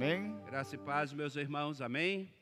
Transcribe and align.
Amém? 0.00 0.40
Graça 0.44 0.76
e 0.76 0.78
paz, 0.78 1.12
meus 1.12 1.34
irmãos, 1.34 1.80
amém? 1.80 2.32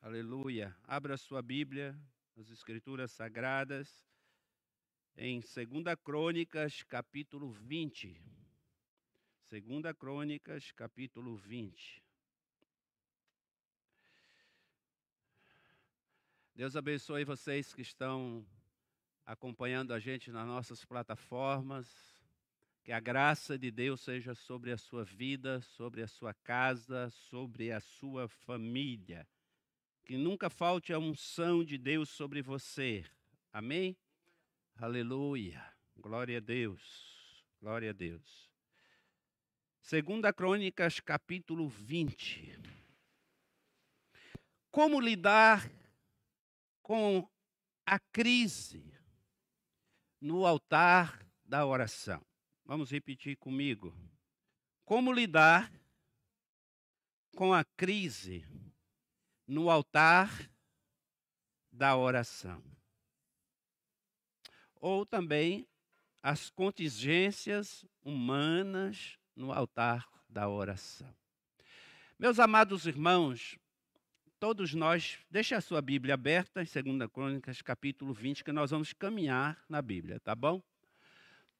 Aleluia. 0.00 0.72
Abra 0.84 1.16
sua 1.16 1.42
Bíblia, 1.42 2.00
as 2.36 2.48
Escrituras 2.50 3.10
Sagradas, 3.10 4.06
em 5.16 5.40
2 5.40 5.96
Crônicas, 6.04 6.84
capítulo 6.84 7.50
20. 7.50 8.16
2 9.50 9.62
Crônicas, 9.98 10.70
capítulo 10.70 11.34
20. 11.34 12.00
Deus 16.54 16.76
abençoe 16.76 17.24
vocês 17.24 17.74
que 17.74 17.82
estão 17.82 18.46
acompanhando 19.26 19.92
a 19.92 19.98
gente 19.98 20.30
nas 20.30 20.46
nossas 20.46 20.84
plataformas. 20.84 22.11
Que 22.82 22.90
a 22.90 22.98
graça 22.98 23.56
de 23.56 23.70
Deus 23.70 24.00
seja 24.00 24.34
sobre 24.34 24.72
a 24.72 24.76
sua 24.76 25.04
vida, 25.04 25.60
sobre 25.60 26.02
a 26.02 26.08
sua 26.08 26.34
casa, 26.34 27.10
sobre 27.10 27.70
a 27.70 27.80
sua 27.80 28.26
família. 28.26 29.26
Que 30.04 30.16
nunca 30.16 30.50
falte 30.50 30.92
a 30.92 30.98
unção 30.98 31.62
de 31.62 31.78
Deus 31.78 32.08
sobre 32.08 32.42
você. 32.42 33.04
Amém? 33.52 33.96
Aleluia. 34.74 35.64
Glória 35.96 36.38
a 36.38 36.40
Deus. 36.40 37.44
Glória 37.60 37.90
a 37.90 37.92
Deus. 37.92 38.50
Segunda 39.80 40.32
Crônicas, 40.32 40.98
capítulo 40.98 41.68
20. 41.68 42.58
Como 44.72 45.00
lidar 45.00 45.70
com 46.82 47.28
a 47.86 48.00
crise 48.00 48.92
no 50.20 50.44
altar 50.44 51.24
da 51.44 51.64
oração? 51.64 52.31
Vamos 52.64 52.90
repetir 52.90 53.36
comigo. 53.36 53.94
Como 54.84 55.12
lidar 55.12 55.72
com 57.36 57.52
a 57.52 57.64
crise 57.64 58.46
no 59.46 59.70
altar 59.70 60.50
da 61.70 61.96
oração? 61.96 62.62
Ou 64.76 65.04
também 65.04 65.66
as 66.22 66.50
contingências 66.50 67.84
humanas 68.02 69.18
no 69.34 69.52
altar 69.52 70.08
da 70.28 70.48
oração. 70.48 71.12
Meus 72.18 72.38
amados 72.38 72.86
irmãos, 72.86 73.58
todos 74.38 74.72
nós, 74.72 75.18
deixe 75.28 75.54
a 75.54 75.60
sua 75.60 75.82
Bíblia 75.82 76.14
aberta 76.14 76.62
em 76.62 76.96
2 76.98 77.10
Crônicas, 77.10 77.60
capítulo 77.60 78.14
20, 78.14 78.44
que 78.44 78.52
nós 78.52 78.70
vamos 78.70 78.92
caminhar 78.92 79.64
na 79.68 79.82
Bíblia, 79.82 80.20
tá 80.20 80.34
bom? 80.34 80.62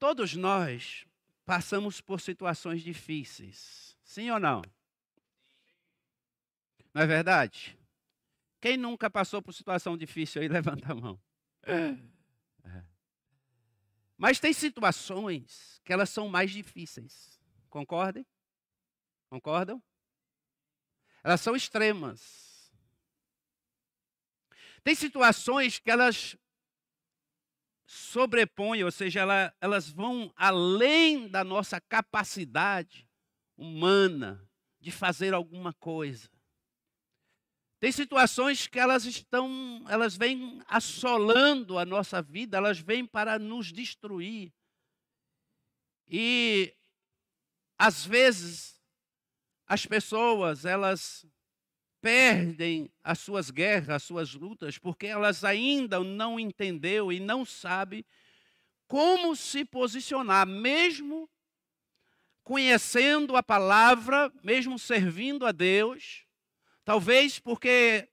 Todos 0.03 0.35
nós 0.35 1.07
passamos 1.45 2.01
por 2.01 2.19
situações 2.19 2.81
difíceis. 2.81 3.97
Sim 4.03 4.31
ou 4.31 4.37
não? 4.37 4.61
Não 6.93 7.03
é 7.03 7.07
verdade? 7.07 7.79
Quem 8.59 8.75
nunca 8.75 9.09
passou 9.09 9.41
por 9.41 9.53
situação 9.53 9.95
difícil 9.95 10.41
aí, 10.41 10.49
levanta 10.51 10.91
a 10.91 10.93
mão. 10.95 11.17
É. 11.61 11.95
Mas 14.17 14.41
tem 14.41 14.51
situações 14.51 15.79
que 15.85 15.93
elas 15.93 16.09
são 16.09 16.27
mais 16.27 16.51
difíceis. 16.51 17.39
Concordem? 17.69 18.25
Concordam? 19.29 19.81
Elas 21.23 21.39
são 21.39 21.55
extremas. 21.55 22.69
Tem 24.83 24.95
situações 24.95 25.79
que 25.79 25.89
elas 25.89 26.35
sobrepõem, 27.93 28.83
ou 28.83 28.91
seja, 28.91 29.21
ela, 29.21 29.55
elas 29.61 29.89
vão 29.89 30.33
além 30.35 31.27
da 31.27 31.43
nossa 31.43 31.79
capacidade 31.79 33.07
humana 33.55 34.47
de 34.79 34.91
fazer 34.91 35.33
alguma 35.33 35.73
coisa. 35.73 36.29
Tem 37.79 37.91
situações 37.91 38.65
que 38.65 38.79
elas 38.79 39.05
estão, 39.05 39.85
elas 39.87 40.15
vêm 40.17 40.61
assolando 40.67 41.77
a 41.77 41.85
nossa 41.85 42.21
vida, 42.21 42.57
elas 42.57 42.79
vêm 42.79 43.05
para 43.05 43.37
nos 43.37 43.71
destruir. 43.71 44.51
E 46.07 46.73
às 47.77 48.05
vezes 48.05 48.81
as 49.67 49.85
pessoas, 49.85 50.65
elas 50.65 51.25
perdem 52.03 52.91
as 53.01 53.17
suas 53.19 53.49
guerras, 53.49 53.89
as 53.89 54.03
suas 54.03 54.33
lutas, 54.33 54.77
porque 54.77 55.07
elas 55.07 55.45
ainda 55.45 56.01
não 56.01 56.37
entendeu 56.37 57.13
e 57.13 57.17
não 57.17 57.45
sabe 57.45 58.05
como 58.89 59.33
se 59.37 59.63
posicionar, 59.63 60.45
mesmo 60.45 61.29
conhecendo 62.43 63.37
a 63.37 63.41
palavra, 63.41 64.29
mesmo 64.43 64.77
servindo 64.77 65.45
a 65.45 65.53
Deus, 65.53 66.25
talvez 66.83 67.39
porque 67.39 68.09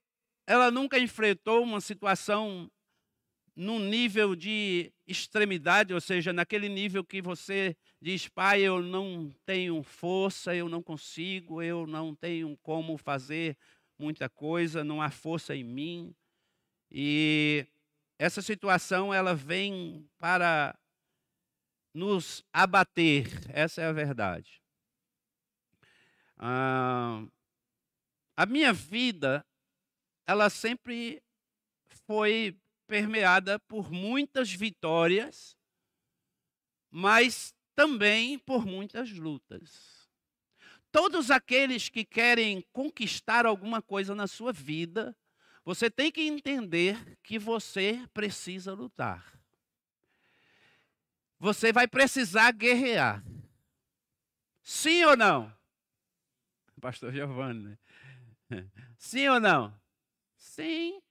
ela 0.47 0.71
nunca 0.71 0.97
enfrentou 0.97 1.61
uma 1.61 1.81
situação 1.81 2.71
num 3.53 3.77
nível 3.77 4.37
de 4.37 4.93
extremidade, 5.05 5.93
ou 5.93 5.99
seja, 5.99 6.31
naquele 6.31 6.69
nível 6.69 7.03
que 7.03 7.21
você 7.21 7.75
diz, 8.01 8.29
pai, 8.29 8.61
eu 8.61 8.81
não 8.81 9.29
tenho 9.45 9.83
força, 9.83 10.55
eu 10.55 10.69
não 10.69 10.81
consigo, 10.81 11.61
eu 11.61 11.85
não 11.85 12.15
tenho 12.15 12.57
como 12.63 12.97
fazer 12.97 13.57
muita 14.01 14.27
coisa, 14.27 14.83
não 14.83 15.01
há 15.01 15.09
força 15.09 15.55
em 15.55 15.63
mim. 15.63 16.15
E 16.89 17.65
essa 18.19 18.41
situação 18.41 19.13
ela 19.13 19.33
vem 19.33 20.09
para 20.17 20.77
nos 21.93 22.43
abater, 22.51 23.27
essa 23.49 23.81
é 23.81 23.85
a 23.85 23.91
verdade. 23.93 24.61
Ah, 26.37 27.23
a 28.35 28.45
minha 28.45 28.73
vida, 28.73 29.45
ela 30.25 30.49
sempre 30.49 31.21
foi 32.07 32.59
permeada 32.87 33.59
por 33.59 33.91
muitas 33.91 34.51
vitórias, 34.51 35.55
mas 36.89 37.53
também 37.75 38.39
por 38.39 38.65
muitas 38.65 39.11
lutas. 39.11 40.00
Todos 40.91 41.31
aqueles 41.31 41.87
que 41.87 42.03
querem 42.03 42.61
conquistar 42.73 43.45
alguma 43.45 43.81
coisa 43.81 44.13
na 44.13 44.27
sua 44.27 44.51
vida, 44.51 45.15
você 45.63 45.89
tem 45.89 46.11
que 46.11 46.21
entender 46.21 47.17
que 47.23 47.39
você 47.39 48.05
precisa 48.13 48.73
lutar. 48.73 49.39
Você 51.39 51.71
vai 51.71 51.87
precisar 51.87 52.51
guerrear. 52.51 53.23
Sim 54.61 55.03
ou 55.05 55.15
não? 55.15 55.51
Pastor 56.79 57.13
Giovanni. 57.13 57.77
Né? 58.49 58.67
Sim 58.97 59.29
ou 59.29 59.39
não? 59.39 59.73
Sim. 60.35 61.01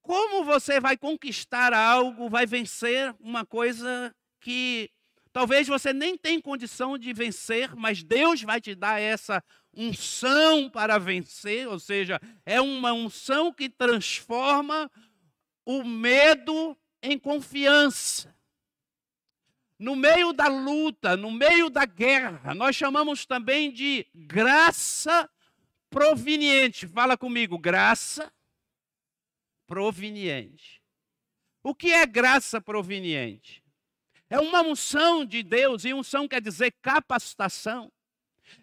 Como 0.00 0.44
você 0.44 0.80
vai 0.80 0.96
conquistar 0.96 1.74
algo, 1.74 2.28
vai 2.30 2.46
vencer 2.46 3.14
uma 3.20 3.44
coisa 3.44 4.14
que 4.40 4.90
Talvez 5.32 5.68
você 5.68 5.92
nem 5.92 6.16
tenha 6.16 6.42
condição 6.42 6.98
de 6.98 7.12
vencer, 7.12 7.74
mas 7.76 8.02
Deus 8.02 8.42
vai 8.42 8.60
te 8.60 8.74
dar 8.74 9.00
essa 9.00 9.42
unção 9.72 10.68
para 10.68 10.98
vencer, 10.98 11.68
ou 11.68 11.78
seja, 11.78 12.20
é 12.44 12.60
uma 12.60 12.92
unção 12.92 13.52
que 13.52 13.68
transforma 13.68 14.90
o 15.64 15.84
medo 15.84 16.76
em 17.02 17.18
confiança. 17.18 18.34
No 19.78 19.96
meio 19.96 20.32
da 20.32 20.48
luta, 20.48 21.16
no 21.16 21.30
meio 21.30 21.70
da 21.70 21.86
guerra, 21.86 22.54
nós 22.54 22.76
chamamos 22.76 23.24
também 23.24 23.72
de 23.72 24.06
graça 24.14 25.30
proveniente. 25.88 26.86
Fala 26.86 27.16
comigo, 27.16 27.56
graça 27.56 28.32
proveniente. 29.66 30.82
O 31.62 31.74
que 31.74 31.92
é 31.92 32.04
graça 32.04 32.60
proveniente? 32.60 33.59
É 34.30 34.38
uma 34.38 34.62
unção 34.62 35.24
de 35.24 35.42
Deus, 35.42 35.84
e 35.84 35.92
unção 35.92 36.28
quer 36.28 36.40
dizer 36.40 36.72
capacitação. 36.80 37.90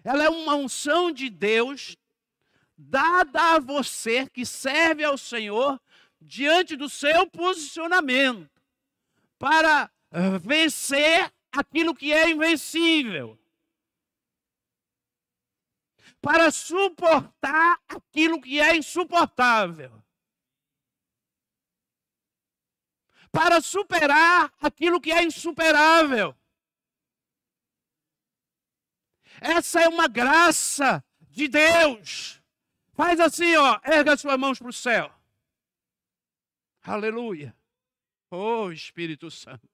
Ela 0.02 0.24
é 0.24 0.30
uma 0.30 0.56
unção 0.56 1.12
de 1.12 1.30
Deus 1.30 1.98
dada 2.78 3.56
a 3.56 3.60
você 3.60 4.30
que 4.30 4.46
serve 4.46 5.04
ao 5.04 5.18
Senhor 5.18 5.80
diante 6.22 6.78
do 6.78 6.88
seu 6.88 7.28
posicionamento 7.28 8.50
para 9.38 9.92
vencer 10.42 11.32
aquilo 11.52 11.94
que 11.94 12.14
é 12.14 12.30
invencível. 12.30 13.38
Para 16.22 16.50
suportar 16.50 17.80
aquilo 17.90 18.42
que 18.42 18.60
é 18.60 18.76
insuportável. 18.76 19.92
Para 23.38 23.62
superar 23.62 24.52
aquilo 24.60 25.00
que 25.00 25.12
é 25.12 25.24
insuperável. 25.24 26.36
Essa 29.40 29.82
é 29.82 29.88
uma 29.88 30.08
graça 30.08 31.06
de 31.30 31.48
Deus. 31.48 32.42
Faz 32.94 33.20
assim, 33.20 33.56
ó, 33.56 33.80
erga 33.84 34.14
as 34.14 34.22
suas 34.22 34.40
mãos 34.40 34.58
para 34.58 34.70
o 34.70 34.74
céu. 34.74 35.14
Aleluia. 36.82 37.56
Oh, 38.32 38.72
Espírito 38.72 39.30
Santo. 39.30 39.70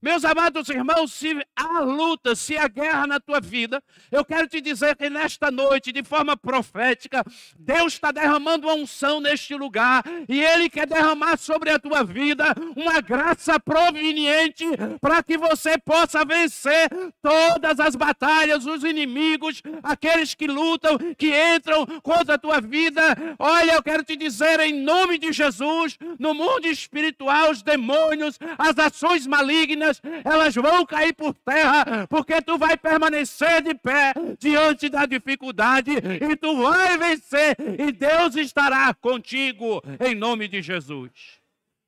Meus 0.00 0.24
amados 0.24 0.68
irmãos, 0.68 1.12
se 1.12 1.36
há 1.56 1.80
luta, 1.80 2.36
se 2.36 2.56
há 2.56 2.68
guerra 2.68 3.04
na 3.04 3.18
tua 3.18 3.40
vida, 3.40 3.82
eu 4.12 4.24
quero 4.24 4.46
te 4.46 4.60
dizer 4.60 4.94
que 4.94 5.10
nesta 5.10 5.50
noite, 5.50 5.90
de 5.90 6.04
forma 6.04 6.36
profética, 6.36 7.24
Deus 7.58 7.94
está 7.94 8.12
derramando 8.12 8.68
uma 8.68 8.76
unção 8.76 9.18
neste 9.20 9.56
lugar 9.56 10.04
e 10.28 10.40
Ele 10.40 10.70
quer 10.70 10.86
derramar 10.86 11.36
sobre 11.36 11.70
a 11.70 11.80
tua 11.80 12.04
vida 12.04 12.44
uma 12.76 13.00
graça 13.00 13.58
proveniente 13.58 14.64
para 15.00 15.20
que 15.20 15.36
você 15.36 15.76
possa 15.76 16.24
vencer 16.24 16.88
todas 17.20 17.80
as 17.80 17.96
batalhas, 17.96 18.66
os 18.66 18.84
inimigos, 18.84 19.60
aqueles 19.82 20.32
que 20.32 20.46
lutam, 20.46 20.96
que 21.16 21.32
entram 21.56 21.84
contra 22.02 22.36
a 22.36 22.38
tua 22.38 22.60
vida. 22.60 23.02
Olha, 23.36 23.72
eu 23.72 23.82
quero 23.82 24.04
te 24.04 24.14
dizer 24.14 24.60
em 24.60 24.80
nome 24.80 25.18
de 25.18 25.32
Jesus, 25.32 25.98
no 26.20 26.34
mundo 26.34 26.68
espiritual, 26.68 27.50
os 27.50 27.62
demônios, 27.64 28.38
as 28.56 28.78
ações 28.78 29.26
malignas, 29.26 29.87
elas 30.24 30.54
vão 30.54 30.84
cair 30.84 31.14
por 31.14 31.34
terra, 31.34 32.06
porque 32.08 32.40
tu 32.42 32.58
vai 32.58 32.76
permanecer 32.76 33.62
de 33.62 33.74
pé 33.74 34.12
diante 34.38 34.88
da 34.88 35.06
dificuldade 35.06 35.92
e 35.92 36.36
tu 36.36 36.62
vai 36.62 36.96
vencer, 36.98 37.56
e 37.78 37.92
Deus 37.92 38.36
estará 38.36 38.92
contigo 38.94 39.82
em 40.00 40.14
nome 40.14 40.48
de 40.48 40.62
Jesus. 40.62 41.10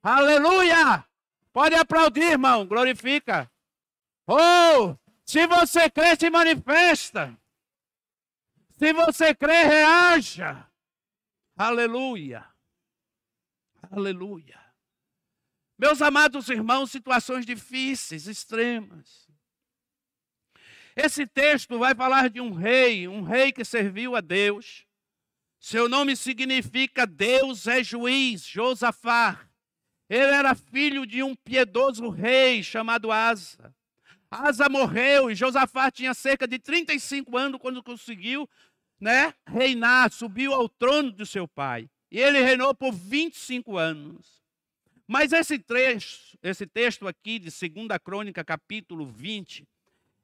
Aleluia! 0.03 1.05
Pode 1.53 1.75
aplaudir, 1.75 2.31
irmão, 2.31 2.65
glorifica. 2.65 3.51
Oh, 4.25 4.95
se 5.25 5.45
você 5.47 5.89
crê, 5.89 6.15
se 6.15 6.29
manifesta. 6.29 7.37
Se 8.77 8.93
você 8.93 9.35
crê, 9.35 9.63
reaja. 9.63 10.65
Aleluia. 11.57 12.45
Aleluia. 13.91 14.60
Meus 15.81 15.99
amados 15.99 16.47
irmãos, 16.47 16.91
situações 16.91 17.43
difíceis, 17.43 18.27
extremas. 18.27 19.27
Esse 20.95 21.25
texto 21.25 21.79
vai 21.79 21.95
falar 21.95 22.29
de 22.29 22.39
um 22.39 22.53
rei, 22.53 23.07
um 23.07 23.23
rei 23.23 23.51
que 23.51 23.65
serviu 23.65 24.15
a 24.15 24.21
Deus. 24.21 24.85
Seu 25.59 25.89
nome 25.89 26.15
significa 26.15 27.07
Deus 27.07 27.65
é 27.65 27.83
juiz, 27.83 28.45
Josafá. 28.45 29.49
Ele 30.07 30.31
era 30.31 30.53
filho 30.53 31.03
de 31.03 31.23
um 31.23 31.35
piedoso 31.35 32.09
rei 32.09 32.61
chamado 32.61 33.11
Asa. 33.11 33.73
Asa 34.29 34.69
morreu 34.69 35.31
e 35.31 35.35
Josafá 35.35 35.89
tinha 35.89 36.13
cerca 36.13 36.47
de 36.47 36.59
35 36.59 37.35
anos 37.35 37.59
quando 37.59 37.81
conseguiu 37.81 38.47
né, 38.99 39.33
reinar, 39.47 40.11
subiu 40.11 40.53
ao 40.53 40.69
trono 40.69 41.11
do 41.11 41.25
seu 41.25 41.47
pai. 41.47 41.89
E 42.11 42.19
ele 42.19 42.39
reinou 42.39 42.71
por 42.75 42.93
25 42.93 43.79
anos. 43.79 44.40
Mas 45.11 45.33
esse 45.33 45.59
trecho, 45.59 46.37
esse 46.41 46.65
texto 46.65 47.05
aqui 47.05 47.37
de 47.37 47.49
2 47.49 47.85
Crônica, 48.01 48.45
capítulo 48.45 49.05
20, 49.05 49.67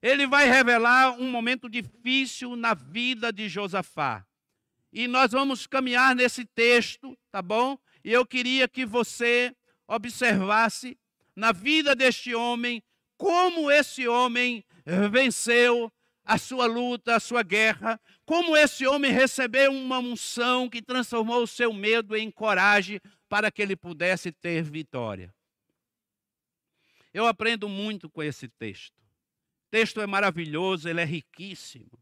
ele 0.02 0.26
vai 0.26 0.48
revelar 0.48 1.12
um 1.20 1.30
momento 1.30 1.70
difícil 1.70 2.56
na 2.56 2.74
vida 2.74 3.34
de 3.34 3.50
Josafá. 3.50 4.26
E 4.94 5.06
nós 5.06 5.34
vamos 5.34 5.68
caminhar 5.68 6.16
nesse 6.16 6.46
texto, 6.46 7.18
tá 7.30 7.42
bom? 7.42 7.78
E 8.02 8.14
eu 8.14 8.26
queria 8.26 8.66
que 8.66 8.86
você 8.86 9.54
observasse 9.90 10.98
na 11.36 11.52
vida 11.52 11.94
deste 11.94 12.34
homem 12.34 12.82
como 13.18 13.70
esse 13.70 14.08
homem 14.08 14.64
venceu 15.12 15.92
a 16.24 16.38
sua 16.38 16.66
luta, 16.66 17.14
a 17.18 17.20
sua 17.20 17.44
guerra, 17.44 18.00
como 18.26 18.56
esse 18.56 18.88
homem 18.88 19.12
recebeu 19.12 19.70
uma 19.70 20.00
unção 20.00 20.70
que 20.70 20.82
transformou 20.82 21.44
o 21.44 21.48
seu 21.48 21.74
medo 21.74 22.16
em 22.16 22.32
coragem 22.32 23.02
para 23.30 23.52
que 23.52 23.62
ele 23.62 23.76
pudesse 23.76 24.32
ter 24.32 24.64
vitória. 24.64 25.34
Eu 27.14 27.26
aprendo 27.26 27.68
muito 27.68 28.10
com 28.10 28.22
esse 28.22 28.48
texto. 28.48 28.98
O 29.00 29.70
texto 29.72 30.00
é 30.02 30.08
maravilhoso, 30.08 30.88
ele 30.88 31.02
é 31.02 31.06
riquíssimo. 31.06 32.00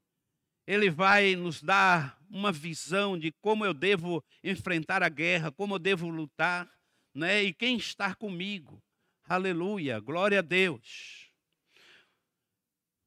Ele 0.67 0.89
vai 0.89 1.35
nos 1.35 1.61
dar 1.61 2.19
uma 2.29 2.51
visão 2.51 3.17
de 3.17 3.31
como 3.41 3.65
eu 3.65 3.73
devo 3.73 4.23
enfrentar 4.43 5.03
a 5.03 5.09
guerra, 5.09 5.51
como 5.51 5.75
eu 5.75 5.79
devo 5.79 6.09
lutar, 6.09 6.69
né? 7.13 7.43
E 7.43 7.53
quem 7.53 7.77
está 7.77 8.13
comigo. 8.15 8.81
Aleluia, 9.27 9.99
glória 9.99 10.39
a 10.39 10.41
Deus. 10.41 11.31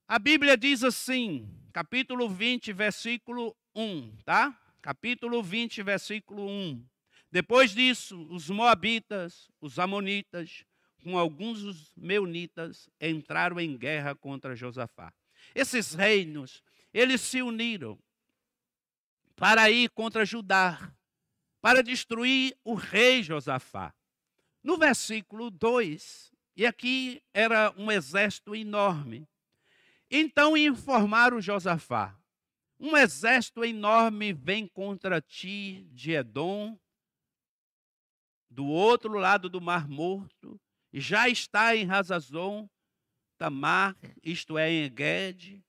A 0.06 0.18
Bíblia 0.18 0.56
diz 0.56 0.82
assim, 0.82 1.46
capítulo 1.72 2.28
20, 2.28 2.72
versículo 2.72 3.54
1, 3.74 4.16
tá? 4.24 4.58
Capítulo 4.80 5.42
20, 5.42 5.82
versículo 5.82 6.48
1. 6.48 6.84
Depois 7.30 7.72
disso, 7.72 8.26
os 8.30 8.48
Moabitas, 8.48 9.50
os 9.60 9.78
Amonitas, 9.78 10.64
com 11.02 11.18
alguns 11.18 11.62
dos 11.62 11.92
Meunitas, 11.96 12.88
entraram 13.00 13.60
em 13.60 13.76
guerra 13.76 14.14
contra 14.14 14.56
Josafá. 14.56 15.12
Esses 15.54 15.94
reinos, 15.94 16.62
eles 16.92 17.20
se 17.20 17.42
uniram 17.42 17.98
para 19.36 19.70
ir 19.70 19.90
contra 19.90 20.24
Judá, 20.24 20.92
para 21.60 21.82
destruir 21.82 22.56
o 22.64 22.74
rei 22.74 23.22
Josafá. 23.22 23.94
No 24.62 24.76
versículo 24.76 25.50
2, 25.50 26.32
e 26.56 26.66
aqui 26.66 27.22
era 27.32 27.72
um 27.76 27.90
exército 27.90 28.54
enorme. 28.54 29.28
Então 30.10 30.56
informaram 30.56 31.40
Josafá: 31.40 32.18
Um 32.80 32.96
exército 32.96 33.64
enorme 33.64 34.32
vem 34.32 34.66
contra 34.66 35.20
ti 35.20 35.86
de 35.92 36.12
Edom, 36.12 36.76
do 38.58 38.66
outro 38.66 39.12
lado 39.12 39.48
do 39.48 39.60
Mar 39.60 39.88
Morto, 39.88 40.60
já 40.92 41.28
está 41.28 41.76
em 41.76 41.84
Razazon, 41.84 42.68
Tamar, 43.38 43.96
isto 44.20 44.58
é, 44.58 44.68
em 44.68 44.82
Egede. 44.82 45.64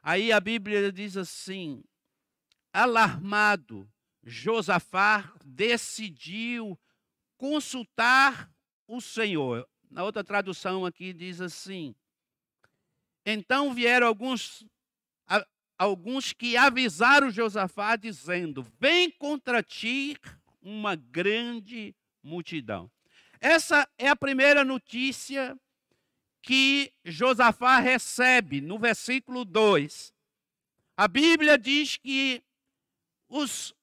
Aí 0.00 0.30
a 0.30 0.38
Bíblia 0.38 0.92
diz 0.92 1.16
assim: 1.16 1.82
alarmado, 2.72 3.90
Josafá 4.22 5.34
decidiu 5.44 6.78
consultar 7.36 8.48
o 8.86 9.00
Senhor. 9.00 9.68
Na 9.90 10.04
outra 10.04 10.22
tradução 10.22 10.86
aqui 10.86 11.12
diz 11.12 11.40
assim: 11.40 11.96
Então 13.26 13.74
vieram 13.74 14.06
alguns 14.06 14.64
alguns 15.76 16.32
que 16.32 16.56
avisaram 16.56 17.28
Josafá 17.28 17.96
dizendo: 17.96 18.64
Vem 18.78 19.10
contra 19.10 19.64
ti 19.64 20.16
uma 20.62 20.94
grande 20.94 21.92
multidão. 22.22 22.90
Essa 23.40 23.88
é 23.96 24.08
a 24.08 24.16
primeira 24.16 24.64
notícia 24.64 25.58
que 26.42 26.92
Josafá 27.04 27.78
recebe 27.78 28.60
no 28.60 28.78
versículo 28.78 29.44
2. 29.44 30.12
A 30.96 31.08
Bíblia 31.08 31.56
diz 31.56 31.96
que 31.96 32.42
os 33.28 33.74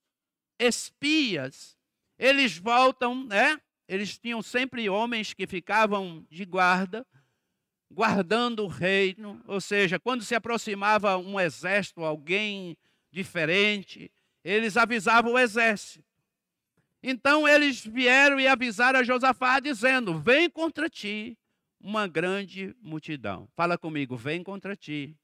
espias, 0.60 1.78
eles 2.18 2.58
voltam, 2.58 3.26
né? 3.26 3.60
Eles 3.88 4.18
tinham 4.18 4.42
sempre 4.42 4.90
homens 4.90 5.34
que 5.34 5.48
ficavam 5.48 6.26
de 6.30 6.44
guarda, 6.46 7.06
guardando 7.90 8.64
o 8.64 8.68
reino, 8.68 9.42
ou 9.48 9.62
seja, 9.62 10.00
quando 10.00 10.24
se 10.24 10.36
aproximava 10.36 11.18
um 11.18 11.40
exército, 11.40 12.04
alguém 12.04 12.78
diferente, 13.10 14.12
eles 14.44 14.76
avisavam 14.76 15.34
o 15.34 15.40
exército. 15.40 16.07
Então 17.02 17.48
eles 17.48 17.86
vieram 17.86 18.40
e 18.40 18.48
avisaram 18.48 19.00
a 19.00 19.04
Josafá, 19.04 19.60
dizendo: 19.60 20.20
Vem 20.20 20.50
contra 20.50 20.90
ti 20.90 21.38
uma 21.80 22.08
grande 22.08 22.76
multidão. 22.82 23.48
Fala 23.56 23.78
comigo, 23.78 24.16
vem 24.18 24.44
contra 24.44 24.76
ti 24.76 25.16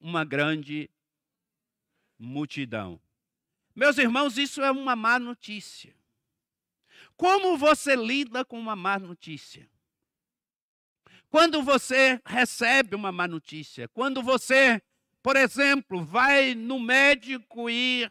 uma 0.00 0.24
grande 0.24 0.90
multidão. 2.18 3.00
Meus 3.74 3.96
irmãos, 3.96 4.36
isso 4.36 4.62
é 4.62 4.70
uma 4.70 4.94
má 4.94 5.18
notícia. 5.18 5.96
Como 7.16 7.56
você 7.56 7.96
lida 7.96 8.44
com 8.44 8.58
uma 8.58 8.76
má 8.76 8.98
notícia? 8.98 9.68
Quando 11.30 11.62
você 11.62 12.20
recebe 12.24 12.94
uma 12.94 13.12
má 13.12 13.28
notícia, 13.28 13.88
quando 13.88 14.22
você, 14.22 14.80
por 15.22 15.36
exemplo, 15.36 16.04
vai 16.04 16.54
no 16.54 16.80
médico 16.80 17.68
e 17.68 18.10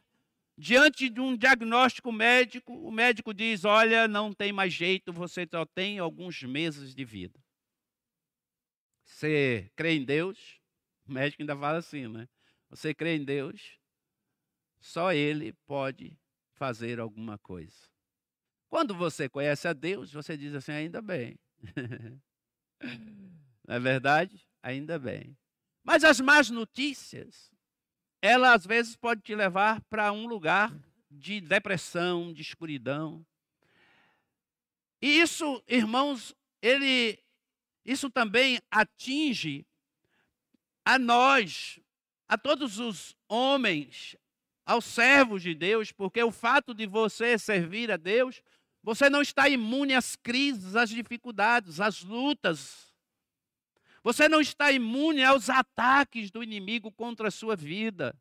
diante 0.57 1.09
de 1.09 1.21
um 1.21 1.37
diagnóstico 1.37 2.11
médico, 2.11 2.73
o 2.73 2.91
médico 2.91 3.33
diz: 3.33 3.63
Olha, 3.63 4.07
não 4.07 4.33
tem 4.33 4.51
mais 4.51 4.73
jeito, 4.73 5.13
você 5.13 5.47
só 5.49 5.65
tem 5.65 5.99
alguns 5.99 6.41
meses 6.43 6.95
de 6.95 7.05
vida. 7.05 7.39
Você 9.03 9.71
crê 9.75 9.93
em 9.93 10.03
Deus? 10.03 10.59
O 11.07 11.13
médico 11.13 11.41
ainda 11.41 11.55
fala 11.55 11.77
assim, 11.77 12.07
né? 12.07 12.27
Você 12.69 12.93
crê 12.93 13.15
em 13.15 13.23
Deus? 13.23 13.77
Só 14.79 15.13
Ele 15.13 15.53
pode 15.65 16.17
fazer 16.53 16.99
alguma 16.99 17.37
coisa. 17.37 17.87
Quando 18.67 18.93
você 18.93 19.29
conhece 19.29 19.67
a 19.67 19.73
Deus, 19.73 20.11
você 20.11 20.35
diz 20.35 20.53
assim: 20.53 20.71
ainda 20.71 21.01
bem. 21.01 21.39
Não 23.67 23.75
é 23.75 23.79
verdade? 23.79 24.45
Ainda 24.61 24.99
bem. 24.99 25.37
Mas 25.83 26.03
as 26.03 26.19
más 26.19 26.49
notícias 26.49 27.51
ela 28.21 28.53
às 28.53 28.65
vezes 28.65 28.95
pode 28.95 29.21
te 29.21 29.35
levar 29.35 29.81
para 29.89 30.11
um 30.11 30.27
lugar 30.27 30.73
de 31.09 31.39
depressão, 31.41 32.33
de 32.33 32.41
escuridão. 32.41 33.25
E 35.01 35.19
isso, 35.19 35.63
irmãos, 35.67 36.35
ele 36.61 37.19
isso 37.85 38.09
também 38.09 38.59
atinge 38.69 39.65
a 40.83 40.99
nós, 40.99 41.79
a 42.27 42.37
todos 42.37 42.79
os 42.79 43.15
homens, 43.29 44.17
aos 44.65 44.83
servos 44.83 45.41
de 45.41 45.55
Deus, 45.55 45.93
porque 45.93 46.21
o 46.21 46.31
fato 46.31 46.73
de 46.73 46.85
você 46.85 47.39
servir 47.39 47.89
a 47.89 47.95
Deus, 47.95 48.41
você 48.83 49.09
não 49.09 49.21
está 49.21 49.47
imune 49.47 49.93
às 49.93 50.17
crises, 50.17 50.75
às 50.75 50.89
dificuldades, 50.89 51.79
às 51.79 52.03
lutas. 52.03 52.86
Você 54.07 54.29
não 54.29 54.39
está 54.39 54.71
imune 54.71 55.21
aos 55.21 55.49
ataques 55.49 56.31
do 56.31 56.41
inimigo 56.41 56.89
contra 56.93 57.27
a 57.27 57.31
sua 57.31 57.57
vida. 57.57 58.17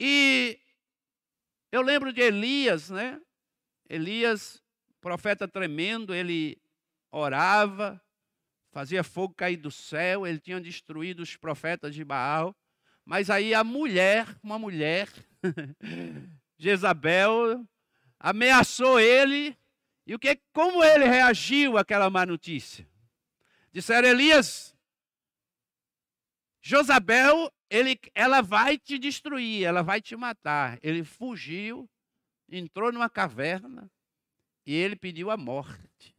E 0.00 0.58
eu 1.70 1.82
lembro 1.82 2.10
de 2.10 2.22
Elias, 2.22 2.88
né? 2.88 3.20
Elias, 3.86 4.62
profeta 4.98 5.46
tremendo, 5.46 6.14
ele 6.14 6.58
orava, 7.12 8.02
fazia 8.72 9.04
fogo 9.04 9.34
cair 9.34 9.58
do 9.58 9.70
céu, 9.70 10.26
ele 10.26 10.40
tinha 10.40 10.58
destruído 10.58 11.20
os 11.20 11.36
profetas 11.36 11.94
de 11.94 12.02
Baal. 12.02 12.56
Mas 13.04 13.28
aí 13.28 13.52
a 13.52 13.62
mulher, 13.62 14.26
uma 14.42 14.58
mulher, 14.58 15.12
Jezabel, 16.56 17.62
ameaçou 18.18 18.98
ele. 18.98 19.54
E 20.06 20.14
o 20.14 20.18
que, 20.18 20.40
como 20.52 20.84
ele 20.84 21.04
reagiu 21.04 21.76
àquela 21.76 22.08
má 22.08 22.24
notícia? 22.24 22.88
Disseram, 23.72 24.08
Elias, 24.08 24.76
Josabel, 26.62 27.52
ele, 27.68 27.98
ela 28.14 28.40
vai 28.40 28.78
te 28.78 28.98
destruir, 28.98 29.64
ela 29.64 29.82
vai 29.82 30.00
te 30.00 30.14
matar. 30.14 30.78
Ele 30.82 31.02
fugiu, 31.02 31.90
entrou 32.48 32.92
numa 32.92 33.10
caverna 33.10 33.90
e 34.64 34.74
ele 34.74 34.96
pediu 34.96 35.30
a 35.30 35.36
morte. 35.36 36.16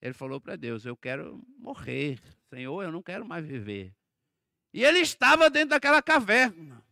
Ele 0.00 0.14
falou 0.14 0.40
para 0.40 0.56
Deus: 0.56 0.84
Eu 0.84 0.96
quero 0.96 1.42
morrer, 1.58 2.20
Senhor, 2.50 2.82
eu 2.82 2.92
não 2.92 3.02
quero 3.02 3.24
mais 3.24 3.44
viver. 3.44 3.94
E 4.72 4.84
ele 4.84 4.98
estava 4.98 5.48
dentro 5.48 5.70
daquela 5.70 6.02
caverna. 6.02 6.84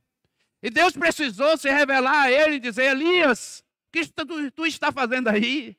E 0.63 0.71
Deus 0.71 0.95
precisou 0.95 1.57
se 1.57 1.71
revelar 1.71 2.23
a 2.23 2.31
ele 2.31 2.57
e 2.57 2.61
dizer: 2.61 2.91
Elias, 2.91 3.65
que 4.05 4.12
tu, 4.12 4.50
tu 4.50 4.67
está 4.67 4.93
fazendo 4.93 5.29
aí? 5.29 5.76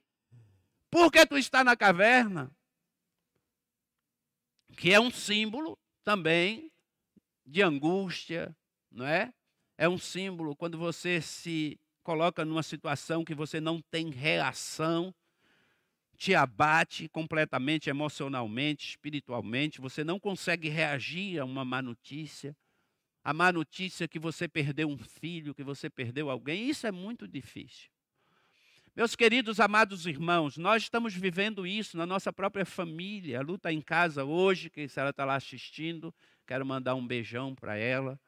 Por 0.89 1.11
que 1.11 1.25
tu 1.25 1.37
está 1.37 1.63
na 1.63 1.75
caverna? 1.75 2.51
Que 4.75 4.93
é 4.93 4.99
um 4.99 5.11
símbolo 5.11 5.77
também 6.03 6.71
de 7.45 7.61
angústia, 7.61 8.55
não 8.91 9.05
é? 9.05 9.33
É 9.77 9.87
um 9.87 9.97
símbolo 9.97 10.55
quando 10.55 10.77
você 10.77 11.21
se 11.21 11.79
coloca 12.03 12.45
numa 12.45 12.63
situação 12.63 13.23
que 13.23 13.35
você 13.35 13.59
não 13.59 13.81
tem 13.81 14.09
reação 14.09 15.13
te 16.17 16.33
abate 16.33 17.07
completamente 17.07 17.89
emocionalmente, 17.89 18.89
espiritualmente, 18.89 19.79
você 19.79 20.03
não 20.03 20.19
consegue 20.19 20.67
reagir 20.67 21.39
a 21.39 21.45
uma 21.45 21.63
má 21.63 21.79
notícia. 21.79 22.57
A 23.23 23.33
má 23.33 23.51
notícia 23.51 24.07
que 24.07 24.17
você 24.17 24.47
perdeu 24.47 24.89
um 24.89 24.97
filho, 24.97 25.53
que 25.53 25.63
você 25.63 25.89
perdeu 25.89 26.29
alguém, 26.29 26.69
isso 26.69 26.87
é 26.87 26.91
muito 26.91 27.27
difícil. 27.27 27.91
Meus 28.97 29.15
queridos 29.15 29.59
amados 29.59 30.07
irmãos, 30.07 30.57
nós 30.57 30.81
estamos 30.81 31.13
vivendo 31.13 31.67
isso 31.67 31.95
na 31.95 32.03
nossa 32.03 32.33
própria 32.33 32.65
família. 32.65 33.37
A 33.37 33.43
luta 33.43 33.71
em 33.71 33.79
casa 33.79 34.25
hoje, 34.25 34.71
que 34.71 34.87
se 34.87 34.99
ela 34.99 35.11
está 35.11 35.23
lá 35.23 35.35
assistindo, 35.35 36.11
quero 36.47 36.65
mandar 36.65 36.95
um 36.95 37.05
beijão 37.05 37.53
para 37.53 37.77
ela. 37.77 38.19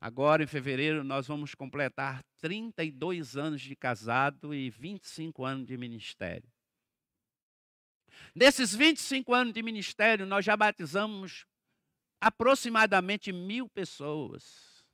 Agora, 0.00 0.42
em 0.42 0.48
fevereiro, 0.48 1.04
nós 1.04 1.28
vamos 1.28 1.54
completar 1.54 2.24
32 2.38 3.36
anos 3.36 3.60
de 3.60 3.76
casado 3.76 4.52
e 4.52 4.68
25 4.68 5.44
anos 5.44 5.68
de 5.68 5.76
ministério. 5.76 6.50
Nesses 8.34 8.74
25 8.74 9.32
anos 9.32 9.54
de 9.54 9.62
ministério, 9.62 10.26
nós 10.26 10.44
já 10.44 10.56
batizamos 10.56 11.46
aproximadamente 12.20 13.30
mil 13.30 13.68
pessoas. 13.68 14.84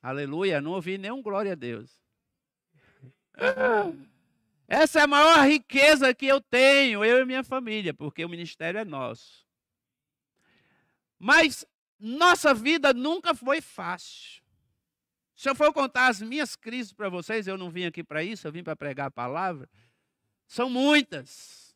Aleluia, 0.00 0.60
não 0.60 0.70
ouvi 0.70 0.96
nenhum 0.96 1.20
glória 1.20 1.50
a 1.50 1.56
Deus. 1.56 2.05
Essa 4.68 5.00
é 5.00 5.02
a 5.02 5.06
maior 5.06 5.46
riqueza 5.46 6.12
que 6.14 6.26
eu 6.26 6.40
tenho, 6.40 7.04
eu 7.04 7.20
e 7.20 7.24
minha 7.24 7.44
família, 7.44 7.94
porque 7.94 8.24
o 8.24 8.28
ministério 8.28 8.78
é 8.78 8.84
nosso. 8.84 9.46
Mas 11.18 11.64
nossa 11.98 12.52
vida 12.52 12.92
nunca 12.92 13.34
foi 13.34 13.60
fácil. 13.60 14.42
Se 15.34 15.48
eu 15.48 15.54
for 15.54 15.72
contar 15.72 16.08
as 16.08 16.20
minhas 16.20 16.56
crises 16.56 16.92
para 16.92 17.08
vocês, 17.08 17.46
eu 17.46 17.58
não 17.58 17.70
vim 17.70 17.84
aqui 17.84 18.02
para 18.02 18.24
isso, 18.24 18.46
eu 18.46 18.52
vim 18.52 18.62
para 18.62 18.74
pregar 18.74 19.08
a 19.08 19.10
palavra. 19.10 19.68
São 20.46 20.70
muitas. 20.70 21.66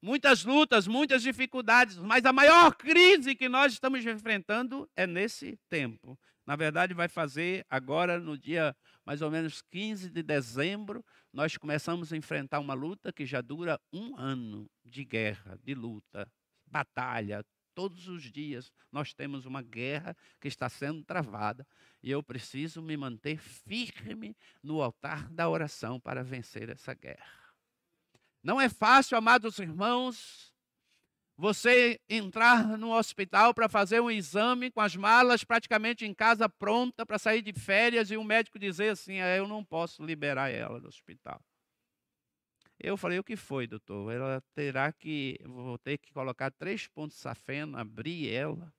Muitas 0.00 0.44
lutas, 0.44 0.86
muitas 0.86 1.22
dificuldades, 1.22 1.96
mas 1.96 2.24
a 2.24 2.32
maior 2.32 2.72
crise 2.74 3.34
que 3.34 3.48
nós 3.48 3.72
estamos 3.72 4.04
enfrentando 4.06 4.88
é 4.94 5.06
nesse 5.06 5.58
tempo. 5.68 6.16
Na 6.48 6.56
verdade, 6.56 6.94
vai 6.94 7.08
fazer 7.08 7.66
agora, 7.68 8.18
no 8.18 8.38
dia 8.38 8.74
mais 9.04 9.20
ou 9.20 9.30
menos 9.30 9.60
15 9.60 10.08
de 10.08 10.22
dezembro, 10.22 11.04
nós 11.30 11.58
começamos 11.58 12.10
a 12.10 12.16
enfrentar 12.16 12.58
uma 12.58 12.72
luta 12.72 13.12
que 13.12 13.26
já 13.26 13.42
dura 13.42 13.78
um 13.92 14.16
ano 14.16 14.66
de 14.82 15.04
guerra, 15.04 15.60
de 15.62 15.74
luta, 15.74 16.26
batalha. 16.66 17.44
Todos 17.74 18.08
os 18.08 18.32
dias 18.32 18.72
nós 18.90 19.12
temos 19.12 19.44
uma 19.44 19.60
guerra 19.60 20.16
que 20.40 20.48
está 20.48 20.70
sendo 20.70 21.04
travada 21.04 21.66
e 22.02 22.10
eu 22.10 22.22
preciso 22.22 22.80
me 22.80 22.96
manter 22.96 23.38
firme 23.38 24.34
no 24.62 24.80
altar 24.80 25.28
da 25.28 25.50
oração 25.50 26.00
para 26.00 26.24
vencer 26.24 26.70
essa 26.70 26.94
guerra. 26.94 27.52
Não 28.42 28.58
é 28.58 28.70
fácil, 28.70 29.18
amados 29.18 29.58
irmãos, 29.58 30.50
você 31.38 32.00
entrar 32.08 32.76
no 32.76 32.90
hospital 32.90 33.54
para 33.54 33.68
fazer 33.68 34.00
um 34.00 34.10
exame 34.10 34.72
com 34.72 34.80
as 34.80 34.96
malas 34.96 35.44
praticamente 35.44 36.04
em 36.04 36.12
casa 36.12 36.48
pronta 36.48 37.06
para 37.06 37.16
sair 37.16 37.40
de 37.40 37.52
férias 37.52 38.10
e 38.10 38.16
o 38.16 38.24
médico 38.24 38.58
dizer 38.58 38.88
assim: 38.88 39.20
ah, 39.20 39.36
eu 39.36 39.46
não 39.46 39.64
posso 39.64 40.04
liberar 40.04 40.50
ela 40.50 40.80
do 40.80 40.88
hospital. 40.88 41.40
Eu 42.80 42.96
falei: 42.96 43.20
o 43.20 43.24
que 43.24 43.36
foi, 43.36 43.68
doutor? 43.68 44.12
Ela 44.12 44.42
terá 44.52 44.92
que, 44.92 45.38
vou 45.44 45.78
ter 45.78 45.98
que 45.98 46.12
colocar 46.12 46.50
três 46.50 46.88
pontos 46.88 47.16
de 47.16 47.22
safena, 47.22 47.80
abrir 47.80 48.28
ela. 48.28 48.74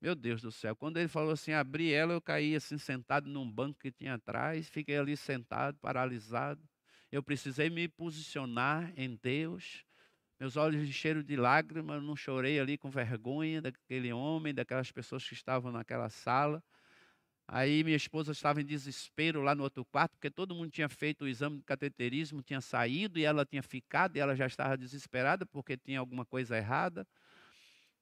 Meu 0.00 0.14
Deus 0.14 0.40
do 0.40 0.52
céu, 0.52 0.76
quando 0.76 0.98
ele 0.98 1.08
falou 1.08 1.32
assim, 1.32 1.52
abrir 1.52 1.92
ela, 1.92 2.12
eu 2.12 2.20
caí 2.20 2.54
assim 2.54 2.78
sentado 2.78 3.28
num 3.28 3.50
banco 3.50 3.80
que 3.80 3.90
tinha 3.90 4.14
atrás, 4.14 4.68
fiquei 4.68 4.96
ali 4.96 5.16
sentado, 5.16 5.76
paralisado. 5.78 6.62
Eu 7.10 7.22
precisei 7.22 7.68
me 7.68 7.88
posicionar 7.88 8.92
em 8.96 9.16
Deus. 9.16 9.85
Meus 10.38 10.56
olhos 10.56 10.86
encheram 10.86 11.22
de 11.22 11.34
lágrimas, 11.34 12.02
não 12.02 12.14
chorei 12.14 12.60
ali 12.60 12.76
com 12.76 12.90
vergonha 12.90 13.62
daquele 13.62 14.12
homem, 14.12 14.52
daquelas 14.52 14.92
pessoas 14.92 15.26
que 15.26 15.32
estavam 15.32 15.72
naquela 15.72 16.10
sala. 16.10 16.62
Aí 17.48 17.82
minha 17.84 17.96
esposa 17.96 18.32
estava 18.32 18.60
em 18.60 18.64
desespero 18.64 19.40
lá 19.40 19.54
no 19.54 19.62
outro 19.62 19.84
quarto, 19.84 20.12
porque 20.12 20.30
todo 20.30 20.54
mundo 20.54 20.70
tinha 20.70 20.88
feito 20.88 21.24
o 21.24 21.28
exame 21.28 21.58
de 21.58 21.64
cateterismo, 21.64 22.42
tinha 22.42 22.60
saído 22.60 23.18
e 23.18 23.24
ela 23.24 23.46
tinha 23.46 23.62
ficado 23.62 24.16
e 24.16 24.20
ela 24.20 24.34
já 24.34 24.46
estava 24.46 24.76
desesperada 24.76 25.46
porque 25.46 25.76
tinha 25.76 26.00
alguma 26.00 26.26
coisa 26.26 26.56
errada. 26.56 27.06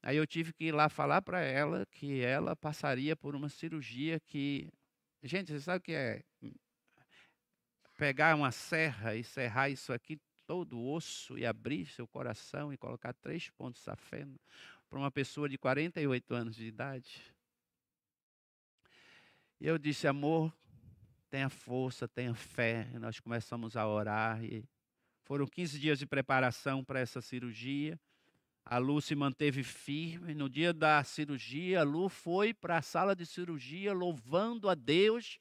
Aí 0.02 0.16
eu 0.16 0.26
tive 0.26 0.52
que 0.52 0.64
ir 0.64 0.72
lá 0.72 0.88
falar 0.88 1.22
para 1.22 1.40
ela 1.40 1.86
que 1.86 2.20
ela 2.20 2.56
passaria 2.56 3.14
por 3.14 3.36
uma 3.36 3.48
cirurgia 3.48 4.18
que. 4.20 4.70
Gente, 5.22 5.52
você 5.52 5.60
sabe 5.60 5.78
o 5.78 5.82
que 5.82 5.92
é 5.92 6.22
pegar 7.96 8.34
uma 8.34 8.50
serra 8.50 9.14
e 9.14 9.22
serrar 9.22 9.70
isso 9.70 9.92
aqui 9.92 10.18
todo 10.46 10.78
o 10.78 10.92
osso 10.92 11.38
e 11.38 11.44
abrir 11.44 11.86
seu 11.86 12.06
coração 12.06 12.72
e 12.72 12.76
colocar 12.76 13.12
três 13.12 13.50
pontos 13.50 13.82
safena 13.82 14.38
para 14.88 14.98
uma 14.98 15.10
pessoa 15.10 15.48
de 15.48 15.58
48 15.58 16.34
anos 16.34 16.54
de 16.54 16.66
idade. 16.66 17.20
E 19.60 19.66
eu 19.66 19.78
disse, 19.78 20.06
amor, 20.06 20.52
tenha 21.30 21.48
força, 21.48 22.06
tenha 22.06 22.34
fé. 22.34 22.88
E 22.94 22.98
nós 22.98 23.18
começamos 23.18 23.76
a 23.76 23.86
orar 23.88 24.44
e 24.44 24.64
foram 25.24 25.46
15 25.46 25.78
dias 25.78 25.98
de 25.98 26.06
preparação 26.06 26.84
para 26.84 27.00
essa 27.00 27.20
cirurgia. 27.20 27.98
A 28.64 28.78
Lu 28.78 29.00
se 29.00 29.14
manteve 29.14 29.62
firme. 29.62 30.34
No 30.34 30.48
dia 30.48 30.72
da 30.72 31.02
cirurgia, 31.02 31.80
a 31.80 31.82
Lu 31.82 32.08
foi 32.08 32.54
para 32.54 32.78
a 32.78 32.82
sala 32.82 33.16
de 33.16 33.26
cirurgia 33.26 33.92
louvando 33.92 34.68
a 34.68 34.74
Deus 34.74 35.38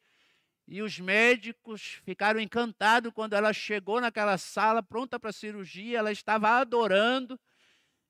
e 0.68 0.82
os 0.82 1.00
médicos 1.00 2.02
ficaram 2.06 2.40
encantados 2.40 3.12
quando 3.14 3.34
ela 3.34 3.52
chegou 3.52 4.00
naquela 4.00 4.38
sala 4.38 4.82
pronta 4.82 5.20
para 5.20 5.32
cirurgia, 5.32 6.00
ela 6.00 6.12
estava 6.12 6.50
adorando. 6.50 7.40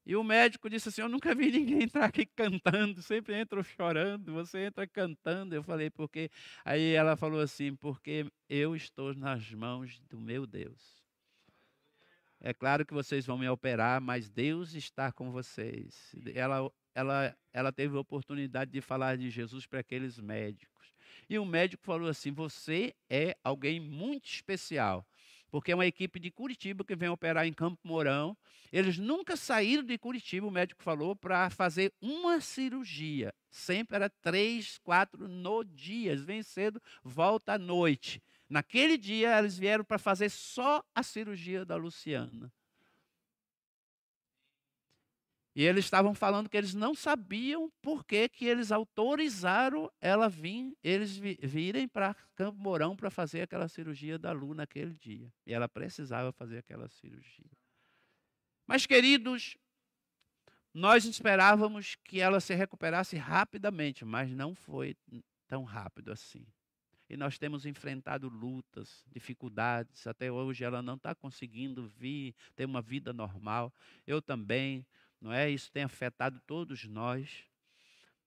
E 0.05 0.15
o 0.15 0.24
médico 0.24 0.69
disse 0.69 0.89
assim: 0.89 1.01
Eu 1.01 1.10
nunca 1.10 1.33
vi 1.33 1.50
ninguém 1.50 1.83
entrar 1.83 2.05
aqui 2.05 2.25
cantando, 2.25 3.01
sempre 3.01 3.36
entra 3.36 3.63
chorando, 3.63 4.33
você 4.33 4.65
entra 4.65 4.86
cantando. 4.86 5.55
Eu 5.55 5.63
falei, 5.63 5.89
porque. 5.89 6.29
Aí 6.65 6.93
ela 6.93 7.15
falou 7.15 7.39
assim: 7.39 7.75
Porque 7.75 8.25
eu 8.50 8.75
estou 8.75 9.15
nas 9.15 9.50
mãos 9.51 10.00
do 10.10 10.19
meu 10.19 10.45
Deus. 10.45 11.01
É 12.45 12.53
claro 12.53 12.86
que 12.86 12.93
vocês 12.93 13.25
vão 13.25 13.38
me 13.38 13.48
operar, 13.48 14.01
mas 14.01 14.29
Deus 14.29 14.74
está 14.74 15.13
com 15.13 15.31
vocês. 15.31 16.13
Ela, 16.36 16.69
ela, 16.93 17.38
ela 17.53 17.72
teve 17.72 17.95
a 17.95 18.01
oportunidade 18.01 18.69
de 18.69 18.81
falar 18.81 19.17
de 19.17 19.29
Jesus 19.29 19.65
para 19.65 19.79
aqueles 19.79 20.19
médicos. 20.19 20.73
E 21.34 21.40
o 21.40 21.46
médico 21.46 21.84
falou 21.84 22.08
assim: 22.08 22.32
Você 22.32 22.94
é 23.10 23.36
alguém 23.44 23.80
muito 23.80 24.25
especial, 24.25 25.04
porque 25.50 25.72
é 25.72 25.75
uma 25.75 25.88
equipe 25.88 26.20
de 26.20 26.30
Curitiba 26.30 26.84
que 26.86 26.96
vem 26.96 27.10
operar 27.10 27.48
em 27.48 27.52
Campo 27.52 27.80
Mourão. 27.84 28.38
Eles 28.72 29.00
nunca 29.00 29.36
saíram 29.36 29.84
de 29.84 29.98
Curitiba, 29.98 30.46
o 30.46 30.52
médico 30.52 30.84
falou, 30.84 31.16
para 31.16 31.50
fazer 31.50 31.92
uma 32.00 32.40
cirurgia. 32.40 33.34
Sempre 33.50 33.96
era 33.96 34.12
três, 34.12 34.78
quatro 34.78 35.28
no 35.28 35.63
dia. 35.63 36.16
Vem 36.16 36.44
cedo, 36.44 36.80
volta 37.04 37.54
à 37.54 37.58
noite. 37.58 38.22
Naquele 38.48 38.96
dia, 38.96 39.40
eles 39.40 39.58
vieram 39.58 39.84
para 39.84 39.98
fazer 39.98 40.30
só 40.30 40.84
a 40.94 41.02
cirurgia 41.02 41.66
da 41.66 41.75
Luciana. 41.75 42.54
E 45.55 45.63
eles 45.63 45.86
estavam 45.86 46.15
falando 46.15 46.50
que 46.50 46.57
eles 46.57 46.74
não 46.74 46.95
sabiam 46.95 47.72
por 47.81 48.03
que, 48.03 48.27
que 48.27 48.45
eles 48.45 48.72
autorizaram 48.72 49.91
ela 50.01 50.27
vir, 50.27 50.75
eles 50.83 51.15
virem 51.15 51.88
para 51.88 52.15
Campo 52.36 52.60
Mourão 52.60 52.95
para 52.95 53.12
fazer 53.12 53.43
aquela 53.43 53.67
cirurgia 53.67 54.17
da 54.17 54.31
Lu 54.31 54.55
naquele 54.55 54.95
dia. 54.95 55.31
E 55.45 55.53
ela 55.53 55.69
precisava 55.69 56.31
fazer 56.31 56.57
aquela 56.57 56.89
cirurgia. 56.89 57.51
Mas, 58.65 58.88
queridos, 58.88 59.55
nós 60.74 61.05
esperávamos 61.05 61.95
que 62.03 62.19
ela 62.19 62.39
se 62.39 62.55
recuperasse 62.55 63.15
rapidamente, 63.15 64.03
mas 64.03 64.31
não 64.31 64.55
foi 64.55 64.98
tão 65.48 65.63
rápido 65.63 66.12
assim. 66.12 66.48
E 67.07 67.15
nós 67.15 67.38
temos 67.38 67.63
enfrentado 67.67 68.27
lutas, 68.27 69.03
dificuldades. 69.07 70.07
Até 70.07 70.31
hoje 70.31 70.63
ela 70.63 70.81
não 70.81 70.95
está 70.95 71.13
conseguindo 71.13 71.86
vir, 71.86 72.33
ter 72.55 72.65
uma 72.65 72.81
vida 72.81 73.13
normal. 73.13 73.72
Eu 74.07 74.19
também 74.19 74.83
não 75.24 75.32
é? 75.32 75.50
Isso 75.50 75.72
tem 75.72 75.84
afetado 75.84 76.42
todos 76.46 76.84
nós. 76.84 77.46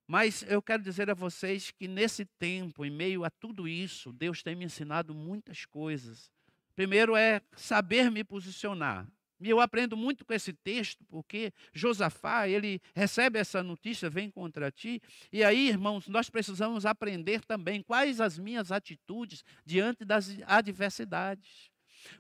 Mas 0.06 0.42
eu 0.48 0.62
quero 0.62 0.82
dizer 0.82 1.10
a 1.10 1.14
vocês 1.14 1.70
que 1.70 1.86
nesse 1.86 2.24
tempo, 2.24 2.84
em 2.84 2.90
meio 2.90 3.22
a 3.22 3.28
tudo 3.30 3.68
isso, 3.68 4.12
Deus 4.12 4.42
tem 4.42 4.56
me 4.56 4.64
ensinado 4.64 5.14
muitas 5.14 5.66
coisas. 5.66 6.32
Primeiro 6.74 7.14
é 7.14 7.42
saber 7.54 8.10
me 8.10 8.24
posicionar. 8.24 9.06
E 9.38 9.50
eu 9.50 9.60
aprendo 9.60 9.96
muito 9.96 10.24
com 10.24 10.32
esse 10.32 10.54
texto, 10.54 11.04
porque 11.04 11.52
Josafá, 11.74 12.48
ele 12.48 12.80
recebe 12.94 13.38
essa 13.38 13.62
notícia, 13.62 14.08
vem 14.08 14.30
contra 14.30 14.70
ti. 14.70 15.02
E 15.30 15.44
aí, 15.44 15.68
irmãos, 15.68 16.08
nós 16.08 16.30
precisamos 16.30 16.86
aprender 16.86 17.44
também 17.44 17.82
quais 17.82 18.18
as 18.18 18.38
minhas 18.38 18.72
atitudes 18.72 19.44
diante 19.64 20.04
das 20.04 20.38
adversidades. 20.46 21.70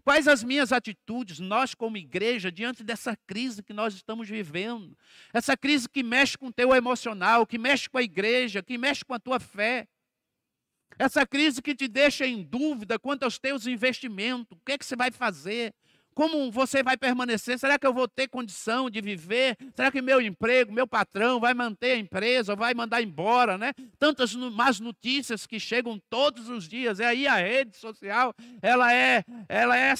Quais 0.04 0.28
as 0.28 0.42
minhas 0.42 0.72
atitudes, 0.72 1.38
nós 1.38 1.74
como 1.74 1.96
igreja, 1.96 2.50
diante 2.50 2.82
dessa 2.82 3.16
crise 3.26 3.62
que 3.62 3.72
nós 3.72 3.94
estamos 3.94 4.28
vivendo? 4.28 4.96
Essa 5.32 5.56
crise 5.56 5.88
que 5.88 6.02
mexe 6.02 6.36
com 6.36 6.48
o 6.48 6.52
teu 6.52 6.74
emocional, 6.74 7.46
que 7.46 7.58
mexe 7.58 7.88
com 7.88 7.98
a 7.98 8.02
igreja, 8.02 8.62
que 8.62 8.78
mexe 8.78 9.04
com 9.04 9.14
a 9.14 9.18
tua 9.18 9.40
fé. 9.40 9.86
Essa 10.98 11.26
crise 11.26 11.60
que 11.60 11.74
te 11.74 11.88
deixa 11.88 12.26
em 12.26 12.42
dúvida 12.42 12.98
quanto 12.98 13.24
aos 13.24 13.38
teus 13.38 13.66
investimentos, 13.66 14.56
o 14.56 14.64
que 14.64 14.72
é 14.72 14.78
que 14.78 14.86
você 14.86 14.96
vai 14.96 15.10
fazer? 15.10 15.74
Como 16.16 16.50
você 16.50 16.82
vai 16.82 16.96
permanecer? 16.96 17.58
Será 17.58 17.78
que 17.78 17.86
eu 17.86 17.92
vou 17.92 18.08
ter 18.08 18.26
condição 18.26 18.88
de 18.88 19.02
viver? 19.02 19.54
Será 19.74 19.92
que 19.92 20.00
meu 20.00 20.18
emprego, 20.18 20.72
meu 20.72 20.86
patrão 20.86 21.38
vai 21.38 21.52
manter 21.52 21.92
a 21.92 21.98
empresa, 21.98 22.56
vai 22.56 22.72
mandar 22.72 23.02
embora, 23.02 23.58
né? 23.58 23.74
Tantas 23.98 24.34
más 24.34 24.80
notícias 24.80 25.46
que 25.46 25.60
chegam 25.60 26.00
todos 26.08 26.48
os 26.48 26.66
dias. 26.66 27.00
E 27.00 27.04
aí 27.04 27.26
a 27.26 27.36
rede 27.36 27.76
social, 27.76 28.34
ela 28.62 28.94
é, 28.94 29.22
ela 29.46 29.76
é 29.76 29.92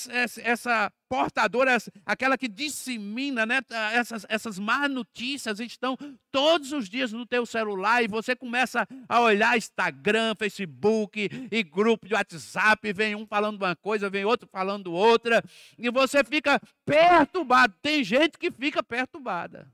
essa 0.42 0.90
portadora, 1.08 1.76
aquela 2.04 2.36
que 2.36 2.48
dissemina, 2.48 3.46
né? 3.46 3.60
Essas, 3.92 4.26
essas 4.28 4.58
más 4.58 4.90
notícias 4.90 5.60
estão 5.60 5.96
todos 6.30 6.72
os 6.72 6.88
dias 6.88 7.12
no 7.12 7.26
teu 7.26 7.46
celular 7.46 8.02
e 8.02 8.08
você 8.08 8.34
começa 8.34 8.86
a 9.08 9.20
olhar 9.20 9.56
Instagram, 9.56 10.34
Facebook 10.36 11.28
e 11.50 11.62
grupo 11.62 12.06
de 12.06 12.14
WhatsApp, 12.14 12.92
vem 12.92 13.14
um 13.14 13.26
falando 13.26 13.56
uma 13.56 13.76
coisa, 13.76 14.10
vem 14.10 14.24
outro 14.24 14.48
falando 14.48 14.92
outra, 14.92 15.42
e 15.78 15.90
você 15.90 16.22
fica 16.24 16.60
perturbado. 16.84 17.74
Tem 17.80 18.02
gente 18.02 18.38
que 18.38 18.50
fica 18.50 18.82
perturbada. 18.82 19.70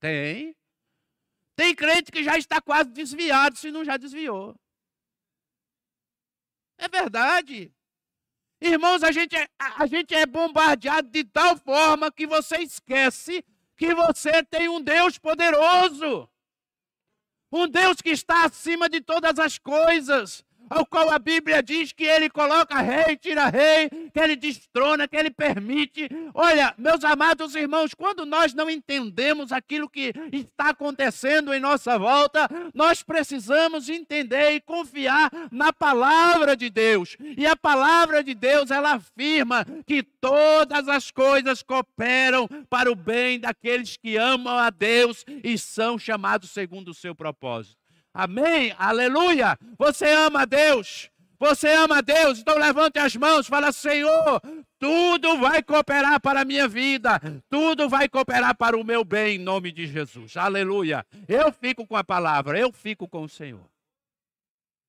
Tem. 0.00 0.54
Tem 1.56 1.74
crente 1.74 2.12
que 2.12 2.22
já 2.22 2.38
está 2.38 2.60
quase 2.60 2.90
desviado, 2.90 3.56
se 3.56 3.70
não 3.70 3.84
já 3.84 3.96
desviou. 3.96 4.54
É 6.78 6.88
verdade. 6.88 7.72
Irmãos, 8.60 9.02
a 9.02 9.12
gente, 9.12 9.36
é, 9.36 9.48
a, 9.58 9.86
gente 9.86 10.14
é 10.14 10.26
bombardeado 10.26 11.08
de 11.08 11.24
tal 11.24 11.56
forma 11.56 12.10
que 12.10 12.26
você 12.26 12.56
esquece 12.58 13.44
que 13.76 13.94
você 13.94 14.42
tem 14.42 14.68
um 14.68 14.80
Deus 14.80 15.16
poderoso. 15.18 16.28
Um 17.52 17.68
Deus 17.68 18.00
que 18.02 18.10
está 18.10 18.44
acima 18.44 18.88
de 18.88 19.00
todas 19.00 19.38
as 19.38 19.58
coisas 19.58 20.44
ao 20.68 20.84
qual 20.86 21.10
a 21.10 21.18
Bíblia 21.18 21.62
diz 21.62 21.92
que 21.92 22.04
ele 22.04 22.28
coloca 22.28 22.80
rei, 22.80 23.16
tira 23.16 23.48
rei, 23.48 23.88
que 24.12 24.20
ele 24.20 24.36
destrona, 24.36 25.08
que 25.08 25.16
ele 25.16 25.30
permite. 25.30 26.08
Olha, 26.34 26.74
meus 26.78 27.04
amados 27.04 27.54
irmãos, 27.54 27.94
quando 27.94 28.24
nós 28.24 28.54
não 28.54 28.68
entendemos 28.68 29.52
aquilo 29.52 29.88
que 29.88 30.12
está 30.32 30.70
acontecendo 30.70 31.52
em 31.52 31.60
nossa 31.60 31.98
volta, 31.98 32.48
nós 32.74 33.02
precisamos 33.02 33.88
entender 33.88 34.52
e 34.52 34.60
confiar 34.60 35.30
na 35.50 35.72
palavra 35.72 36.56
de 36.56 36.70
Deus. 36.70 37.16
E 37.36 37.46
a 37.46 37.56
palavra 37.56 38.22
de 38.22 38.34
Deus, 38.34 38.70
ela 38.70 38.94
afirma 38.94 39.64
que 39.86 40.02
todas 40.02 40.88
as 40.88 41.10
coisas 41.10 41.62
cooperam 41.62 42.48
para 42.68 42.90
o 42.90 42.94
bem 42.94 43.40
daqueles 43.40 43.96
que 43.96 44.16
amam 44.16 44.56
a 44.56 44.70
Deus 44.70 45.24
e 45.42 45.56
são 45.58 45.98
chamados 45.98 46.50
segundo 46.50 46.88
o 46.88 46.94
seu 46.94 47.14
propósito. 47.14 47.87
Amém? 48.12 48.74
Aleluia! 48.78 49.58
Você 49.78 50.10
ama 50.10 50.46
Deus. 50.46 51.10
Você 51.40 51.68
ama 51.68 52.02
Deus, 52.02 52.40
então 52.40 52.58
levante 52.58 52.98
as 52.98 53.14
mãos, 53.14 53.46
fala: 53.46 53.70
Senhor, 53.70 54.42
tudo 54.76 55.38
vai 55.38 55.62
cooperar 55.62 56.20
para 56.20 56.40
a 56.40 56.44
minha 56.44 56.66
vida, 56.66 57.20
tudo 57.48 57.88
vai 57.88 58.08
cooperar 58.08 58.56
para 58.56 58.76
o 58.76 58.82
meu 58.82 59.04
bem, 59.04 59.36
em 59.36 59.38
nome 59.38 59.70
de 59.70 59.86
Jesus. 59.86 60.36
Aleluia. 60.36 61.06
Eu 61.28 61.52
fico 61.52 61.86
com 61.86 61.96
a 61.96 62.02
palavra, 62.02 62.58
eu 62.58 62.72
fico 62.72 63.06
com 63.06 63.22
o 63.22 63.28
Senhor. 63.28 63.64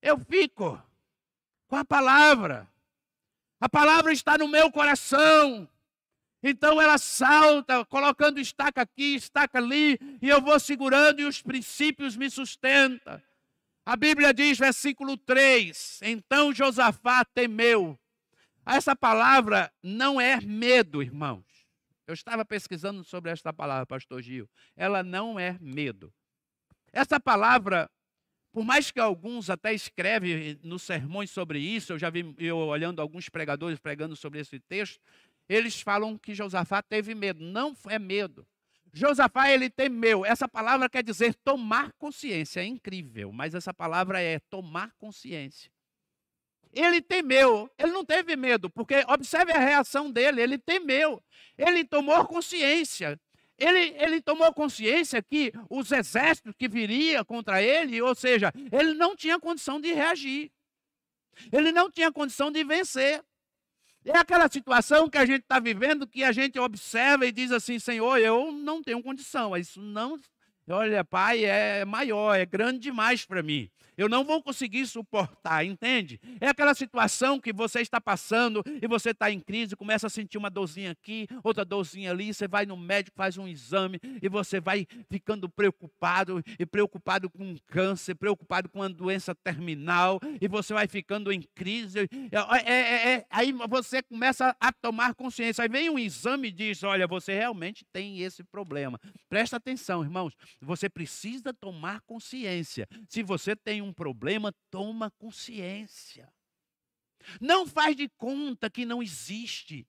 Eu 0.01 0.17
fico 0.17 0.81
com 1.67 1.75
a 1.75 1.85
palavra. 1.85 2.67
A 3.61 3.69
palavra 3.69 4.11
está 4.11 4.37
no 4.37 4.47
meu 4.47 4.71
coração. 4.71 5.67
Então 6.41 6.81
ela 6.81 6.97
salta, 6.97 7.83
colocando 7.85 8.39
estaca 8.39 8.81
aqui, 8.81 9.15
estaca 9.15 9.57
ali, 9.57 9.99
e 10.21 10.29
eu 10.29 10.41
vou 10.41 10.59
segurando 10.59 11.19
e 11.19 11.25
os 11.25 11.41
princípios 11.41 12.15
me 12.15 12.29
sustentam. 12.29 13.21
A 13.85 13.95
Bíblia 13.95 14.33
diz, 14.33 14.57
versículo 14.57 15.17
3: 15.17 16.01
Então 16.03 16.53
Josafá 16.53 17.25
temeu. 17.25 17.99
Essa 18.65 18.95
palavra 18.95 19.71
não 19.81 20.21
é 20.21 20.39
medo, 20.39 21.01
irmãos. 21.01 21.43
Eu 22.05 22.13
estava 22.13 22.45
pesquisando 22.45 23.03
sobre 23.03 23.31
esta 23.31 23.51
palavra, 23.51 23.85
pastor 23.85 24.21
Gil. 24.21 24.49
Ela 24.75 25.03
não 25.03 25.39
é 25.39 25.57
medo. 25.59 26.13
Essa 26.91 27.19
palavra, 27.19 27.89
por 28.51 28.63
mais 28.63 28.91
que 28.91 28.99
alguns 28.99 29.49
até 29.49 29.73
escrevem 29.73 30.59
nos 30.63 30.83
sermões 30.83 31.29
sobre 31.31 31.59
isso, 31.59 31.93
eu 31.93 31.99
já 31.99 32.09
vi 32.09 32.33
eu 32.37 32.57
olhando 32.57 33.01
alguns 33.01 33.29
pregadores 33.29 33.79
pregando 33.79 34.15
sobre 34.15 34.39
esse 34.39 34.59
texto, 34.59 34.99
eles 35.49 35.81
falam 35.81 36.17
que 36.17 36.35
Josafá 36.35 36.81
teve 36.81 37.15
medo. 37.15 37.43
Não 37.43 37.75
é 37.87 37.97
medo. 37.97 38.47
Josafá, 38.93 39.51
ele 39.51 39.69
temeu. 39.69 40.25
Essa 40.25 40.47
palavra 40.47 40.87
quer 40.87 41.03
dizer 41.03 41.33
tomar 41.43 41.91
consciência. 41.93 42.61
É 42.61 42.65
incrível, 42.65 43.31
mas 43.31 43.55
essa 43.55 43.73
palavra 43.73 44.21
é 44.21 44.39
tomar 44.39 44.93
consciência. 44.99 45.71
Ele 46.71 47.01
temeu, 47.01 47.67
ele 47.79 47.91
não 47.91 48.05
teve 48.05 48.35
medo, 48.35 48.69
porque 48.69 49.03
observe 49.07 49.51
a 49.51 49.57
reação 49.57 50.11
dele, 50.11 50.39
ele 50.39 50.55
temeu, 50.55 51.19
ele 51.57 51.83
tomou 51.83 52.23
consciência. 52.27 53.19
Ele, 53.57 53.93
ele 53.97 54.21
tomou 54.21 54.53
consciência 54.53 55.21
que 55.21 55.51
os 55.69 55.91
exércitos 55.91 56.53
que 56.57 56.69
viriam 56.69 57.25
contra 57.25 57.61
ele, 57.61 58.01
ou 58.01 58.15
seja, 58.15 58.53
ele 58.71 58.93
não 58.93 59.15
tinha 59.15 59.39
condição 59.39 59.81
de 59.81 59.91
reagir. 59.91 60.51
Ele 61.51 61.71
não 61.71 61.91
tinha 61.91 62.11
condição 62.11 62.51
de 62.51 62.63
vencer. 62.63 63.21
É 64.05 64.17
aquela 64.17 64.49
situação 64.49 65.09
que 65.09 65.17
a 65.17 65.25
gente 65.25 65.41
está 65.41 65.59
vivendo 65.59 66.07
que 66.07 66.23
a 66.23 66.31
gente 66.31 66.57
observa 66.57 67.25
e 67.25 67.31
diz 67.31 67.51
assim: 67.51 67.77
Senhor, 67.79 68.17
eu 68.17 68.51
não 68.51 68.81
tenho 68.81 69.03
condição. 69.03 69.55
Isso 69.57 69.81
não. 69.81 70.19
Olha, 70.69 71.03
Pai, 71.03 71.45
é 71.45 71.83
maior, 71.83 72.35
é 72.35 72.45
grande 72.45 72.79
demais 72.79 73.25
para 73.25 73.41
mim 73.41 73.69
eu 73.99 74.07
não 74.07 74.23
vou 74.23 74.41
conseguir 74.41 74.87
suportar, 74.87 75.65
entende? 75.65 76.21
É 76.39 76.47
aquela 76.47 76.73
situação 76.73 77.37
que 77.37 77.51
você 77.51 77.81
está 77.81 77.99
passando 77.99 78.63
e 78.81 78.87
você 78.87 79.09
está 79.09 79.29
em 79.29 79.41
crise, 79.41 79.75
começa 79.75 80.07
a 80.07 80.09
sentir 80.09 80.37
uma 80.37 80.49
dorzinha 80.49 80.91
aqui, 80.91 81.27
outra 81.43 81.65
dorzinha 81.65 82.09
ali, 82.09 82.33
você 82.33 82.47
vai 82.47 82.65
no 82.65 82.77
médico, 82.77 83.17
faz 83.17 83.37
um 83.37 83.45
exame 83.45 83.99
e 84.21 84.29
você 84.29 84.61
vai 84.61 84.87
ficando 85.09 85.49
preocupado 85.49 86.41
e 86.57 86.65
preocupado 86.65 87.29
com 87.29 87.53
câncer, 87.67 88.15
preocupado 88.15 88.69
com 88.69 88.79
uma 88.79 88.89
doença 88.89 89.35
terminal 89.35 90.17
e 90.39 90.47
você 90.47 90.73
vai 90.73 90.87
ficando 90.87 91.29
em 91.29 91.41
crise. 91.53 92.07
É, 92.31 92.71
é, 92.71 92.73
é, 92.73 93.13
é, 93.15 93.25
aí 93.29 93.51
você 93.67 94.01
começa 94.01 94.55
a 94.61 94.71
tomar 94.71 95.13
consciência. 95.13 95.61
Aí 95.61 95.67
vem 95.67 95.89
um 95.89 95.99
exame 95.99 96.47
e 96.47 96.51
diz: 96.51 96.83
Olha, 96.83 97.05
você 97.05 97.33
realmente 97.33 97.85
tem 97.91 98.21
esse 98.21 98.45
problema. 98.45 98.97
Presta 99.27 99.57
atenção, 99.57 100.03
irmãos. 100.03 100.33
Você 100.61 100.89
precisa 100.89 101.53
tomar 101.53 102.01
consciência. 102.01 102.87
Se 103.07 103.23
você 103.23 103.55
tem 103.55 103.81
um 103.81 103.93
problema, 103.93 104.53
toma 104.69 105.11
consciência. 105.11 106.31
Não 107.39 107.65
faz 107.65 107.95
de 107.95 108.09
conta 108.17 108.69
que 108.69 108.85
não 108.85 109.01
existe. 109.01 109.87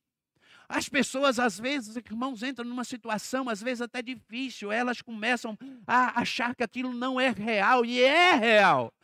As 0.68 0.88
pessoas, 0.88 1.40
às 1.40 1.59
vezes, 1.59 1.96
irmãos, 1.96 2.44
entram 2.44 2.64
numa 2.64 2.85
situação, 2.85 3.48
às 3.48 3.61
vezes 3.61 3.80
até 3.80 4.00
difícil, 4.00 4.70
elas 4.70 5.02
começam 5.02 5.59
a 5.85 6.20
achar 6.20 6.54
que 6.54 6.62
aquilo 6.62 6.92
não 6.92 7.20
é 7.20 7.30
real, 7.30 7.85
e 7.85 8.00
é 8.00 8.35
real. 8.37 8.94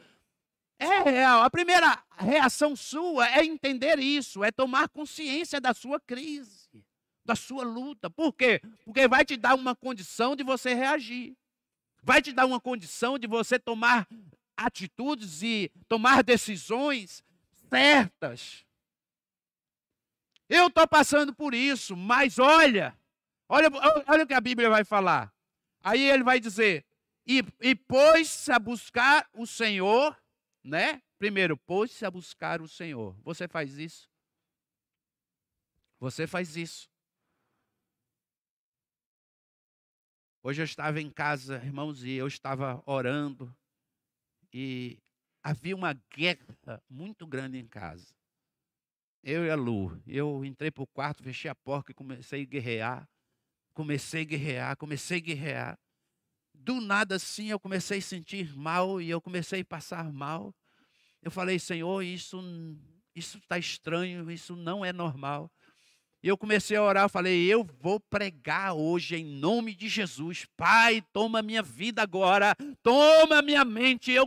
É 0.79 1.03
real. 1.03 1.43
A 1.43 1.51
primeira 1.51 2.01
reação 2.17 2.77
sua 2.77 3.29
é 3.29 3.45
entender 3.45 3.99
isso, 3.99 4.45
é 4.45 4.53
tomar 4.53 4.89
consciência 4.89 5.61
da 5.61 5.75
sua 5.75 5.99
crise, 5.99 6.85
da 7.25 7.35
sua 7.35 7.65
luta. 7.65 8.09
Por 8.09 8.33
quê? 8.33 8.61
Porque 8.85 9.09
vai 9.09 9.25
te 9.25 9.37
dar 9.37 9.57
uma 9.57 9.75
condição 9.75 10.37
de 10.37 10.45
você 10.45 10.73
reagir. 10.73 11.37
Vai 12.07 12.23
te 12.23 12.33
dar 12.33 12.47
uma 12.47 12.61
condição 12.61 13.19
de 13.19 13.27
você 13.27 13.59
tomar 13.59 14.09
atitudes 14.57 15.43
e 15.43 15.71
tomar 15.89 16.23
decisões 16.23 17.23
certas. 17.69 18.65
Eu 20.49 20.69
estou 20.69 20.89
passando 20.89 21.35
por 21.35 21.53
isso, 21.53 21.97
mas 21.97 22.39
olha, 22.39 22.97
olha, 23.49 23.69
olha 24.07 24.25
o 24.25 24.27
que 24.27 24.33
a 24.33 24.41
Bíblia 24.41 24.71
vai 24.71 24.85
falar. 24.85 25.31
Aí 25.83 26.09
ele 26.09 26.23
vai 26.23 26.41
dizer: 26.41 26.87
e, 27.27 27.45
e 27.61 27.75
pôs-se 27.75 28.53
a 28.53 28.59
buscar 28.59 29.29
o 29.35 29.45
Senhor 29.45 30.17
né? 30.67 31.01
Primeiro, 31.17 31.57
pôs-se 31.57 32.05
a 32.05 32.11
buscar 32.11 32.61
o 32.61 32.69
Senhor. 32.69 33.17
Você 33.23 33.47
faz 33.47 33.79
isso? 33.79 34.11
Você 36.01 36.27
faz 36.27 36.57
isso. 36.57 36.91
Hoje 40.47 40.63
eu 40.63 40.65
estava 40.65 41.01
em 41.01 41.11
casa, 41.11 41.57
irmãos, 41.57 42.05
e 42.05 42.13
eu 42.13 42.29
estava 42.29 42.81
orando 42.87 43.53
e 44.53 44.97
havia 45.43 45.75
uma 45.75 45.93
guerra 46.15 46.81
muito 46.89 47.27
grande 47.27 47.59
em 47.59 47.67
casa. 47.67 48.15
Eu 49.25 49.45
e 49.45 49.51
a 49.51 49.57
Lu, 49.57 50.01
eu 50.07 50.45
entrei 50.45 50.71
para 50.71 50.85
o 50.85 50.87
quarto, 50.87 51.25
fechei 51.25 51.51
a 51.51 51.55
porta 51.57 51.91
e 51.91 51.95
comecei 51.95 52.43
a 52.43 52.45
guerrear. 52.45 53.09
Comecei 53.75 54.23
a 54.23 54.25
guerrear, 54.25 54.77
comecei 54.77 55.17
a 55.17 55.21
guerrear 55.21 55.79
do 56.55 56.81
nada 56.81 57.17
assim 57.17 57.49
eu 57.49 57.59
comecei 57.59 57.99
a 57.99 58.03
sentir 58.03 58.57
mal 58.57 59.01
e 59.01 59.11
eu 59.11 59.21
comecei 59.21 59.63
a 59.63 59.65
passar 59.65 60.13
mal. 60.13 60.55
Eu 61.23 61.31
falei, 61.33 61.59
Senhor, 61.59 62.03
isso 62.03 62.41
isso 63.17 63.39
está 63.39 63.59
estranho, 63.59 64.31
isso 64.31 64.55
não 64.55 64.85
é 64.85 64.93
normal. 64.93 65.51
E 66.27 66.29
eu 66.29 66.37
comecei 66.37 66.77
a 66.77 66.83
orar, 66.83 67.09
falei, 67.09 67.47
eu 67.47 67.65
vou 67.81 68.01
pregar 68.01 68.75
hoje 68.75 69.15
em 69.15 69.25
nome 69.25 69.73
de 69.77 69.89
Jesus. 69.89 70.45
Pai, 70.57 71.01
toma 71.13 71.41
minha 71.41 71.63
vida 71.63 72.03
agora, 72.03 72.53
toma 72.83 73.41
minha 73.41 73.65
mente. 73.65 74.11
Eu 74.11 74.27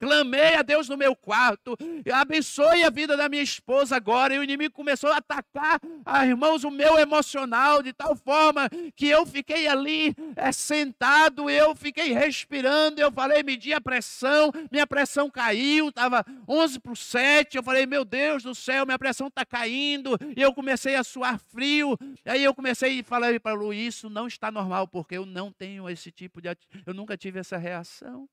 Clamei 0.00 0.54
a 0.54 0.62
Deus 0.62 0.88
no 0.88 0.96
meu 0.96 1.14
quarto, 1.14 1.76
abençoe 2.10 2.84
a 2.84 2.90
vida 2.90 3.18
da 3.18 3.28
minha 3.28 3.42
esposa 3.42 3.96
agora. 3.96 4.34
E 4.34 4.38
o 4.38 4.42
inimigo 4.42 4.74
começou 4.74 5.12
a 5.12 5.18
atacar, 5.18 5.78
ah, 6.06 6.26
irmãos, 6.26 6.64
o 6.64 6.70
meu 6.70 6.98
emocional, 6.98 7.82
de 7.82 7.92
tal 7.92 8.16
forma 8.16 8.68
que 8.96 9.06
eu 9.06 9.26
fiquei 9.26 9.68
ali 9.68 10.14
é, 10.36 10.50
sentado, 10.52 11.50
eu 11.50 11.76
fiquei 11.76 12.14
respirando. 12.14 12.98
Eu 12.98 13.12
falei, 13.12 13.42
medi 13.42 13.74
a 13.74 13.80
pressão, 13.80 14.50
minha 14.72 14.86
pressão 14.86 15.28
caiu, 15.28 15.90
estava 15.90 16.24
11 16.48 16.80
por 16.80 16.96
7. 16.96 17.58
Eu 17.58 17.62
falei, 17.62 17.84
meu 17.84 18.02
Deus 18.02 18.42
do 18.42 18.54
céu, 18.54 18.86
minha 18.86 18.98
pressão 18.98 19.26
está 19.26 19.44
caindo. 19.44 20.16
E 20.34 20.40
eu 20.40 20.54
comecei 20.54 20.94
a 20.94 21.04
suar 21.04 21.38
frio. 21.38 21.98
Aí 22.24 22.42
eu 22.42 22.54
comecei 22.54 23.00
e 23.00 23.02
falei 23.02 23.38
para 23.38 23.54
Luiz, 23.54 24.00
isso 24.00 24.08
não 24.08 24.26
está 24.26 24.50
normal, 24.50 24.88
porque 24.88 25.16
eu 25.16 25.26
não 25.26 25.52
tenho 25.52 25.88
esse 25.90 26.10
tipo 26.10 26.40
de. 26.40 26.48
Eu 26.86 26.94
nunca 26.94 27.18
tive 27.18 27.38
essa 27.38 27.58
reação. 27.58 28.26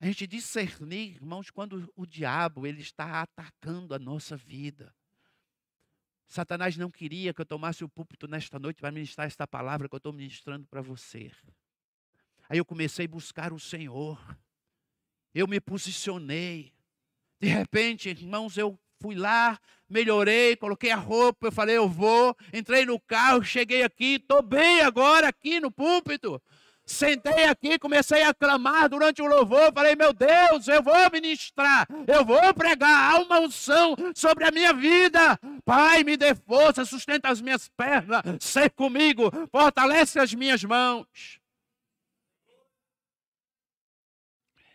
A 0.00 0.06
gente 0.06 0.26
discernir, 0.26 1.14
irmãos, 1.14 1.50
quando 1.50 1.90
o 1.96 2.06
diabo 2.06 2.66
ele 2.66 2.80
está 2.80 3.22
atacando 3.22 3.94
a 3.94 3.98
nossa 3.98 4.36
vida. 4.36 4.94
Satanás 6.26 6.76
não 6.76 6.90
queria 6.90 7.32
que 7.32 7.40
eu 7.40 7.46
tomasse 7.46 7.84
o 7.84 7.88
púlpito 7.88 8.26
nesta 8.26 8.58
noite 8.58 8.80
para 8.80 8.90
ministrar 8.90 9.26
esta 9.26 9.46
palavra 9.46 9.88
que 9.88 9.94
eu 9.94 9.98
estou 9.98 10.12
ministrando 10.12 10.66
para 10.66 10.82
você. 10.82 11.30
Aí 12.48 12.58
eu 12.58 12.64
comecei 12.64 13.06
a 13.06 13.08
buscar 13.08 13.52
o 13.52 13.58
Senhor. 13.58 14.18
Eu 15.34 15.46
me 15.46 15.60
posicionei. 15.60 16.72
De 17.40 17.48
repente, 17.48 18.08
irmãos, 18.08 18.56
eu 18.56 18.78
fui 19.00 19.14
lá, 19.14 19.58
melhorei, 19.88 20.56
coloquei 20.56 20.90
a 20.90 20.96
roupa, 20.96 21.48
eu 21.48 21.52
falei, 21.52 21.76
eu 21.76 21.88
vou. 21.88 22.36
Entrei 22.52 22.84
no 22.84 22.98
carro, 22.98 23.44
cheguei 23.44 23.82
aqui, 23.82 24.14
estou 24.14 24.42
bem 24.42 24.80
agora 24.80 25.28
aqui 25.28 25.60
no 25.60 25.70
púlpito. 25.70 26.42
Sentei 26.86 27.44
aqui, 27.46 27.78
comecei 27.78 28.22
a 28.22 28.34
clamar 28.34 28.90
durante 28.90 29.22
o 29.22 29.26
louvor. 29.26 29.72
Falei, 29.72 29.96
meu 29.96 30.12
Deus, 30.12 30.68
eu 30.68 30.82
vou 30.82 31.10
ministrar, 31.10 31.86
eu 32.06 32.24
vou 32.24 32.52
pregar. 32.52 33.14
Há 33.14 33.20
uma 33.20 33.40
unção 33.40 33.96
sobre 34.14 34.44
a 34.44 34.50
minha 34.50 34.72
vida. 34.74 35.38
Pai, 35.64 36.04
me 36.04 36.16
dê 36.16 36.34
força, 36.34 36.84
sustenta 36.84 37.30
as 37.30 37.40
minhas 37.40 37.68
pernas, 37.70 38.22
ser 38.40 38.70
comigo, 38.70 39.30
fortalece 39.50 40.18
as 40.18 40.34
minhas 40.34 40.62
mãos. 40.62 41.40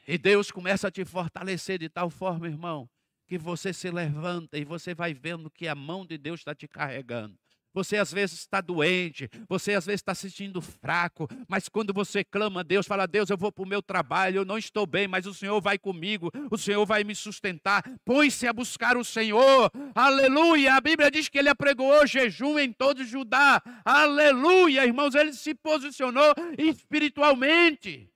E 0.08 0.17
Deus 0.17 0.50
começa 0.50 0.88
a 0.88 0.91
te 0.91 1.06
fortalecer 1.06 1.78
de 1.78 1.88
tal 1.88 2.10
forma, 2.10 2.48
irmão, 2.48 2.89
que 3.28 3.38
você 3.38 3.72
se 3.72 3.91
levanta 3.91 4.58
e 4.58 4.65
você 4.65 4.95
vai 4.95 5.13
vendo 5.13 5.52
que 5.52 5.67
a 5.67 5.76
mão 5.76 6.04
de 6.04 6.17
Deus 6.17 6.39
está 6.39 6.56
te 6.56 6.67
carregando. 6.67 7.38
Você 7.73 7.97
às 7.97 8.12
vezes 8.12 8.39
está 8.39 8.62
doente, 8.62 9.29
você 9.47 9.73
às 9.73 9.86
vezes 9.86 10.01
está 10.01 10.15
se 10.15 10.29
sentindo 10.29 10.60
fraco, 10.60 11.27
mas 11.47 11.69
quando 11.69 11.93
você 11.93 12.23
clama 12.23 12.62
a 12.62 12.63
Deus, 12.63 12.88
fala: 12.88 13.05
Deus, 13.05 13.29
eu 13.29 13.38
vou 13.38 13.51
para 13.51 13.63
o 13.63 13.67
meu 13.67 13.82
trabalho, 13.82 14.38
eu 14.38 14.45
não 14.45 14.58
estou 14.58 14.88
bem, 14.88 15.08
mas 15.08 15.25
o 15.25 15.34
Senhor 15.34 15.62
vai 15.62 15.77
comigo, 15.77 16.32
o 16.49 16.58
Senhor 16.58 16.86
vai 16.86 17.03
me 17.03 17.13
sustentar. 17.13 17.84
Põe-se 18.03 18.47
a 18.47 18.53
buscar 18.53 18.97
o 18.97 19.05
Senhor, 19.05 19.71
aleluia. 19.93 20.75
A 20.75 20.82
Bíblia 20.82 21.12
diz 21.12 21.29
que 21.29 21.38
ele 21.38 21.49
apregoou 21.49 22.08
jejum 22.08 22.58
em 22.58 22.73
todo 22.73 23.03
Judá, 23.03 23.62
aleluia, 23.86 24.86
irmãos. 24.86 25.13
Ele 25.13 25.34
se 25.34 25.53
posicionou 25.53 26.34
espiritualmente. 26.58 28.10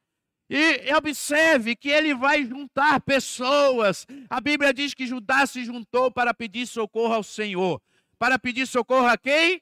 E 0.50 0.94
observe 0.94 1.76
que 1.76 1.90
ele 1.90 2.14
vai 2.14 2.46
juntar 2.46 3.00
pessoas. 3.02 4.06
A 4.30 4.42
Bíblia 4.42 4.74
diz 4.74 4.94
que 4.94 5.08
Judá 5.08 5.46
se 5.46 5.64
juntou 5.64 6.12
para 6.12 6.34
pedir 6.34 6.68
socorro 6.68 7.14
ao 7.14 7.24
Senhor 7.24 7.82
para 8.24 8.40
pedir 8.40 8.66
socorro 8.66 9.08
a 9.08 9.18
quem? 9.18 9.62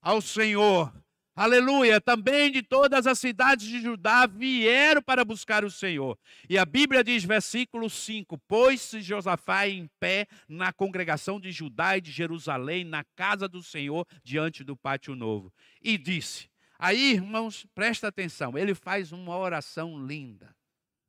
Ao 0.00 0.22
Senhor. 0.22 0.90
Aleluia! 1.36 2.00
Também 2.00 2.50
de 2.50 2.62
todas 2.62 3.06
as 3.06 3.18
cidades 3.18 3.66
de 3.66 3.82
Judá 3.82 4.24
vieram 4.26 5.02
para 5.02 5.26
buscar 5.26 5.62
o 5.62 5.70
Senhor. 5.70 6.18
E 6.48 6.56
a 6.56 6.64
Bíblia 6.64 7.04
diz, 7.04 7.22
versículo 7.22 7.90
5: 7.90 8.38
Pôs-se 8.48 9.02
Josafá 9.02 9.68
em 9.68 9.90
pé 10.00 10.26
na 10.48 10.72
congregação 10.72 11.38
de 11.38 11.52
Judá 11.52 11.98
e 11.98 12.00
de 12.00 12.10
Jerusalém, 12.10 12.82
na 12.82 13.04
casa 13.14 13.46
do 13.46 13.62
Senhor, 13.62 14.06
diante 14.24 14.64
do 14.64 14.74
pátio 14.74 15.14
novo. 15.14 15.52
E 15.82 15.98
disse: 15.98 16.48
Aí, 16.78 17.12
irmãos, 17.12 17.66
presta 17.74 18.08
atenção, 18.08 18.56
ele 18.56 18.74
faz 18.74 19.12
uma 19.12 19.36
oração 19.36 20.02
linda. 20.02 20.56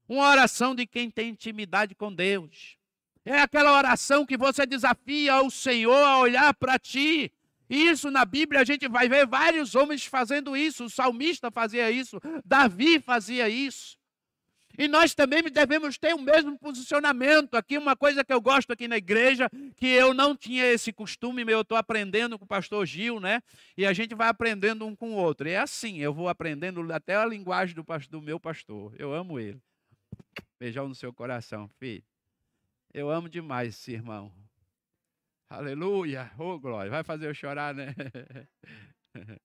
Uma 0.06 0.30
oração 0.30 0.76
de 0.76 0.86
quem 0.86 1.10
tem 1.10 1.30
intimidade 1.30 1.96
com 1.96 2.14
Deus. 2.14 2.78
É 3.26 3.40
aquela 3.40 3.78
oração 3.78 4.26
que 4.26 4.38
você 4.38 4.66
desafia 4.66 5.42
o 5.42 5.50
Senhor 5.50 6.04
a 6.04 6.20
olhar 6.20 6.54
para 6.54 6.78
ti. 6.78 7.32
Isso 7.70 8.12
na 8.12 8.26
Bíblia 8.26 8.62
a 8.62 8.66
gente 8.66 8.88
vai 8.88 9.08
ver 9.08 9.26
vários 9.26 9.76
homens 9.76 10.06
fazendo 10.06 10.56
isso. 10.56 10.86
O 10.86 10.90
salmista 10.90 11.50
fazia 11.50 11.90
isso, 11.90 12.20
Davi 12.46 13.00
fazia 13.00 13.48
isso. 13.48 13.98
E 14.78 14.88
nós 14.88 15.14
também 15.14 15.44
devemos 15.44 15.98
ter 15.98 16.16
o 16.16 16.22
mesmo 16.22 16.58
posicionamento. 16.58 17.56
Aqui, 17.56 17.78
uma 17.78 17.96
coisa 17.96 18.24
que 18.24 18.34
eu 18.34 18.42
gosto 18.42 18.74
aqui 18.74 18.88
na 18.88 18.98
igreja, 18.98 19.48
que 19.76 19.86
eu 19.86 20.14
não 20.14 20.36
tinha 20.36 20.66
esse 20.66 20.92
costume, 20.92 21.44
eu 21.48 21.62
estou 21.62 21.78
aprendendo 21.78 22.40
com 22.40 22.46
o 22.46 22.48
pastor 22.48 22.86
Gil, 22.86 23.20
né? 23.20 23.42
E 23.78 23.86
a 23.86 23.94
gente 23.94 24.16
vai 24.16 24.30
aprendendo 24.30 24.86
um 24.86 24.96
com 24.96 25.12
o 25.12 25.16
outro. 25.16 25.48
E 25.48 25.52
é 25.52 25.60
assim, 25.60 26.00
eu 26.00 26.12
vou 26.12 26.28
aprendendo 26.28 26.92
até 26.92 27.16
a 27.16 27.26
linguagem 27.26 27.76
do, 27.76 27.84
pastor, 27.84 28.20
do 28.20 28.22
meu 28.26 28.40
pastor. 28.40 28.96
Eu 28.98 29.14
amo 29.14 29.40
ele. 29.40 29.62
Beijão 30.60 30.88
no 30.88 30.96
seu 30.96 31.14
coração, 31.14 31.70
filho. 31.80 32.04
Eu 32.94 33.10
amo 33.10 33.28
demais 33.28 33.70
esse 33.70 33.92
irmão. 33.92 34.32
Aleluia. 35.50 36.32
Oh, 36.38 36.60
glória. 36.60 36.92
Vai 36.92 37.04
fazer 37.04 37.28
eu 37.28 37.34
chorar, 37.34 37.74
né? 37.74 37.96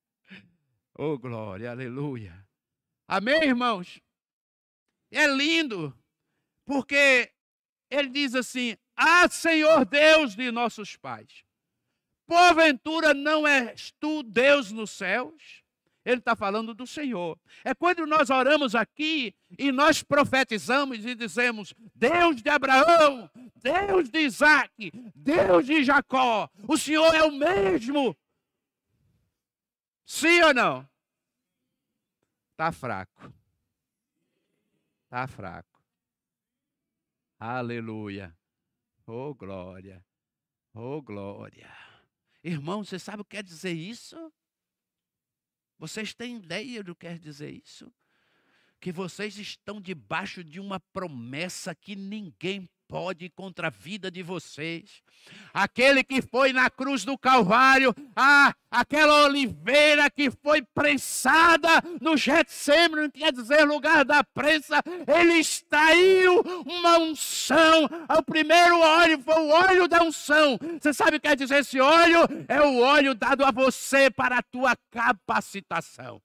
oh, 0.95 1.17
glória. 1.19 1.71
Aleluia. 1.71 2.47
Amém, 3.07 3.43
irmãos? 3.43 4.03
É 5.11 5.27
lindo, 5.27 5.99
porque 6.67 7.33
ele 7.91 8.11
diz 8.11 8.35
assim: 8.35 8.77
Ah, 8.95 9.27
Senhor 9.31 9.87
Deus 9.87 10.37
de 10.37 10.51
nossos 10.51 10.97
pais, 10.97 11.43
porventura 12.27 13.15
não 13.15 13.47
és 13.47 13.91
tu 13.93 14.23
Deus 14.23 14.71
nos 14.71 14.91
céus? 14.91 15.65
Ele 16.09 16.21
está 16.21 16.35
falando 16.35 16.73
do 16.73 16.87
Senhor. 16.87 17.39
É 17.63 17.75
quando 17.75 18.07
nós 18.07 18.31
oramos 18.31 18.75
aqui 18.75 19.35
e 19.59 19.71
nós 19.71 20.03
profetizamos 20.03 21.05
e 21.05 21.15
dizemos: 21.15 21.75
Deus 21.95 22.43
de 22.43 22.49
Abraão, 22.49 23.31
Deus 23.57 24.09
de 24.09 24.21
Isaac, 24.21 24.91
Deus 25.15 25.67
de 25.67 25.85
Jacó, 25.85 26.49
o 26.67 26.79
Senhor 26.79 27.15
é 27.15 27.23
o 27.25 27.31
mesmo. 27.31 28.17
Sim 30.07 30.41
ou 30.45 30.55
não? 30.55 30.89
Está 32.53 32.73
fraco. 32.73 33.31
Está 35.05 35.27
fraco. 35.27 35.79
Aleluia. 37.39 38.35
Oh, 39.07 39.35
glória. 39.35 40.03
Oh, 40.73 41.03
glória. 41.03 41.71
Irmão, 42.43 42.83
você 42.83 42.99
sabe 42.99 43.21
o 43.21 43.25
que 43.27 43.37
quer 43.37 43.43
dizer 43.43 43.75
isso? 43.75 44.33
Vocês 45.79 46.13
têm 46.13 46.37
ideia 46.37 46.83
do 46.83 46.95
que 46.95 47.07
quer 47.07 47.19
dizer 47.19 47.51
isso? 47.51 47.93
Que 48.81 48.91
vocês 48.93 49.39
estão 49.39 49.81
debaixo 49.81 50.43
de 50.43 50.59
uma 50.59 50.81
promessa 50.81 51.75
que 51.75 51.95
ninguém 51.95 52.69
pode 52.89 53.29
contra 53.29 53.67
a 53.67 53.71
vida 53.71 54.11
de 54.11 54.23
vocês. 54.23 55.03
Aquele 55.53 56.03
que 56.03 56.23
foi 56.23 56.53
na 56.53 56.71
cruz 56.71 57.05
do 57.05 57.19
Calvário, 57.19 57.95
ah, 58.17 58.55
aquela 58.71 59.27
oliveira 59.27 60.11
que 60.11 60.31
foi 60.31 60.63
prensada 60.63 61.69
no 62.01 62.17
Getsemane, 62.17 63.11
quer 63.11 63.31
dizer, 63.31 63.65
lugar 63.65 64.05
da 64.05 64.25
prensa, 64.25 64.83
ele 65.07 65.35
extraiu 65.35 66.41
uma 66.65 66.99
unção. 66.99 67.85
O 68.19 68.23
primeiro 68.23 68.81
óleo 68.81 69.21
foi 69.21 69.41
o 69.41 69.49
óleo 69.51 69.87
da 69.87 70.03
unção. 70.03 70.59
Você 70.81 70.95
sabe 70.95 71.17
o 71.17 71.21
que 71.21 71.29
quer 71.29 71.37
dizer 71.37 71.59
esse 71.59 71.79
óleo? 71.79 72.21
É 72.49 72.61
o 72.63 72.81
óleo 72.81 73.15
dado 73.15 73.45
a 73.45 73.51
você 73.51 74.11
para 74.11 74.39
a 74.39 74.43
tua 74.43 74.75
capacitação. 74.91 76.23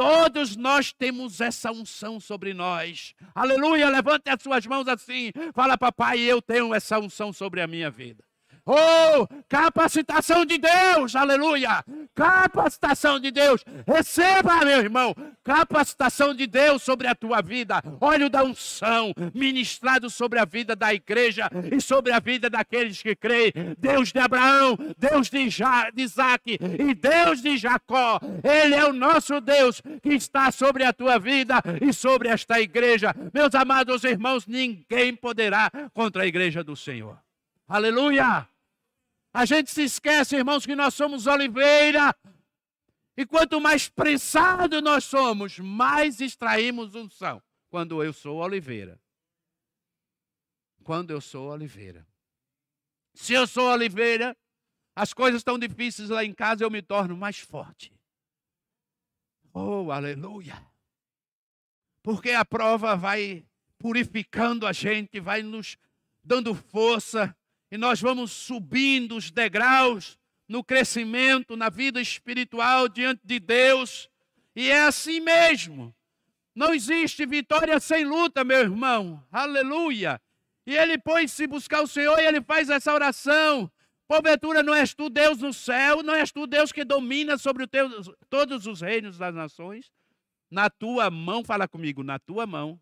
Todos 0.00 0.56
nós 0.56 0.94
temos 0.94 1.42
essa 1.42 1.70
unção 1.70 2.18
sobre 2.18 2.54
nós. 2.54 3.14
Aleluia, 3.34 3.90
levante 3.90 4.30
as 4.30 4.42
suas 4.42 4.64
mãos 4.64 4.88
assim. 4.88 5.30
Fala, 5.52 5.76
papai, 5.76 6.20
eu 6.20 6.40
tenho 6.40 6.74
essa 6.74 6.98
unção 6.98 7.34
sobre 7.34 7.60
a 7.60 7.66
minha 7.66 7.90
vida. 7.90 8.24
Oh, 8.72 9.26
capacitação 9.48 10.44
de 10.44 10.56
Deus, 10.56 11.16
aleluia! 11.16 11.84
Capacitação 12.14 13.18
de 13.18 13.32
Deus, 13.32 13.64
receba, 13.84 14.64
meu 14.64 14.78
irmão, 14.78 15.12
capacitação 15.42 16.32
de 16.32 16.46
Deus 16.46 16.80
sobre 16.80 17.08
a 17.08 17.14
tua 17.16 17.42
vida, 17.42 17.82
óleo 18.00 18.30
da 18.30 18.44
unção, 18.44 19.12
ministrado 19.34 20.08
sobre 20.08 20.38
a 20.38 20.44
vida 20.44 20.76
da 20.76 20.94
igreja 20.94 21.50
e 21.72 21.80
sobre 21.80 22.12
a 22.12 22.20
vida 22.20 22.48
daqueles 22.48 23.02
que 23.02 23.16
creem. 23.16 23.52
Deus 23.76 24.12
de 24.12 24.20
Abraão, 24.20 24.78
Deus 24.96 25.28
de, 25.28 25.48
de 25.48 26.02
Isaac 26.02 26.56
e 26.78 26.94
Deus 26.94 27.42
de 27.42 27.56
Jacó, 27.56 28.20
Ele 28.44 28.76
é 28.76 28.84
o 28.84 28.92
nosso 28.92 29.40
Deus 29.40 29.82
que 30.00 30.10
está 30.10 30.52
sobre 30.52 30.84
a 30.84 30.92
tua 30.92 31.18
vida 31.18 31.60
e 31.82 31.92
sobre 31.92 32.28
esta 32.28 32.60
igreja. 32.60 33.16
Meus 33.34 33.52
amados 33.52 34.04
irmãos, 34.04 34.46
ninguém 34.46 35.16
poderá 35.16 35.72
contra 35.92 36.22
a 36.22 36.26
igreja 36.26 36.62
do 36.62 36.76
Senhor. 36.76 37.18
Aleluia! 37.68 38.49
A 39.32 39.44
gente 39.44 39.70
se 39.70 39.82
esquece, 39.82 40.36
irmãos, 40.36 40.66
que 40.66 40.74
nós 40.74 40.94
somos 40.94 41.26
oliveira. 41.26 42.14
E 43.16 43.24
quanto 43.26 43.60
mais 43.60 43.88
prensado 43.88 44.80
nós 44.80 45.04
somos, 45.04 45.58
mais 45.58 46.20
extraímos 46.20 46.94
unção. 46.94 47.42
Quando 47.68 48.02
eu 48.02 48.12
sou 48.12 48.38
oliveira. 48.38 49.00
Quando 50.82 51.10
eu 51.10 51.20
sou 51.20 51.50
oliveira. 51.50 52.06
Se 53.14 53.32
eu 53.32 53.46
sou 53.46 53.70
oliveira, 53.70 54.36
as 54.96 55.12
coisas 55.12 55.40
estão 55.40 55.58
difíceis 55.58 56.08
lá 56.08 56.24
em 56.24 56.32
casa, 56.32 56.64
eu 56.64 56.70
me 56.70 56.82
torno 56.82 57.16
mais 57.16 57.38
forte. 57.38 57.92
Oh, 59.52 59.90
aleluia! 59.90 60.54
Porque 62.02 62.30
a 62.30 62.44
prova 62.44 62.96
vai 62.96 63.44
purificando 63.78 64.66
a 64.66 64.72
gente, 64.72 65.20
vai 65.20 65.42
nos 65.42 65.76
dando 66.22 66.54
força, 66.54 67.36
e 67.70 67.78
nós 67.78 68.00
vamos 68.00 68.32
subindo 68.32 69.16
os 69.16 69.30
degraus 69.30 70.18
no 70.48 70.64
crescimento, 70.64 71.56
na 71.56 71.68
vida 71.70 72.00
espiritual 72.00 72.88
diante 72.88 73.20
de 73.24 73.38
Deus. 73.38 74.10
E 74.56 74.68
é 74.68 74.82
assim 74.82 75.20
mesmo. 75.20 75.94
Não 76.52 76.74
existe 76.74 77.24
vitória 77.24 77.78
sem 77.78 78.04
luta, 78.04 78.42
meu 78.42 78.58
irmão. 78.58 79.24
Aleluia. 79.30 80.20
E 80.66 80.76
ele 80.76 80.98
pôs-se 80.98 81.46
buscar 81.46 81.82
o 81.82 81.86
Senhor 81.86 82.18
e 82.18 82.26
ele 82.26 82.42
faz 82.42 82.68
essa 82.68 82.92
oração. 82.92 83.70
Porventura 84.08 84.60
não 84.60 84.74
és 84.74 84.92
tu 84.92 85.08
Deus 85.08 85.38
no 85.38 85.52
céu, 85.52 86.02
não 86.02 86.14
és 86.14 86.32
tu 86.32 86.48
Deus 86.48 86.72
que 86.72 86.84
domina 86.84 87.38
sobre 87.38 87.68
teu, 87.68 87.88
todos 88.28 88.66
os 88.66 88.80
reinos 88.80 89.16
das 89.16 89.32
nações. 89.32 89.92
Na 90.50 90.68
tua 90.68 91.08
mão, 91.08 91.44
fala 91.44 91.68
comigo, 91.68 92.02
na 92.02 92.18
tua 92.18 92.44
mão, 92.44 92.80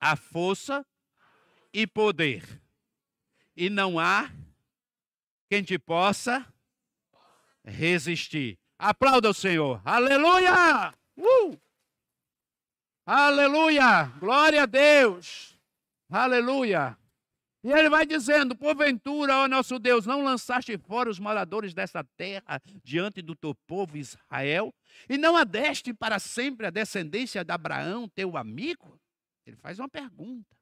a 0.00 0.14
força 0.14 0.86
e 1.74 1.84
poder 1.84 2.62
e 3.58 3.68
não 3.68 3.98
há 3.98 4.30
quem 5.50 5.64
te 5.64 5.76
possa 5.80 6.46
resistir. 7.64 8.56
Aplauda 8.78 9.30
o 9.30 9.34
Senhor. 9.34 9.82
Aleluia! 9.84 10.94
Uh! 11.16 11.58
Aleluia! 13.04 14.04
Glória 14.20 14.62
a 14.62 14.66
Deus! 14.66 15.58
Aleluia! 16.08 16.96
E 17.64 17.72
ele 17.72 17.90
vai 17.90 18.06
dizendo: 18.06 18.54
Porventura, 18.54 19.38
ó 19.38 19.48
nosso 19.48 19.80
Deus, 19.80 20.06
não 20.06 20.22
lançaste 20.22 20.78
fora 20.78 21.10
os 21.10 21.18
moradores 21.18 21.74
dessa 21.74 22.04
terra 22.16 22.62
diante 22.84 23.20
do 23.20 23.34
teu 23.34 23.56
povo 23.66 23.96
Israel? 23.96 24.72
E 25.08 25.18
não 25.18 25.36
adeste 25.36 25.92
para 25.92 26.20
sempre 26.20 26.64
a 26.64 26.70
descendência 26.70 27.44
de 27.44 27.50
Abraão, 27.50 28.08
teu 28.08 28.36
amigo? 28.36 29.00
Ele 29.44 29.56
faz 29.56 29.80
uma 29.80 29.88
pergunta. 29.88 30.57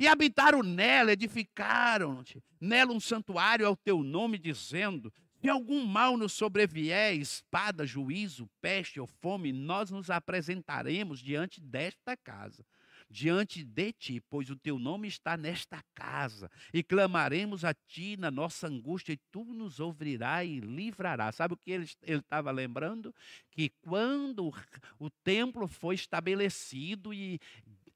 E 0.00 0.08
habitaram 0.08 0.62
nela, 0.62 1.12
edificaram 1.12 2.24
nela 2.58 2.90
um 2.90 2.98
santuário 2.98 3.66
ao 3.66 3.76
teu 3.76 4.02
nome, 4.02 4.38
dizendo: 4.38 5.12
Se 5.42 5.46
algum 5.46 5.84
mal 5.84 6.16
nos 6.16 6.32
sobrevier, 6.32 7.14
espada, 7.16 7.86
juízo, 7.86 8.48
peste 8.62 8.98
ou 8.98 9.06
fome, 9.06 9.52
nós 9.52 9.90
nos 9.90 10.08
apresentaremos 10.08 11.20
diante 11.20 11.60
desta 11.60 12.16
casa 12.16 12.64
diante 13.10 13.64
de 13.64 13.92
ti, 13.92 14.20
pois 14.20 14.48
o 14.50 14.56
teu 14.56 14.78
nome 14.78 15.08
está 15.08 15.36
nesta 15.36 15.82
casa, 15.94 16.48
e 16.72 16.82
clamaremos 16.82 17.64
a 17.64 17.74
ti 17.74 18.16
na 18.16 18.30
nossa 18.30 18.68
angústia, 18.68 19.12
e 19.12 19.20
tu 19.32 19.44
nos 19.44 19.80
ouvirás 19.80 20.48
e 20.48 20.60
livrarás. 20.60 21.34
Sabe 21.34 21.54
o 21.54 21.56
que 21.56 21.72
ele 21.72 21.90
estava 22.02 22.52
lembrando? 22.52 23.12
Que 23.50 23.70
quando 23.82 24.52
o 24.98 25.10
templo 25.10 25.66
foi 25.66 25.96
estabelecido 25.96 27.12
e 27.12 27.40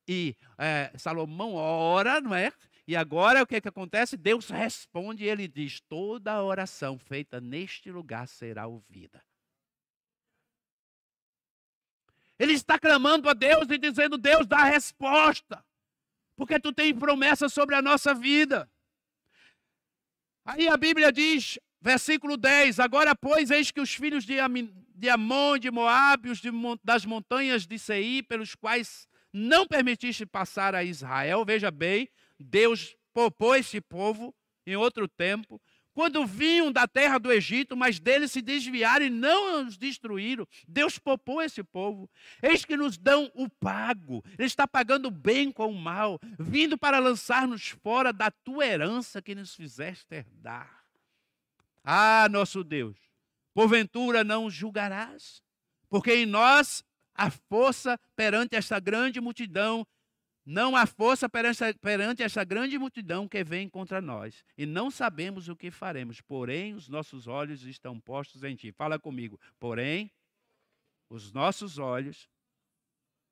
e 0.06 0.36
é, 0.58 0.92
Salomão 0.96 1.54
ora, 1.54 2.20
não 2.20 2.34
é? 2.34 2.52
E 2.86 2.94
agora 2.94 3.42
o 3.42 3.46
que, 3.46 3.56
é 3.56 3.60
que 3.60 3.68
acontece? 3.68 4.16
Deus 4.16 4.48
responde 4.48 5.24
e 5.24 5.28
ele 5.28 5.48
diz: 5.48 5.80
toda 5.80 6.42
oração 6.42 6.98
feita 6.98 7.40
neste 7.40 7.90
lugar 7.90 8.28
será 8.28 8.66
ouvida. 8.66 9.22
Ele 12.38 12.52
está 12.52 12.78
clamando 12.78 13.28
a 13.28 13.32
Deus 13.32 13.68
e 13.70 13.78
dizendo: 13.78 14.18
Deus 14.18 14.46
dá 14.46 14.58
a 14.58 14.64
resposta, 14.64 15.64
porque 16.36 16.60
tu 16.60 16.72
tens 16.72 16.92
promessa 16.98 17.48
sobre 17.48 17.74
a 17.74 17.82
nossa 17.82 18.14
vida. 18.14 18.70
Aí 20.44 20.68
a 20.68 20.76
Bíblia 20.76 21.10
diz, 21.10 21.58
versículo 21.80 22.36
10: 22.36 22.80
Agora, 22.80 23.14
pois, 23.14 23.50
eis 23.50 23.70
que 23.70 23.80
os 23.80 23.94
filhos 23.94 24.24
de, 24.24 24.38
Amon, 24.38 25.58
de 25.58 25.70
Moabe, 25.70 26.28
os 26.28 26.38
de, 26.38 26.50
das 26.82 27.06
montanhas 27.06 27.66
de 27.66 27.78
Seir, 27.78 28.24
pelos 28.24 28.54
quais 28.54 29.08
não 29.34 29.66
permitiste 29.66 30.24
passar 30.24 30.76
a 30.76 30.84
Israel. 30.84 31.44
Veja 31.44 31.68
bem, 31.68 32.08
Deus 32.38 32.96
poupou 33.12 33.56
esse 33.56 33.80
povo 33.80 34.32
em 34.64 34.76
outro 34.76 35.08
tempo. 35.08 35.60
Quando 35.92 36.26
vinham 36.26 36.72
da 36.72 36.88
terra 36.88 37.18
do 37.18 37.32
Egito, 37.32 37.76
mas 37.76 38.00
deles 38.00 38.32
se 38.32 38.40
desviaram 38.42 39.06
e 39.06 39.10
não 39.10 39.64
os 39.64 39.76
destruíram, 39.76 40.46
Deus 40.66 40.98
poupou 40.98 41.40
esse 41.42 41.62
povo. 41.62 42.10
Eis 42.42 42.64
que 42.64 42.76
nos 42.76 42.96
dão 42.96 43.30
o 43.34 43.48
pago. 43.48 44.24
Ele 44.36 44.46
está 44.46 44.66
pagando 44.66 45.10
bem 45.10 45.52
com 45.52 45.68
o 45.68 45.80
mal, 45.80 46.18
vindo 46.38 46.76
para 46.78 46.98
lançar-nos 46.98 47.68
fora 47.68 48.12
da 48.12 48.30
tua 48.30 48.66
herança 48.66 49.22
que 49.22 49.34
nos 49.34 49.54
fizeste 49.54 50.14
herdar. 50.14 50.84
Ah, 51.84 52.28
nosso 52.30 52.64
Deus, 52.64 52.96
porventura 53.52 54.24
não 54.24 54.50
julgarás, 54.50 55.42
porque 55.88 56.12
em 56.14 56.26
nós 56.26 56.84
a 57.14 57.30
força 57.30 57.98
perante 58.16 58.56
esta 58.56 58.78
grande 58.80 59.20
multidão, 59.20 59.86
não 60.44 60.76
há 60.76 60.84
força 60.84 61.28
perante 61.28 62.22
esta 62.22 62.44
grande 62.44 62.78
multidão 62.78 63.26
que 63.26 63.42
vem 63.42 63.68
contra 63.68 64.00
nós, 64.00 64.44
e 64.58 64.66
não 64.66 64.90
sabemos 64.90 65.48
o 65.48 65.56
que 65.56 65.70
faremos, 65.70 66.20
porém 66.20 66.74
os 66.74 66.88
nossos 66.88 67.26
olhos 67.26 67.62
estão 67.64 67.98
postos 67.98 68.42
em 68.42 68.54
ti. 68.54 68.70
Fala 68.72 68.98
comigo, 68.98 69.40
porém 69.58 70.10
os 71.08 71.32
nossos 71.32 71.78
olhos 71.78 72.28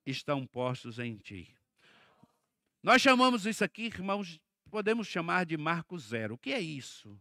estão 0.06 0.46
postos 0.46 0.98
em 0.98 1.16
ti. 1.16 1.54
Nós 2.82 3.02
chamamos 3.02 3.46
isso 3.46 3.62
aqui, 3.62 3.84
irmãos, 3.84 4.40
podemos 4.70 5.06
chamar 5.06 5.44
de 5.44 5.56
marco 5.56 5.98
zero. 5.98 6.34
O 6.34 6.38
que 6.38 6.52
é 6.52 6.60
isso? 6.60 7.16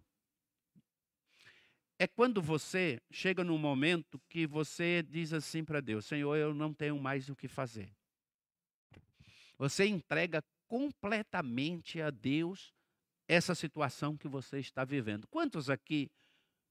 É 2.02 2.08
quando 2.08 2.42
você 2.42 3.00
chega 3.12 3.44
num 3.44 3.60
momento 3.60 4.20
que 4.28 4.48
você 4.48 5.04
diz 5.08 5.34
assim 5.34 5.64
para 5.64 5.80
Deus: 5.80 6.08
Senhor, 6.08 6.36
eu 6.36 6.52
não 6.52 6.74
tenho 6.74 7.00
mais 7.00 7.30
o 7.30 7.36
que 7.36 7.48
fazer. 7.48 7.92
Você 9.56 9.86
entrega 9.86 10.44
completamente 10.68 12.02
a 12.02 12.10
Deus 12.10 12.74
essa 13.28 13.54
situação 13.54 14.18
que 14.18 14.28
você 14.28 14.58
está 14.58 14.84
vivendo. 14.84 15.28
Quantos 15.28 15.70
aqui, 15.70 16.10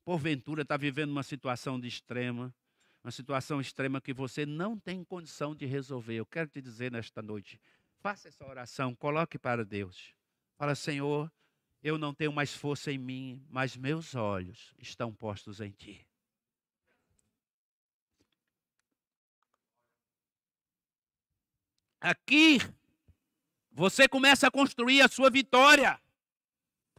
porventura, 0.05 0.63
está 0.63 0.77
vivendo 0.77 1.13
uma 1.13 1.23
situação 1.23 1.79
de 1.79 1.87
extrema, 1.87 2.53
uma 3.05 3.13
situação 3.13 3.61
extrema 3.61 4.01
que 4.01 4.13
você 4.13 4.45
não 4.45 4.77
tem 4.77 5.05
condição 5.05 5.55
de 5.55 5.65
resolver? 5.65 6.15
Eu 6.15 6.27
quero 6.27 6.49
te 6.49 6.61
dizer 6.61 6.91
nesta 6.91 7.23
noite: 7.23 7.61
faça 8.01 8.27
essa 8.27 8.45
oração, 8.45 8.97
coloque 8.97 9.39
para 9.39 9.65
Deus. 9.65 10.13
Fala, 10.59 10.75
Senhor, 10.75 11.31
eu 11.83 11.97
não 11.97 12.13
tenho 12.13 12.33
mais 12.33 12.53
força 12.53 12.93
em 12.93 12.99
mim, 12.99 13.43
mas 13.49 13.77
meus 13.77 14.15
olhos 14.15 14.75
estão 14.79 15.15
postos 15.15 15.61
em 15.61 15.71
Ti. 15.71 16.07
Aqui, 22.01 22.59
você 23.71 24.09
começa 24.09 24.47
a 24.47 24.51
construir 24.51 25.03
a 25.03 25.09
sua 25.09 25.31
vitória. 25.31 26.01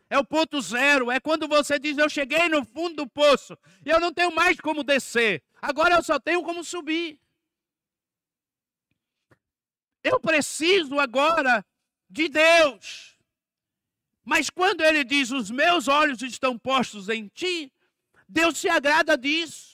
É 0.10 0.18
o 0.18 0.26
ponto 0.26 0.62
zero. 0.62 1.10
É 1.10 1.20
quando 1.20 1.48
você 1.48 1.80
diz: 1.80 1.98
Eu 1.98 2.10
cheguei 2.10 2.50
no 2.50 2.64
fundo 2.66 2.98
do 2.98 3.10
poço 3.10 3.58
e 3.86 3.90
eu 3.90 4.00
não 4.00 4.14
tenho 4.14 4.34
mais 4.34 4.60
como 4.60 4.84
descer. 4.84 5.44
Agora 5.62 5.96
eu 5.96 6.04
só 6.04 6.20
tenho 6.20 6.44
como 6.44 6.64
subir. 6.64 7.20
Eu 10.04 10.20
preciso 10.20 11.00
agora 11.00 11.66
de 12.10 12.28
Deus. 12.28 13.18
Mas 14.24 14.50
quando 14.50 14.82
ele 14.82 15.04
diz: 15.04 15.32
Os 15.32 15.50
meus 15.50 15.88
olhos 15.88 16.22
estão 16.22 16.58
postos 16.58 17.10
em 17.10 17.28
ti, 17.28 17.72
Deus 18.28 18.58
se 18.58 18.70
agrada 18.70 19.18
disso. 19.18 19.71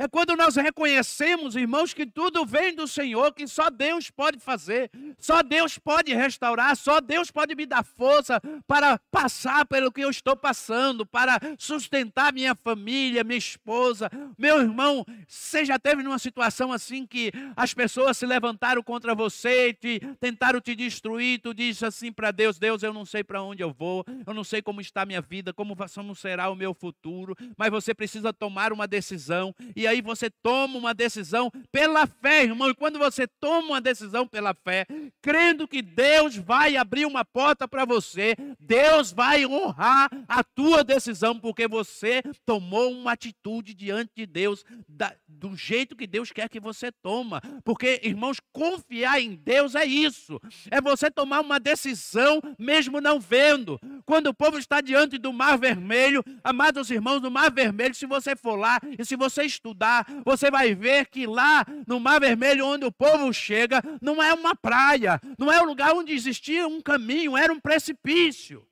É 0.00 0.08
quando 0.08 0.34
nós 0.34 0.56
reconhecemos, 0.56 1.54
irmãos, 1.54 1.92
que 1.92 2.06
tudo 2.06 2.46
vem 2.46 2.74
do 2.74 2.88
Senhor, 2.88 3.34
que 3.34 3.46
só 3.46 3.68
Deus 3.68 4.10
pode 4.10 4.40
fazer, 4.40 4.90
só 5.18 5.42
Deus 5.42 5.76
pode 5.76 6.14
restaurar, 6.14 6.74
só 6.74 7.02
Deus 7.02 7.30
pode 7.30 7.54
me 7.54 7.66
dar 7.66 7.84
força 7.84 8.40
para 8.66 8.98
passar 9.10 9.66
pelo 9.66 9.92
que 9.92 10.00
eu 10.00 10.08
estou 10.08 10.34
passando, 10.34 11.04
para 11.04 11.38
sustentar 11.58 12.32
minha 12.32 12.54
família, 12.54 13.22
minha 13.22 13.36
esposa. 13.36 14.10
Meu 14.38 14.62
irmão, 14.62 15.04
você 15.28 15.66
já 15.66 15.78
teve 15.78 16.02
numa 16.02 16.18
situação 16.18 16.72
assim 16.72 17.06
que 17.06 17.30
as 17.54 17.74
pessoas 17.74 18.16
se 18.16 18.24
levantaram 18.24 18.82
contra 18.82 19.14
você, 19.14 19.74
te, 19.74 20.00
tentaram 20.18 20.62
te 20.62 20.74
destruir, 20.74 21.42
tu 21.42 21.52
disse 21.52 21.84
assim 21.84 22.10
para 22.10 22.30
Deus: 22.30 22.58
Deus, 22.58 22.82
eu 22.82 22.94
não 22.94 23.04
sei 23.04 23.22
para 23.22 23.42
onde 23.42 23.62
eu 23.62 23.70
vou, 23.70 24.02
eu 24.26 24.32
não 24.32 24.44
sei 24.44 24.62
como 24.62 24.80
está 24.80 25.02
a 25.02 25.06
minha 25.06 25.20
vida, 25.20 25.52
como, 25.52 25.76
como 25.94 26.16
será 26.16 26.48
o 26.48 26.56
meu 26.56 26.72
futuro, 26.72 27.36
mas 27.54 27.68
você 27.68 27.92
precisa 27.92 28.32
tomar 28.32 28.72
uma 28.72 28.88
decisão. 28.88 29.54
E 29.76 29.89
aí 29.90 30.00
você 30.00 30.30
toma 30.30 30.78
uma 30.78 30.94
decisão 30.94 31.50
pela 31.70 32.06
fé, 32.06 32.44
irmão. 32.44 32.70
E 32.70 32.74
quando 32.74 32.98
você 32.98 33.26
toma 33.26 33.68
uma 33.68 33.80
decisão 33.80 34.26
pela 34.26 34.54
fé, 34.54 34.86
crendo 35.22 35.68
que 35.68 35.82
Deus 35.82 36.36
vai 36.36 36.76
abrir 36.76 37.04
uma 37.04 37.24
porta 37.24 37.68
para 37.68 37.84
você, 37.84 38.34
Deus 38.58 39.12
vai 39.12 39.44
honrar 39.44 40.10
a 40.28 40.42
tua 40.42 40.82
decisão, 40.82 41.38
porque 41.38 41.68
você 41.68 42.22
tomou 42.46 42.92
uma 42.92 43.12
atitude 43.12 43.74
diante 43.74 44.12
de 44.16 44.26
Deus, 44.26 44.64
da, 44.88 45.14
do 45.28 45.56
jeito 45.56 45.96
que 45.96 46.06
Deus 46.06 46.32
quer 46.32 46.48
que 46.48 46.60
você 46.60 46.90
toma. 46.92 47.40
Porque, 47.64 48.00
irmãos, 48.02 48.38
confiar 48.52 49.20
em 49.20 49.34
Deus 49.34 49.74
é 49.74 49.84
isso. 49.84 50.40
É 50.70 50.80
você 50.80 51.10
tomar 51.10 51.40
uma 51.40 51.58
decisão 51.58 52.40
mesmo 52.58 53.00
não 53.00 53.18
vendo. 53.18 53.78
Quando 54.04 54.28
o 54.28 54.34
povo 54.34 54.58
está 54.58 54.80
diante 54.80 55.18
do 55.18 55.32
mar 55.32 55.58
vermelho, 55.58 56.22
amados 56.42 56.90
irmãos, 56.90 57.20
no 57.20 57.30
mar 57.30 57.50
vermelho, 57.50 57.94
se 57.94 58.06
você 58.06 58.36
for 58.36 58.56
lá 58.56 58.78
e 58.98 59.04
se 59.04 59.16
você 59.16 59.44
estudar 59.44 59.79
você 60.24 60.50
vai 60.50 60.74
ver 60.74 61.06
que 61.06 61.26
lá 61.26 61.64
no 61.86 62.00
Mar 62.00 62.20
Vermelho, 62.20 62.66
onde 62.66 62.84
o 62.84 62.92
povo 62.92 63.32
chega, 63.32 63.82
não 64.00 64.22
é 64.22 64.32
uma 64.34 64.54
praia, 64.54 65.20
não 65.38 65.50
é 65.50 65.60
um 65.62 65.66
lugar 65.66 65.94
onde 65.94 66.12
existia 66.12 66.66
um 66.66 66.80
caminho, 66.80 67.36
era 67.36 67.52
um 67.52 67.60
precipício. 67.60 68.66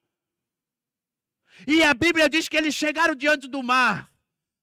E 1.66 1.82
a 1.82 1.92
Bíblia 1.92 2.28
diz 2.28 2.48
que 2.48 2.56
eles 2.56 2.74
chegaram 2.74 3.14
diante 3.14 3.48
do 3.48 3.62
mar, 3.62 4.12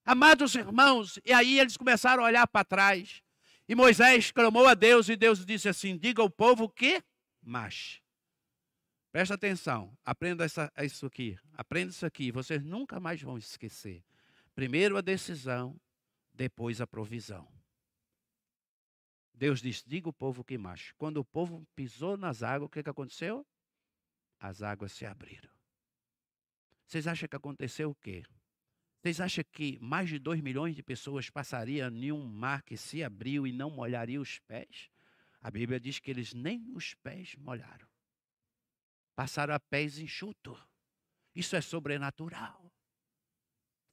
amados 0.04 0.54
irmãos, 0.54 1.18
e 1.24 1.32
aí 1.32 1.58
eles 1.58 1.76
começaram 1.76 2.22
a 2.22 2.26
olhar 2.26 2.46
para 2.46 2.64
trás. 2.64 3.22
E 3.68 3.74
Moisés 3.74 4.30
clamou 4.30 4.66
a 4.66 4.74
Deus, 4.74 5.08
e 5.08 5.16
Deus 5.16 5.44
disse 5.44 5.68
assim: 5.68 5.98
Diga 5.98 6.22
ao 6.22 6.30
povo 6.30 6.68
que 6.68 7.02
mas. 7.46 8.00
Presta 9.12 9.34
atenção, 9.34 9.96
aprenda 10.04 10.44
essa, 10.44 10.70
isso 10.82 11.06
aqui, 11.06 11.38
aprenda 11.54 11.90
isso 11.90 12.04
aqui, 12.04 12.30
vocês 12.30 12.62
nunca 12.62 13.00
mais 13.00 13.22
vão 13.22 13.38
esquecer. 13.38 14.04
Primeiro 14.54 14.96
a 14.96 15.00
decisão, 15.00 15.80
depois 16.36 16.80
a 16.80 16.86
provisão. 16.86 17.48
Deus 19.34 19.60
disse: 19.60 19.82
diga 19.86 20.08
o 20.08 20.12
povo 20.12 20.44
que 20.44 20.56
marche. 20.56 20.94
Quando 20.94 21.18
o 21.18 21.24
povo 21.24 21.66
pisou 21.74 22.16
nas 22.16 22.42
águas, 22.42 22.66
o 22.66 22.70
que, 22.70 22.88
aconteceu? 22.88 23.46
As 24.38 24.62
águas 24.62 24.92
se 24.92 25.04
abriram. 25.04 25.50
Vocês 26.86 27.06
acham 27.06 27.28
que 27.28 27.36
aconteceu 27.36 27.90
o 27.90 27.94
quê? 27.94 28.22
Vocês 29.02 29.20
acham 29.20 29.44
que 29.52 29.78
mais 29.80 30.08
de 30.08 30.18
2 30.18 30.40
milhões 30.40 30.74
de 30.74 30.82
pessoas 30.82 31.30
passariam 31.30 31.88
em 31.90 32.12
um 32.12 32.26
mar 32.26 32.62
que 32.62 32.76
se 32.76 33.02
abriu 33.02 33.46
e 33.46 33.52
não 33.52 33.70
molharia 33.70 34.20
os 34.20 34.38
pés? 34.40 34.90
A 35.40 35.50
Bíblia 35.50 35.78
diz 35.78 35.98
que 35.98 36.10
eles 36.10 36.32
nem 36.32 36.72
os 36.74 36.94
pés 36.94 37.34
molharam. 37.36 37.86
Passaram 39.14 39.54
a 39.54 39.60
pés 39.60 39.98
enxutos. 39.98 40.58
Isso 41.34 41.54
é 41.56 41.60
sobrenatural. 41.60 42.72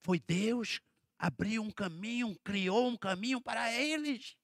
Foi 0.01 0.19
Deus 0.19 0.79
abriu 1.23 1.63
um 1.63 1.71
caminho, 1.71 2.37
criou 2.43 2.89
um 2.89 2.97
caminho 2.97 3.39
para 3.39 3.71
eles. 3.71 4.35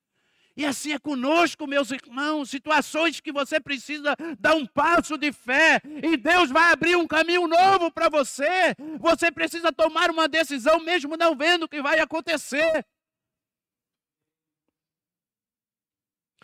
E 0.56 0.66
assim 0.66 0.94
é 0.94 1.00
conosco, 1.00 1.68
meus 1.68 1.92
irmãos, 1.92 2.50
situações 2.50 3.20
que 3.20 3.34
você 3.34 3.60
precisa 3.60 4.16
dar 4.40 4.56
um 4.56 4.66
passo 4.66 5.18
de 5.18 5.34
fé 5.34 5.82
e 6.02 6.16
Deus 6.16 6.50
vai 6.50 6.72
abrir 6.72 6.96
um 6.96 7.06
caminho 7.06 7.50
novo 7.50 7.92
para 7.92 8.08
você. 8.08 8.74
Você 8.98 9.30
precisa 9.30 9.74
tomar 9.74 10.10
uma 10.10 10.30
decisão 10.30 10.80
mesmo 10.80 11.18
não 11.18 11.36
vendo 11.36 11.64
o 11.64 11.70
que 11.70 11.82
vai 11.82 12.00
acontecer. 12.00 12.86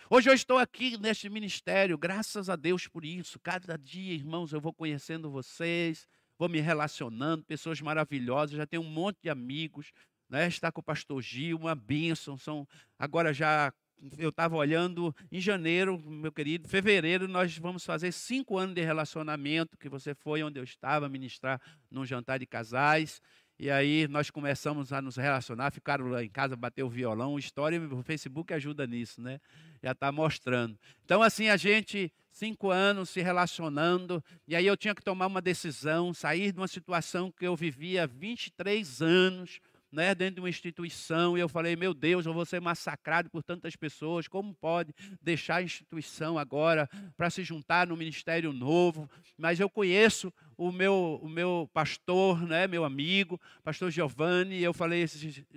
Hoje 0.10 0.30
eu 0.30 0.34
estou 0.34 0.58
aqui 0.58 0.98
neste 0.98 1.30
ministério, 1.30 1.98
graças 1.98 2.50
a 2.50 2.58
Deus 2.58 2.90
por 2.90 3.06
isso. 3.06 3.40
Cada 3.40 3.78
dia, 3.78 4.14
irmãos, 4.14 4.52
eu 4.52 4.60
vou 4.60 4.74
conhecendo 4.74 5.32
vocês, 5.32 6.06
vou 6.38 6.50
me 6.50 6.60
relacionando, 6.60 7.46
pessoas 7.46 7.80
maravilhosas, 7.80 8.58
já 8.58 8.68
tenho 8.68 8.84
um 8.84 8.90
monte 8.90 9.20
de 9.24 9.30
amigos, 9.30 9.92
né? 10.30 10.48
Está 10.48 10.72
com 10.72 10.82
o 10.82 10.84
pastor 10.84 11.22
Gil, 11.22 11.58
uma 11.58 11.76
bênção. 11.76 12.38
São, 12.38 12.68
agora 12.98 13.34
já, 13.34 13.74
eu 14.18 14.30
estava 14.30 14.56
olhando, 14.56 15.16
em 15.32 15.40
janeiro, 15.40 16.00
meu 16.00 16.32
querido, 16.32 16.68
fevereiro, 16.68 17.28
nós 17.28 17.58
vamos 17.58 17.86
fazer 17.86 18.12
cinco 18.12 18.58
anos 18.58 18.76
de 18.76 18.82
relacionamento, 18.82 19.78
que 19.78 19.90
você 19.90 20.14
foi 20.14 20.44
onde 20.44 20.60
eu 20.60 20.64
estava 20.64 21.10
ministrar 21.10 21.62
num 21.90 22.06
jantar 22.06 22.40
de 22.40 22.46
casais. 22.46 23.22
E 23.58 23.72
aí 23.72 24.06
nós 24.10 24.30
começamos 24.30 24.92
a 24.92 25.02
nos 25.02 25.16
relacionar, 25.16 25.72
ficaram 25.72 26.08
lá 26.08 26.22
em 26.22 26.30
casa, 26.30 26.58
bater 26.58 26.84
o 26.84 26.90
violão, 26.90 27.40
história, 27.40 27.80
o 27.82 28.04
Facebook 28.04 28.54
ajuda 28.54 28.86
nisso, 28.86 29.22
né? 29.22 29.40
Já 29.82 29.94
está 29.94 30.12
mostrando. 30.12 30.78
Então, 31.06 31.22
assim, 31.22 31.48
a 31.48 31.56
gente, 31.56 32.12
cinco 32.30 32.70
anos 32.70 33.10
se 33.10 33.22
relacionando, 33.22 34.22
e 34.46 34.58
aí 34.58 34.66
eu 34.68 34.76
tinha 34.76 34.94
que 34.94 35.02
tomar 35.02 35.28
uma 35.28 35.42
decisão, 35.42 36.14
sair 36.14 36.52
de 36.52 36.60
uma 36.60 36.68
situação 36.68 37.32
que 37.32 37.48
eu 37.48 37.56
vivia 37.56 38.06
23 38.06 39.02
anos, 39.02 39.62
né, 39.96 40.14
dentro 40.14 40.36
de 40.36 40.42
uma 40.42 40.50
instituição, 40.50 41.38
e 41.38 41.40
eu 41.40 41.48
falei, 41.48 41.76
meu 41.76 41.94
Deus, 41.94 42.26
eu 42.26 42.34
vou 42.34 42.46
ser 42.46 42.60
massacrado 42.60 43.30
por 43.30 43.42
tantas 43.42 43.76
pessoas, 43.76 44.28
como 44.28 44.54
pode 44.54 44.94
deixar 45.22 45.56
a 45.56 45.64
instituição 45.64 46.38
agora 46.38 46.88
para 47.16 47.30
se 47.30 47.44
juntar 47.44 47.88
no 47.88 47.96
ministério 47.96 48.52
novo? 48.52 49.10
Mas 49.38 49.60
eu 49.60 49.70
conheço 49.70 50.32
o 50.58 50.72
meu, 50.72 51.20
o 51.24 51.30
meu 51.30 51.70
pastor, 51.74 52.46
né, 52.46 52.68
meu 52.68 52.84
amigo, 52.84 53.40
pastor 53.64 53.90
Giovanni, 53.90 54.58
e 54.58 54.64
eu 54.64 54.74
falei, 54.74 55.06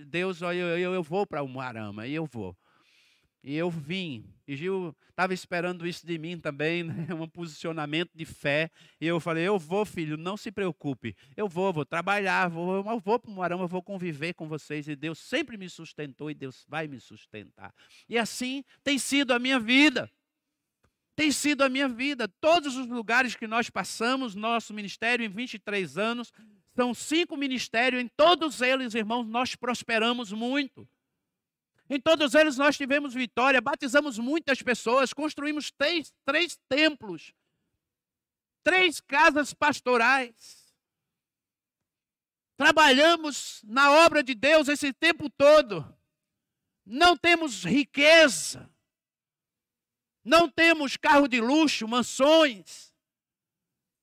Deus, 0.06 0.40
eu, 0.40 0.52
eu, 0.52 0.94
eu 0.94 1.02
vou 1.02 1.26
para 1.26 1.42
o 1.42 1.48
Moarama, 1.48 2.06
e 2.06 2.14
eu 2.14 2.24
vou. 2.24 2.56
E 3.42 3.54
eu 3.54 3.70
vim. 3.70 4.24
E 4.46 4.56
Gil 4.56 4.94
estava 5.10 5.32
esperando 5.32 5.86
isso 5.86 6.06
de 6.06 6.18
mim 6.18 6.38
também, 6.38 6.82
né? 6.84 7.14
um 7.14 7.28
posicionamento 7.28 8.10
de 8.14 8.24
fé. 8.24 8.70
E 9.00 9.06
eu 9.06 9.20
falei: 9.20 9.44
Eu 9.44 9.58
vou, 9.58 9.84
filho, 9.84 10.16
não 10.16 10.36
se 10.36 10.50
preocupe. 10.50 11.16
Eu 11.36 11.48
vou, 11.48 11.72
vou 11.72 11.84
trabalhar, 11.84 12.48
vou, 12.48 12.76
eu 12.76 13.00
vou 13.00 13.18
para 13.18 13.30
o 13.30 13.34
Moarama, 13.34 13.66
vou 13.66 13.82
conviver 13.82 14.34
com 14.34 14.48
vocês. 14.48 14.88
E 14.88 14.96
Deus 14.96 15.18
sempre 15.18 15.56
me 15.56 15.68
sustentou 15.68 16.30
e 16.30 16.34
Deus 16.34 16.64
vai 16.68 16.88
me 16.88 17.00
sustentar. 17.00 17.72
E 18.08 18.18
assim 18.18 18.64
tem 18.82 18.98
sido 18.98 19.32
a 19.32 19.38
minha 19.38 19.60
vida. 19.60 20.10
Tem 21.14 21.32
sido 21.32 21.62
a 21.62 21.68
minha 21.68 21.88
vida. 21.88 22.28
Todos 22.40 22.76
os 22.76 22.86
lugares 22.86 23.34
que 23.34 23.46
nós 23.46 23.68
passamos, 23.68 24.36
nosso 24.36 24.72
ministério 24.72 25.26
em 25.26 25.28
23 25.28 25.98
anos, 25.98 26.32
são 26.76 26.94
cinco 26.94 27.36
ministérios, 27.36 28.00
em 28.00 28.06
todos 28.06 28.62
eles, 28.62 28.94
irmãos, 28.94 29.26
nós 29.26 29.56
prosperamos 29.56 30.30
muito. 30.30 30.88
Em 31.90 32.00
todos 32.00 32.34
eles 32.34 32.56
nós 32.56 32.76
tivemos 32.76 33.14
vitória, 33.14 33.60
batizamos 33.60 34.18
muitas 34.18 34.62
pessoas, 34.62 35.12
construímos 35.12 35.70
três, 35.70 36.12
três 36.24 36.58
templos, 36.68 37.32
três 38.62 39.00
casas 39.00 39.54
pastorais. 39.54 40.74
Trabalhamos 42.58 43.62
na 43.64 43.90
obra 44.04 44.22
de 44.22 44.34
Deus 44.34 44.68
esse 44.68 44.92
tempo 44.92 45.30
todo. 45.30 45.96
Não 46.84 47.16
temos 47.16 47.64
riqueza. 47.64 48.68
Não 50.24 50.50
temos 50.50 50.96
carro 50.96 51.28
de 51.28 51.40
luxo, 51.40 51.88
mansões. 51.88 52.92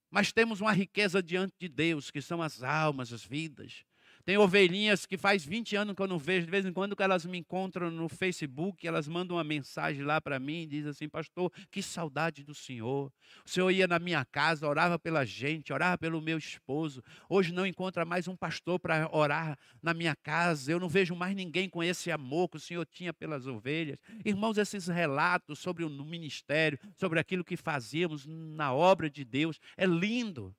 Mas 0.10 0.32
temos 0.32 0.62
uma 0.62 0.72
riqueza 0.72 1.22
diante 1.22 1.54
de 1.60 1.68
Deus, 1.68 2.10
que 2.10 2.22
são 2.22 2.42
as 2.42 2.64
almas, 2.64 3.12
as 3.12 3.24
vidas. 3.24 3.86
Tem 4.26 4.40
ovelhinhas 4.40 5.06
que 5.06 5.20
faz 5.20 5.46
20 5.46 5.76
anos 5.76 5.96
que 5.96 6.02
eu 6.02 6.08
não 6.08 6.18
vejo, 6.18 6.48
de 6.48 6.52
vez 6.52 6.66
em 6.66 6.74
quando 6.74 6.96
elas 6.98 7.28
me 7.28 7.38
encontram 7.38 7.92
no 7.92 8.10
Facebook, 8.10 8.88
elas 8.88 9.08
mandam 9.08 9.38
uma 9.38 9.44
mensagem 9.44 10.02
lá 10.04 10.20
para 10.20 10.40
mim 10.40 10.64
e 10.64 10.66
dizem 10.66 10.90
assim: 10.90 11.08
Pastor, 11.08 11.52
que 11.70 11.80
saudade 11.80 12.44
do 12.44 12.56
Senhor. 12.56 13.14
O 13.46 13.50
Senhor 13.50 13.70
ia 13.70 13.86
na 13.86 14.00
minha 14.00 14.26
casa, 14.26 14.68
orava 14.68 14.98
pela 14.98 15.24
gente, 15.24 15.72
orava 15.72 15.96
pelo 15.96 16.20
meu 16.20 16.40
esposo. 16.40 17.04
Hoje 17.30 17.54
não 17.54 17.68
encontra 17.68 18.04
mais 18.04 18.28
um 18.28 18.36
pastor 18.36 18.80
para 18.80 19.08
orar 19.16 19.56
na 19.80 19.94
minha 19.94 20.16
casa. 20.16 20.72
Eu 20.72 20.80
não 20.80 20.90
vejo 20.90 21.16
mais 21.16 21.36
ninguém 21.36 21.70
com 21.70 21.84
esse 21.84 22.10
amor 22.10 22.50
que 22.50 22.58
o 22.58 22.60
Senhor 22.60 22.84
tinha 22.88 23.14
pelas 23.14 23.46
ovelhas. 23.46 24.00
Irmãos, 24.26 24.58
esses 24.58 24.88
relatos 24.88 25.60
sobre 25.60 25.84
o 25.84 25.90
ministério, 26.04 26.80
sobre 26.96 27.20
aquilo 27.20 27.44
que 27.44 27.56
fazíamos 27.56 28.26
na 28.26 28.74
obra 28.74 29.08
de 29.08 29.24
Deus, 29.24 29.60
é 29.78 29.86
lindo. 29.86 30.56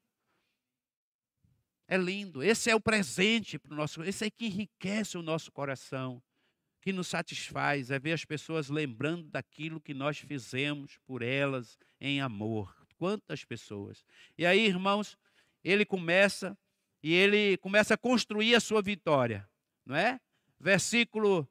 É 1.88 1.96
lindo. 1.96 2.42
Esse 2.42 2.70
é 2.70 2.74
o 2.74 2.80
presente 2.80 3.58
para 3.58 3.72
o 3.72 3.76
nosso, 3.76 4.02
esse 4.02 4.24
é 4.24 4.30
que 4.30 4.46
enriquece 4.46 5.16
o 5.16 5.22
nosso 5.22 5.52
coração, 5.52 6.22
que 6.80 6.92
nos 6.92 7.08
satisfaz, 7.08 7.90
é 7.90 7.98
ver 7.98 8.12
as 8.12 8.24
pessoas 8.24 8.68
lembrando 8.68 9.28
daquilo 9.28 9.80
que 9.80 9.94
nós 9.94 10.18
fizemos 10.18 10.98
por 11.04 11.22
elas 11.22 11.78
em 12.00 12.20
amor. 12.20 12.74
Quantas 12.96 13.44
pessoas. 13.44 14.04
E 14.38 14.46
aí, 14.46 14.66
irmãos, 14.66 15.18
ele 15.62 15.84
começa 15.84 16.56
e 17.02 17.12
ele 17.12 17.56
começa 17.58 17.94
a 17.94 17.98
construir 17.98 18.54
a 18.54 18.60
sua 18.60 18.80
vitória, 18.80 19.48
não 19.84 19.94
é? 19.94 20.18
Versículo 20.58 21.46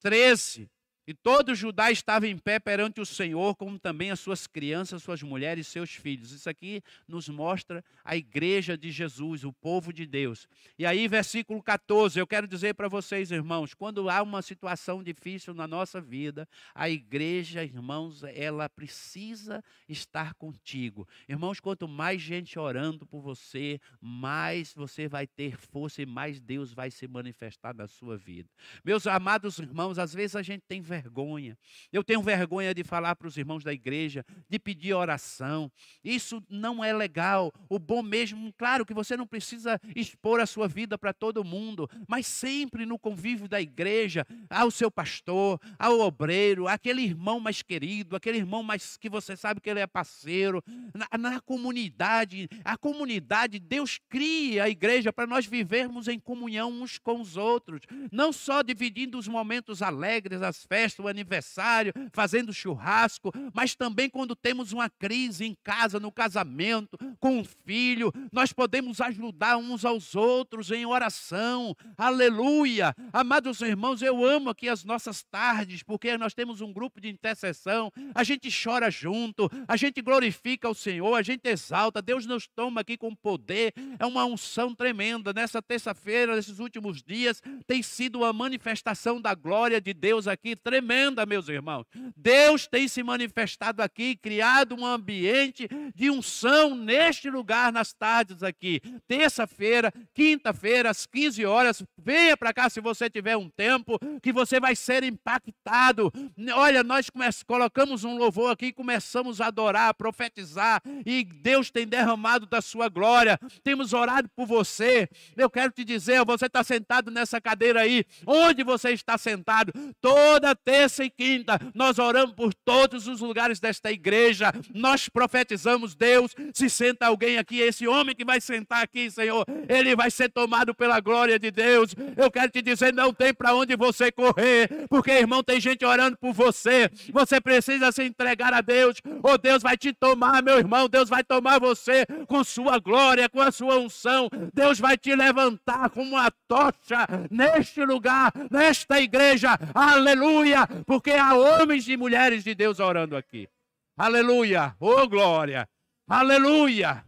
13 0.00 0.70
e 1.06 1.14
todo 1.14 1.54
Judá 1.54 1.88
estava 1.88 2.26
em 2.26 2.36
pé 2.36 2.58
perante 2.58 3.00
o 3.00 3.06
Senhor, 3.06 3.54
como 3.54 3.78
também 3.78 4.10
as 4.10 4.18
suas 4.18 4.48
crianças, 4.48 5.04
suas 5.04 5.22
mulheres 5.22 5.68
e 5.68 5.70
seus 5.70 5.90
filhos. 5.90 6.32
Isso 6.32 6.50
aqui 6.50 6.82
nos 7.06 7.28
mostra 7.28 7.84
a 8.04 8.16
igreja 8.16 8.76
de 8.76 8.90
Jesus, 8.90 9.44
o 9.44 9.52
povo 9.52 9.92
de 9.92 10.04
Deus. 10.04 10.48
E 10.76 10.84
aí, 10.84 11.06
versículo 11.06 11.62
14, 11.62 12.18
eu 12.18 12.26
quero 12.26 12.48
dizer 12.48 12.74
para 12.74 12.88
vocês, 12.88 13.30
irmãos, 13.30 13.72
quando 13.72 14.10
há 14.10 14.20
uma 14.20 14.42
situação 14.42 15.00
difícil 15.00 15.54
na 15.54 15.68
nossa 15.68 16.00
vida, 16.00 16.48
a 16.74 16.90
igreja, 16.90 17.62
irmãos, 17.62 18.24
ela 18.24 18.68
precisa 18.68 19.62
estar 19.88 20.34
contigo. 20.34 21.06
Irmãos, 21.28 21.60
quanto 21.60 21.86
mais 21.86 22.20
gente 22.20 22.58
orando 22.58 23.06
por 23.06 23.20
você, 23.20 23.80
mais 24.00 24.74
você 24.74 25.06
vai 25.06 25.28
ter 25.28 25.56
força 25.56 26.02
e 26.02 26.06
mais 26.06 26.40
Deus 26.40 26.72
vai 26.72 26.90
se 26.90 27.06
manifestar 27.06 27.72
na 27.72 27.86
sua 27.86 28.16
vida. 28.16 28.50
Meus 28.84 29.06
amados 29.06 29.60
irmãos, 29.60 30.00
às 30.00 30.12
vezes 30.12 30.34
a 30.34 30.42
gente 30.42 30.64
tem 30.66 30.80
vergonha 30.80 30.95
vergonha. 30.96 31.58
Eu 31.92 32.02
tenho 32.02 32.22
vergonha 32.22 32.74
de 32.74 32.82
falar 32.82 33.14
para 33.16 33.28
os 33.28 33.36
irmãos 33.36 33.62
da 33.62 33.72
igreja, 33.72 34.24
de 34.48 34.58
pedir 34.58 34.94
oração. 34.94 35.70
Isso 36.02 36.42
não 36.48 36.82
é 36.82 36.92
legal. 36.92 37.52
O 37.68 37.78
bom 37.78 38.02
mesmo, 38.02 38.52
claro 38.56 38.86
que 38.86 38.94
você 38.94 39.16
não 39.16 39.26
precisa 39.26 39.78
expor 39.94 40.40
a 40.40 40.46
sua 40.46 40.66
vida 40.66 40.96
para 40.96 41.12
todo 41.12 41.44
mundo, 41.44 41.88
mas 42.08 42.26
sempre 42.26 42.86
no 42.86 42.98
convívio 42.98 43.48
da 43.48 43.60
igreja, 43.60 44.26
ao 44.48 44.70
seu 44.70 44.90
pastor, 44.90 45.60
ao 45.78 46.00
obreiro, 46.00 46.66
aquele 46.66 47.02
irmão 47.02 47.38
mais 47.38 47.60
querido, 47.62 48.16
aquele 48.16 48.38
irmão 48.38 48.62
mais 48.62 48.96
que 48.96 49.10
você 49.10 49.36
sabe 49.36 49.60
que 49.60 49.68
ele 49.68 49.80
é 49.80 49.86
parceiro, 49.86 50.62
na, 50.94 51.18
na 51.18 51.40
comunidade. 51.40 52.48
A 52.64 52.76
comunidade, 52.76 53.58
Deus 53.58 54.00
cria 54.08 54.64
a 54.64 54.68
igreja 54.68 55.12
para 55.12 55.26
nós 55.26 55.46
vivermos 55.46 56.08
em 56.08 56.18
comunhão 56.18 56.70
uns 56.70 56.98
com 56.98 57.20
os 57.20 57.36
outros, 57.36 57.82
não 58.10 58.32
só 58.32 58.62
dividindo 58.62 59.18
os 59.18 59.28
momentos 59.28 59.82
alegres, 59.82 60.40
as 60.40 60.64
festas 60.64 60.85
festa, 60.86 61.02
o 61.02 61.08
aniversário, 61.08 61.92
fazendo 62.12 62.52
churrasco, 62.52 63.32
mas 63.52 63.74
também 63.74 64.08
quando 64.08 64.36
temos 64.36 64.72
uma 64.72 64.88
crise 64.88 65.44
em 65.44 65.56
casa, 65.64 65.98
no 65.98 66.12
casamento, 66.12 66.96
com 67.18 67.40
um 67.40 67.44
filho, 67.44 68.12
nós 68.32 68.52
podemos 68.52 69.00
ajudar 69.00 69.56
uns 69.56 69.84
aos 69.84 70.14
outros 70.14 70.70
em 70.70 70.86
oração. 70.86 71.74
Aleluia! 71.98 72.94
Amados 73.12 73.60
irmãos, 73.60 74.00
eu 74.00 74.24
amo 74.24 74.50
aqui 74.50 74.68
as 74.68 74.84
nossas 74.84 75.24
tardes, 75.24 75.82
porque 75.82 76.16
nós 76.16 76.34
temos 76.34 76.60
um 76.60 76.72
grupo 76.72 77.00
de 77.00 77.08
intercessão, 77.08 77.90
a 78.14 78.22
gente 78.22 78.48
chora 78.48 78.88
junto, 78.88 79.50
a 79.66 79.76
gente 79.76 80.00
glorifica 80.00 80.68
o 80.68 80.74
Senhor, 80.74 81.14
a 81.14 81.22
gente 81.22 81.48
exalta, 81.48 82.00
Deus 82.00 82.26
nos 82.26 82.46
toma 82.46 82.82
aqui 82.82 82.96
com 82.96 83.12
poder, 83.12 83.74
é 83.98 84.06
uma 84.06 84.24
unção 84.24 84.72
tremenda. 84.72 85.32
Nessa 85.32 85.60
terça-feira, 85.60 86.36
nesses 86.36 86.60
últimos 86.60 87.02
dias, 87.02 87.42
tem 87.66 87.82
sido 87.82 88.20
uma 88.20 88.32
manifestação 88.32 89.20
da 89.20 89.34
glória 89.34 89.80
de 89.80 89.92
Deus 89.92 90.28
aqui, 90.28 90.54
tremenda 90.54 90.75
tremenda, 90.76 91.24
meus 91.24 91.48
irmãos. 91.48 91.86
Deus 92.14 92.66
tem 92.66 92.86
se 92.86 93.02
manifestado 93.02 93.82
aqui, 93.82 94.14
criado 94.14 94.74
um 94.74 94.84
ambiente 94.84 95.68
de 95.94 96.10
unção 96.10 96.74
neste 96.74 97.30
lugar, 97.30 97.72
nas 97.72 97.94
tardes 97.94 98.42
aqui. 98.42 98.80
Terça-feira, 99.08 99.90
quinta-feira, 100.14 100.90
às 100.90 101.06
15 101.06 101.46
horas. 101.46 101.82
Venha 101.96 102.36
para 102.36 102.52
cá 102.52 102.68
se 102.68 102.80
você 102.80 103.08
tiver 103.08 103.36
um 103.36 103.48
tempo, 103.48 103.98
que 104.20 104.32
você 104.32 104.60
vai 104.60 104.76
ser 104.76 105.02
impactado. 105.02 106.12
Olha, 106.54 106.82
nós 106.82 107.10
colocamos 107.46 108.04
um 108.04 108.18
louvor 108.18 108.52
aqui, 108.52 108.70
começamos 108.70 109.40
a 109.40 109.46
adorar, 109.46 109.88
a 109.88 109.94
profetizar, 109.94 110.82
e 111.06 111.24
Deus 111.24 111.70
tem 111.70 111.86
derramado 111.86 112.44
da 112.44 112.60
sua 112.60 112.88
glória. 112.90 113.38
Temos 113.64 113.94
orado 113.94 114.28
por 114.36 114.46
você. 114.46 115.08
Eu 115.36 115.48
quero 115.48 115.72
te 115.72 115.84
dizer, 115.84 116.22
você 116.24 116.46
está 116.46 116.62
sentado 116.62 117.10
nessa 117.10 117.40
cadeira 117.40 117.80
aí, 117.80 118.04
onde 118.26 118.62
você 118.62 118.90
está 118.90 119.16
sentado, 119.16 119.72
toda 120.02 120.54
terça 120.66 121.04
e 121.04 121.08
quinta, 121.08 121.60
nós 121.72 121.96
oramos 121.96 122.34
por 122.34 122.52
todos 122.52 123.06
os 123.06 123.20
lugares 123.20 123.60
desta 123.60 123.92
igreja, 123.92 124.52
nós 124.74 125.08
profetizamos, 125.08 125.94
Deus, 125.94 126.34
se 126.52 126.68
senta 126.68 127.06
alguém 127.06 127.38
aqui, 127.38 127.60
esse 127.60 127.86
homem 127.86 128.16
que 128.16 128.24
vai 128.24 128.40
sentar 128.40 128.82
aqui, 128.82 129.08
Senhor, 129.08 129.46
ele 129.68 129.94
vai 129.94 130.10
ser 130.10 130.28
tomado 130.28 130.74
pela 130.74 130.98
glória 130.98 131.38
de 131.38 131.52
Deus. 131.52 131.94
Eu 132.16 132.28
quero 132.32 132.50
te 132.50 132.60
dizer, 132.60 132.92
não 132.92 133.14
tem 133.14 133.32
para 133.32 133.54
onde 133.54 133.76
você 133.76 134.10
correr, 134.10 134.88
porque, 134.88 135.12
irmão, 135.12 135.40
tem 135.40 135.60
gente 135.60 135.84
orando 135.84 136.18
por 136.18 136.32
você, 136.32 136.90
você 137.12 137.40
precisa 137.40 137.92
se 137.92 138.02
entregar 138.02 138.52
a 138.52 138.60
Deus, 138.60 139.00
ou 139.22 139.38
Deus 139.38 139.62
vai 139.62 139.76
te 139.76 139.92
tomar, 139.92 140.42
meu 140.42 140.58
irmão, 140.58 140.88
Deus 140.88 141.08
vai 141.08 141.22
tomar 141.22 141.60
você 141.60 142.04
com 142.26 142.42
sua 142.42 142.80
glória, 142.80 143.28
com 143.28 143.40
a 143.40 143.52
sua 143.52 143.78
unção, 143.78 144.28
Deus 144.52 144.80
vai 144.80 144.98
te 144.98 145.14
levantar 145.14 145.90
como 145.90 146.16
uma 146.16 146.28
tocha 146.48 147.06
neste 147.30 147.84
lugar, 147.84 148.32
nesta 148.50 149.00
igreja, 149.00 149.56
aleluia 149.72 150.55
aleluia, 150.56 150.84
porque 150.84 151.12
há 151.12 151.34
homens 151.34 151.88
e 151.88 151.96
mulheres 151.96 152.42
de 152.42 152.54
Deus 152.54 152.80
orando 152.80 153.16
aqui. 153.16 153.48
Aleluia, 153.96 154.74
oh 154.80 155.08
glória, 155.08 155.68
aleluia. 156.06 157.04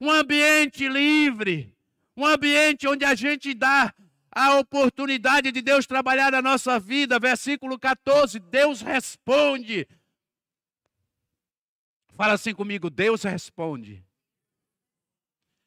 Um 0.00 0.10
ambiente 0.10 0.88
livre, 0.88 1.74
um 2.16 2.26
ambiente 2.26 2.86
onde 2.86 3.04
a 3.04 3.14
gente 3.14 3.54
dá 3.54 3.94
a 4.30 4.58
oportunidade 4.58 5.52
de 5.52 5.62
Deus 5.62 5.86
trabalhar 5.86 6.32
na 6.32 6.42
nossa 6.42 6.78
vida. 6.78 7.18
Versículo 7.18 7.78
14: 7.78 8.40
Deus 8.40 8.80
responde. 8.80 9.86
Fala 12.14 12.34
assim 12.34 12.52
comigo: 12.52 12.90
Deus 12.90 13.22
responde. 13.22 14.04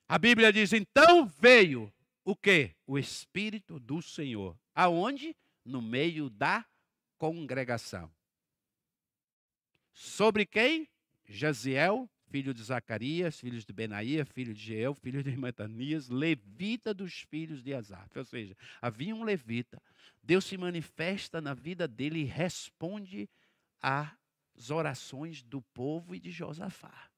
A 0.07 0.17
Bíblia 0.17 0.51
diz: 0.51 0.73
então 0.73 1.25
veio 1.25 1.91
o 2.23 2.35
que? 2.35 2.75
O 2.85 2.97
Espírito 2.99 3.79
do 3.79 4.01
Senhor. 4.01 4.57
Aonde? 4.75 5.35
No 5.65 5.81
meio 5.81 6.29
da 6.29 6.65
congregação. 7.17 8.11
Sobre 9.93 10.45
quem? 10.45 10.87
Jaziel, 11.27 12.09
filho 12.29 12.53
de 12.53 12.63
Zacarias, 12.63 13.39
filho 13.39 13.59
de 13.59 13.73
Benaía, 13.73 14.25
filho 14.25 14.53
de 14.53 14.61
Jeel, 14.61 14.93
filho 14.93 15.23
de 15.23 15.35
Matanias, 15.35 16.09
levita 16.09 16.93
dos 16.93 17.21
filhos 17.21 17.63
de 17.63 17.73
Asaf. 17.73 18.17
Ou 18.17 18.25
seja, 18.25 18.55
havia 18.81 19.15
um 19.15 19.23
levita. 19.23 19.81
Deus 20.21 20.45
se 20.45 20.57
manifesta 20.57 21.41
na 21.41 21.53
vida 21.53 21.87
dele 21.87 22.19
e 22.19 22.25
responde 22.25 23.29
às 23.81 24.69
orações 24.69 25.41
do 25.41 25.61
povo 25.61 26.13
e 26.13 26.19
de 26.19 26.31
Josafá. 26.31 27.09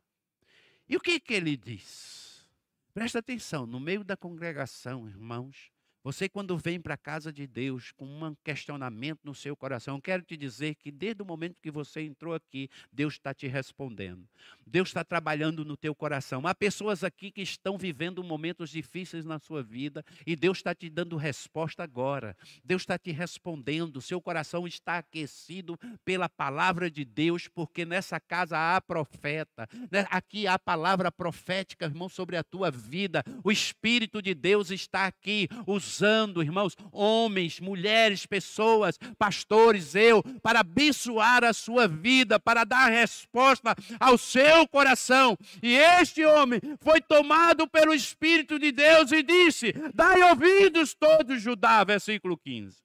E 0.88 0.96
o 0.96 1.00
que, 1.00 1.20
que 1.20 1.34
ele 1.34 1.56
diz? 1.56 2.48
Presta 2.94 3.20
atenção, 3.20 3.66
no 3.66 3.80
meio 3.80 4.04
da 4.04 4.18
congregação, 4.18 5.08
irmãos, 5.08 5.72
você, 6.04 6.30
quando 6.30 6.58
vem 6.58 6.80
para 6.80 6.94
a 6.94 6.98
casa 6.98 7.32
de 7.32 7.46
Deus 7.46 7.92
com 7.92 8.06
um 8.06 8.36
questionamento 8.44 9.20
no 9.24 9.36
seu 9.36 9.56
coração, 9.56 10.00
quero 10.00 10.24
te 10.24 10.38
dizer 10.38 10.76
que 10.76 10.92
desde 10.92 11.22
o 11.22 11.26
momento 11.26 11.58
que 11.62 11.70
você 11.70 12.02
entrou 12.02 12.34
aqui, 12.34 12.70
Deus 12.92 13.16
está 13.16 13.34
te 13.34 13.48
respondendo. 13.48 14.26
Deus 14.70 14.90
está 14.90 15.04
trabalhando 15.04 15.66
no 15.66 15.76
teu 15.76 15.96
coração. 15.96 16.46
Há 16.46 16.54
pessoas 16.54 17.04
aqui 17.04 17.32
que 17.32 17.42
estão 17.42 17.78
vivendo 17.78 18.24
momentos 18.24 18.70
difíceis 18.70 19.26
na 19.26 19.40
sua 19.40 19.64
vida 19.64 20.06
e 20.26 20.36
Deus 20.36 20.60
está 20.60 20.76
te 20.76 20.90
dando 20.90 21.18
resposta 21.18 21.84
agora. 21.84 22.38
Deus 22.64 22.84
está 22.84 22.98
te 22.98 23.12
respondendo. 23.12 24.00
Seu 24.00 24.22
coração 24.22 24.68
está 24.68 25.00
aquecido 25.00 25.78
pela 26.06 26.30
palavra 26.30 26.90
de 26.90 27.04
Deus, 27.04 27.48
porque 27.48 27.84
nessa 27.84 28.20
casa 28.20 28.58
há 28.58 28.80
profeta. 28.80 29.68
Né? 29.92 30.06
Aqui 30.12 30.46
há 30.46 30.60
palavra 30.60 31.12
profética, 31.12 31.86
irmão, 31.86 32.08
sobre 32.08 32.38
a 32.38 32.44
tua 32.44 32.70
vida. 32.70 33.24
O 33.44 33.52
Espírito 33.52 34.22
de 34.22 34.36
Deus 34.36 34.70
está 34.70 35.06
aqui. 35.06 35.48
Usando, 35.66 36.44
irmãos, 36.44 36.76
homens, 36.92 37.60
mulheres, 37.60 38.28
pessoas, 38.28 39.00
pastores, 39.18 39.96
eu, 39.96 40.22
para 40.44 40.60
abençoar 40.60 41.44
a 41.44 41.54
sua 41.54 41.88
vida, 41.88 42.40
para 42.40 42.64
dar 42.64 42.92
resposta 42.92 43.76
ao 44.00 44.18
seu 44.18 44.59
coração. 44.68 45.38
E 45.62 45.76
este 45.76 46.24
homem 46.26 46.60
foi 46.82 47.02
tomado 47.02 47.68
pelo 47.68 47.94
Espírito 47.94 48.60
de 48.60 48.72
Deus 48.72 49.12
e 49.12 49.24
disse: 49.24 49.74
Dai 49.94 50.22
ouvidos 50.30 50.94
todos, 50.94 51.42
Judá, 51.42 51.84
versículo 51.84 52.38
15. 52.38 52.78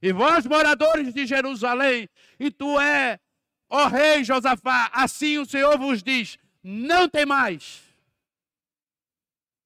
E 0.00 0.12
vós, 0.12 0.46
moradores 0.46 1.14
de 1.14 1.26
Jerusalém, 1.26 2.08
e 2.38 2.50
tu 2.50 2.80
é, 2.80 3.20
ó 3.70 3.86
rei 3.86 4.24
Josafá, 4.24 4.90
assim 4.92 5.38
o 5.38 5.46
Senhor 5.46 5.78
vos 5.78 6.02
diz: 6.02 6.38
não 6.62 7.08
tem 7.08 7.26
mais. 7.26 7.82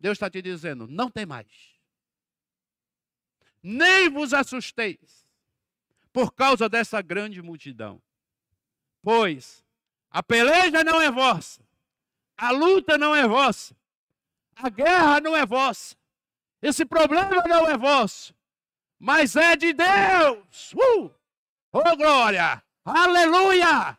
Deus 0.00 0.16
está 0.16 0.30
te 0.30 0.40
dizendo: 0.40 0.86
não 0.86 1.10
tem 1.10 1.26
mais. 1.26 1.76
Nem 3.62 4.08
vos 4.08 4.32
assusteis 4.32 5.26
por 6.12 6.32
causa 6.32 6.68
dessa 6.68 7.02
grande 7.02 7.42
multidão. 7.42 8.00
Pois 9.02 9.65
a 10.10 10.22
peleja 10.22 10.82
não 10.84 11.00
é 11.00 11.10
vossa, 11.10 11.60
a 12.36 12.50
luta 12.50 12.96
não 12.96 13.14
é 13.14 13.26
vossa, 13.26 13.76
a 14.54 14.68
guerra 14.68 15.20
não 15.20 15.36
é 15.36 15.44
vossa, 15.44 15.96
esse 16.62 16.84
problema 16.84 17.42
não 17.46 17.68
é 17.68 17.76
vosso, 17.76 18.34
mas 18.98 19.36
é 19.36 19.56
de 19.56 19.72
Deus. 19.72 20.72
Uh! 20.72 21.10
Oh, 21.72 21.96
glória! 21.96 22.62
Aleluia! 22.84 23.98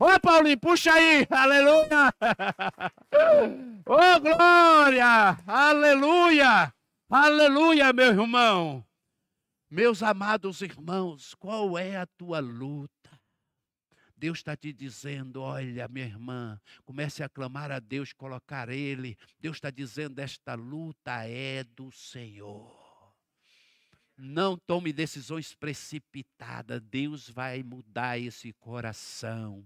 Ô, 0.00 0.06
oh, 0.06 0.20
Paulinho, 0.20 0.58
puxa 0.58 0.92
aí! 0.92 1.26
Aleluia! 1.28 2.14
Ô, 3.84 3.94
oh, 3.94 4.20
glória! 4.20 5.38
Aleluia! 5.46 6.72
Aleluia, 7.10 7.92
meu 7.92 8.06
irmão! 8.06 8.84
Meus 9.70 10.02
amados 10.02 10.62
irmãos, 10.62 11.34
qual 11.34 11.76
é 11.76 11.96
a 11.96 12.06
tua 12.06 12.38
luta? 12.38 12.97
Deus 14.18 14.38
está 14.38 14.56
te 14.56 14.72
dizendo: 14.72 15.40
olha, 15.40 15.86
minha 15.88 16.06
irmã, 16.06 16.60
comece 16.84 17.22
a 17.22 17.28
clamar 17.28 17.70
a 17.70 17.78
Deus, 17.78 18.12
colocar 18.12 18.68
Ele. 18.68 19.16
Deus 19.40 19.56
está 19.56 19.70
dizendo: 19.70 20.18
esta 20.18 20.54
luta 20.54 21.24
é 21.24 21.62
do 21.62 21.92
Senhor. 21.92 22.76
Não 24.16 24.56
tome 24.56 24.92
decisões 24.92 25.54
precipitadas. 25.54 26.82
Deus 26.82 27.30
vai 27.30 27.62
mudar 27.62 28.18
esse 28.18 28.52
coração. 28.54 29.64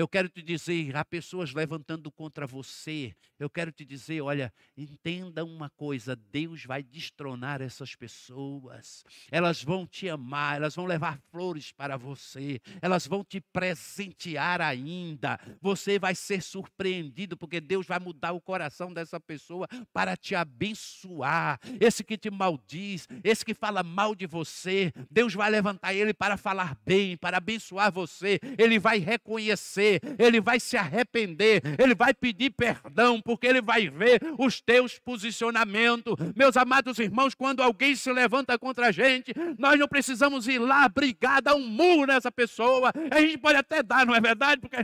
Eu 0.00 0.08
quero 0.08 0.30
te 0.30 0.40
dizer, 0.40 0.96
há 0.96 1.04
pessoas 1.04 1.52
levantando 1.52 2.10
contra 2.10 2.46
você. 2.46 3.14
Eu 3.38 3.50
quero 3.50 3.70
te 3.70 3.84
dizer, 3.84 4.22
olha, 4.22 4.50
entenda 4.74 5.44
uma 5.44 5.68
coisa: 5.68 6.16
Deus 6.16 6.64
vai 6.64 6.82
destronar 6.82 7.60
essas 7.60 7.94
pessoas. 7.94 9.04
Elas 9.30 9.62
vão 9.62 9.86
te 9.86 10.08
amar, 10.08 10.56
elas 10.56 10.74
vão 10.74 10.86
levar 10.86 11.18
flores 11.30 11.70
para 11.70 11.98
você, 11.98 12.62
elas 12.80 13.06
vão 13.06 13.22
te 13.22 13.42
presentear 13.42 14.62
ainda. 14.62 15.38
Você 15.60 15.98
vai 15.98 16.14
ser 16.14 16.42
surpreendido, 16.42 17.36
porque 17.36 17.60
Deus 17.60 17.86
vai 17.86 17.98
mudar 17.98 18.32
o 18.32 18.40
coração 18.40 18.94
dessa 18.94 19.20
pessoa 19.20 19.68
para 19.92 20.16
te 20.16 20.34
abençoar. 20.34 21.60
Esse 21.78 22.02
que 22.02 22.16
te 22.16 22.30
maldiz, 22.30 23.06
esse 23.22 23.44
que 23.44 23.52
fala 23.52 23.82
mal 23.82 24.14
de 24.14 24.26
você, 24.26 24.94
Deus 25.10 25.34
vai 25.34 25.50
levantar 25.50 25.92
ele 25.92 26.14
para 26.14 26.38
falar 26.38 26.74
bem, 26.86 27.18
para 27.18 27.36
abençoar 27.36 27.92
você. 27.92 28.40
Ele 28.56 28.78
vai 28.78 28.98
reconhecer 28.98 29.89
ele 30.18 30.40
vai 30.40 30.60
se 30.60 30.76
arrepender, 30.76 31.62
ele 31.78 31.94
vai 31.94 32.12
pedir 32.12 32.50
perdão, 32.50 33.20
porque 33.20 33.46
ele 33.46 33.62
vai 33.62 33.88
ver 33.88 34.20
os 34.38 34.60
teus 34.60 34.98
posicionamentos. 34.98 36.14
Meus 36.36 36.56
amados 36.56 36.98
irmãos, 36.98 37.34
quando 37.34 37.62
alguém 37.62 37.94
se 37.96 38.12
levanta 38.12 38.58
contra 38.58 38.88
a 38.88 38.92
gente, 38.92 39.32
nós 39.58 39.78
não 39.78 39.88
precisamos 39.88 40.46
ir 40.46 40.58
lá 40.58 40.88
brigar, 40.88 41.40
dar 41.42 41.54
um 41.54 41.66
murro 41.66 42.06
nessa 42.06 42.30
pessoa. 42.30 42.92
A 43.10 43.20
gente 43.20 43.38
pode 43.38 43.56
até 43.56 43.82
dar, 43.82 44.04
não 44.04 44.14
é 44.14 44.20
verdade? 44.20 44.60
Porque 44.60 44.76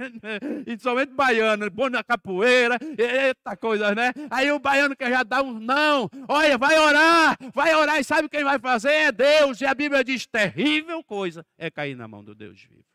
principalmente 0.65 1.13
baiano, 1.15 1.71
bom 1.71 1.89
na 1.89 2.03
capoeira, 2.03 2.79
eita 2.97 3.57
coisa, 3.57 3.95
né? 3.95 4.13
Aí 4.31 4.51
o 4.51 4.59
baiano 4.59 4.97
quer 4.97 5.11
já 5.11 5.23
dar 5.23 5.43
um 5.43 5.59
não, 5.59 6.09
olha, 6.29 6.57
vai 6.57 6.79
orar, 6.79 7.37
vai 7.53 7.75
orar, 7.75 7.99
e 7.99 8.05
sabe 8.05 8.29
quem 8.29 8.45
vai 8.45 8.59
fazer? 8.59 8.91
É 8.91 9.13
Deus. 9.13 9.61
E 9.61 9.67
a 9.67 9.75
Bíblia 9.75 10.05
diz: 10.05 10.27
terrível 10.27 11.03
coisa 11.03 11.45
é 11.59 11.71
cair 11.71 11.97
na 11.97 12.07
mão 12.07 12.23
do 12.23 12.35
Deus 12.35 12.63
vivo. 12.63 12.86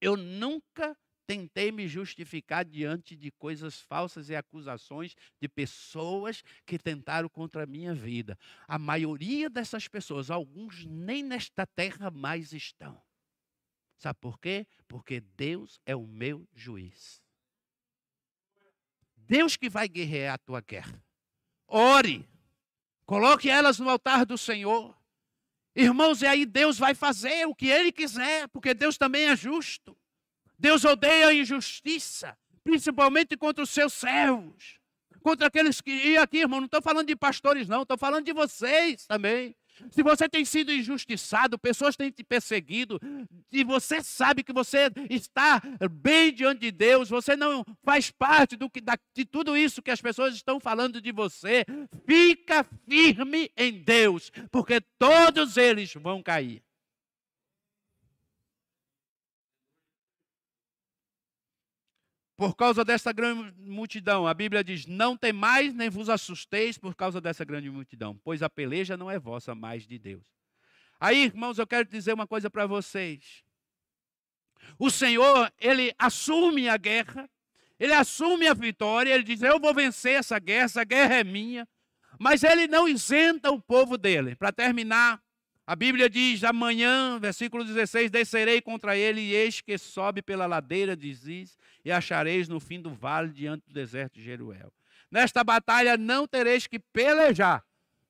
Eu 0.00 0.16
nunca 0.16 0.96
tentei 1.28 1.70
me 1.70 1.86
justificar 1.86 2.64
diante 2.64 3.14
de 3.14 3.30
coisas 3.30 3.82
falsas 3.82 4.30
e 4.30 4.34
acusações 4.34 5.14
de 5.38 5.46
pessoas 5.46 6.42
que 6.64 6.78
tentaram 6.78 7.28
contra 7.28 7.64
a 7.64 7.66
minha 7.66 7.94
vida. 7.94 8.38
A 8.66 8.78
maioria 8.78 9.50
dessas 9.50 9.86
pessoas, 9.86 10.30
alguns 10.30 10.86
nem 10.86 11.22
nesta 11.22 11.66
terra 11.66 12.10
mais 12.10 12.54
estão. 12.54 13.00
Sabe 13.98 14.18
por 14.20 14.38
quê? 14.38 14.66
Porque 14.86 15.20
Deus 15.20 15.78
é 15.84 15.94
o 15.94 16.06
meu 16.06 16.48
juiz. 16.54 17.22
Deus 19.14 19.54
que 19.54 19.68
vai 19.68 19.86
guerrear 19.86 20.34
a 20.34 20.38
tua 20.38 20.62
guerra. 20.62 21.04
Ore. 21.66 22.26
Coloque 23.04 23.50
elas 23.50 23.78
no 23.78 23.90
altar 23.90 24.24
do 24.24 24.38
Senhor. 24.38 24.97
Irmãos, 25.80 26.22
e 26.22 26.26
aí 26.26 26.44
Deus 26.44 26.76
vai 26.76 26.92
fazer 26.92 27.46
o 27.46 27.54
que 27.54 27.68
Ele 27.68 27.92
quiser, 27.92 28.48
porque 28.48 28.74
Deus 28.74 28.98
também 28.98 29.28
é 29.28 29.36
justo. 29.36 29.96
Deus 30.58 30.84
odeia 30.84 31.28
a 31.28 31.34
injustiça, 31.34 32.36
principalmente 32.64 33.36
contra 33.36 33.62
os 33.62 33.70
seus 33.70 33.92
servos, 33.92 34.80
contra 35.22 35.46
aqueles 35.46 35.80
que. 35.80 35.92
E 35.92 36.16
aqui, 36.16 36.38
irmão, 36.38 36.58
não 36.58 36.66
estou 36.66 36.82
falando 36.82 37.06
de 37.06 37.14
pastores, 37.14 37.68
não, 37.68 37.82
estou 37.82 37.96
falando 37.96 38.24
de 38.24 38.32
vocês 38.32 39.06
também. 39.06 39.54
Se 39.90 40.02
você 40.02 40.28
tem 40.28 40.44
sido 40.44 40.72
injustiçado, 40.72 41.58
pessoas 41.58 41.96
têm 41.96 42.10
te 42.10 42.24
perseguido, 42.24 43.00
e 43.52 43.64
você 43.64 44.02
sabe 44.02 44.42
que 44.42 44.52
você 44.52 44.90
está 45.10 45.60
bem 45.90 46.32
diante 46.32 46.60
de 46.60 46.70
Deus, 46.70 47.08
você 47.08 47.36
não 47.36 47.64
faz 47.84 48.10
parte 48.10 48.56
do 48.56 48.68
que, 48.68 48.80
de 49.14 49.24
tudo 49.24 49.56
isso 49.56 49.82
que 49.82 49.90
as 49.90 50.00
pessoas 50.00 50.34
estão 50.34 50.60
falando 50.60 51.00
de 51.00 51.12
você, 51.12 51.64
fica 52.06 52.64
firme 52.88 53.50
em 53.56 53.82
Deus, 53.82 54.30
porque 54.50 54.80
todos 54.98 55.56
eles 55.56 55.92
vão 55.94 56.22
cair. 56.22 56.62
Por 62.38 62.54
causa 62.54 62.84
dessa 62.84 63.10
grande 63.10 63.52
multidão, 63.58 64.24
a 64.24 64.32
Bíblia 64.32 64.62
diz: 64.62 64.86
Não 64.86 65.16
tem 65.16 65.32
mais 65.32 65.74
nem 65.74 65.90
vos 65.90 66.08
assusteis 66.08 66.78
por 66.78 66.94
causa 66.94 67.20
dessa 67.20 67.44
grande 67.44 67.68
multidão, 67.68 68.16
pois 68.22 68.44
a 68.44 68.48
peleja 68.48 68.96
não 68.96 69.10
é 69.10 69.18
vossa, 69.18 69.56
mas 69.56 69.84
de 69.84 69.98
Deus. 69.98 70.22
Aí, 71.00 71.24
irmãos, 71.24 71.58
eu 71.58 71.66
quero 71.66 71.88
dizer 71.88 72.12
uma 72.12 72.28
coisa 72.28 72.48
para 72.48 72.64
vocês. 72.64 73.42
O 74.78 74.88
Senhor, 74.88 75.52
ele 75.58 75.92
assume 75.98 76.68
a 76.68 76.76
guerra, 76.76 77.28
ele 77.76 77.92
assume 77.92 78.46
a 78.46 78.54
vitória, 78.54 79.12
ele 79.12 79.24
diz: 79.24 79.42
Eu 79.42 79.58
vou 79.58 79.74
vencer 79.74 80.12
essa 80.14 80.38
guerra, 80.38 80.64
essa 80.64 80.84
guerra 80.84 81.16
é 81.16 81.24
minha. 81.24 81.66
Mas 82.20 82.44
ele 82.44 82.68
não 82.68 82.88
isenta 82.88 83.50
o 83.50 83.60
povo 83.60 83.98
dele. 83.98 84.36
Para 84.36 84.52
terminar, 84.52 85.20
a 85.68 85.76
Bíblia 85.76 86.08
diz: 86.08 86.44
amanhã, 86.44 87.18
versículo 87.20 87.62
16: 87.62 88.10
descerei 88.10 88.58
contra 88.62 88.96
ele, 88.96 89.20
e 89.20 89.34
eis 89.34 89.60
que 89.60 89.76
sobe 89.76 90.22
pela 90.22 90.46
ladeira 90.46 90.96
de 90.96 91.12
Ziz, 91.12 91.58
e 91.84 91.92
achareis 91.92 92.48
no 92.48 92.58
fim 92.58 92.80
do 92.80 92.88
vale, 92.88 93.30
diante 93.30 93.66
do 93.66 93.74
deserto 93.74 94.14
de 94.14 94.24
Jeruel. 94.24 94.72
Nesta 95.10 95.44
batalha 95.44 95.98
não 95.98 96.26
tereis 96.26 96.66
que 96.66 96.78
pelejar. 96.78 97.62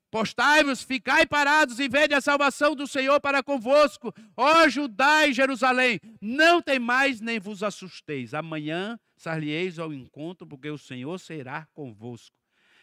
Postai-vos, 0.08 0.84
ficai 0.84 1.26
parados 1.26 1.80
e 1.80 1.88
vede 1.88 2.14
a 2.14 2.20
salvação 2.20 2.76
do 2.76 2.86
Senhor 2.86 3.20
para 3.20 3.42
convosco. 3.42 4.14
Ó 4.36 4.68
Judá 4.68 5.26
e 5.26 5.32
Jerusalém, 5.32 5.98
não 6.22 6.62
tem 6.62 6.78
mais 6.78 7.20
nem 7.20 7.40
vos 7.40 7.64
assusteis. 7.64 8.34
Amanhã 8.34 9.00
sar-lhe-eis 9.16 9.80
ao 9.80 9.92
encontro, 9.92 10.46
porque 10.46 10.70
o 10.70 10.78
Senhor 10.78 11.18
será 11.18 11.66
convosco. 11.74 12.37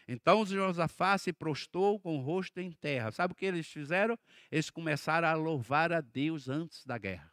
Então 0.08 0.46
Josafá 0.46 1.18
se 1.18 1.32
prostou 1.32 1.98
com 1.98 2.16
o 2.16 2.20
rosto 2.20 2.60
em 2.60 2.70
terra. 2.70 3.10
Sabe 3.10 3.32
o 3.32 3.36
que 3.36 3.44
eles 3.44 3.66
fizeram? 3.66 4.18
Eles 4.50 4.70
começaram 4.70 5.26
a 5.26 5.34
louvar 5.34 5.92
a 5.92 6.00
Deus 6.00 6.48
antes 6.48 6.84
da 6.84 6.96
guerra. 6.96 7.32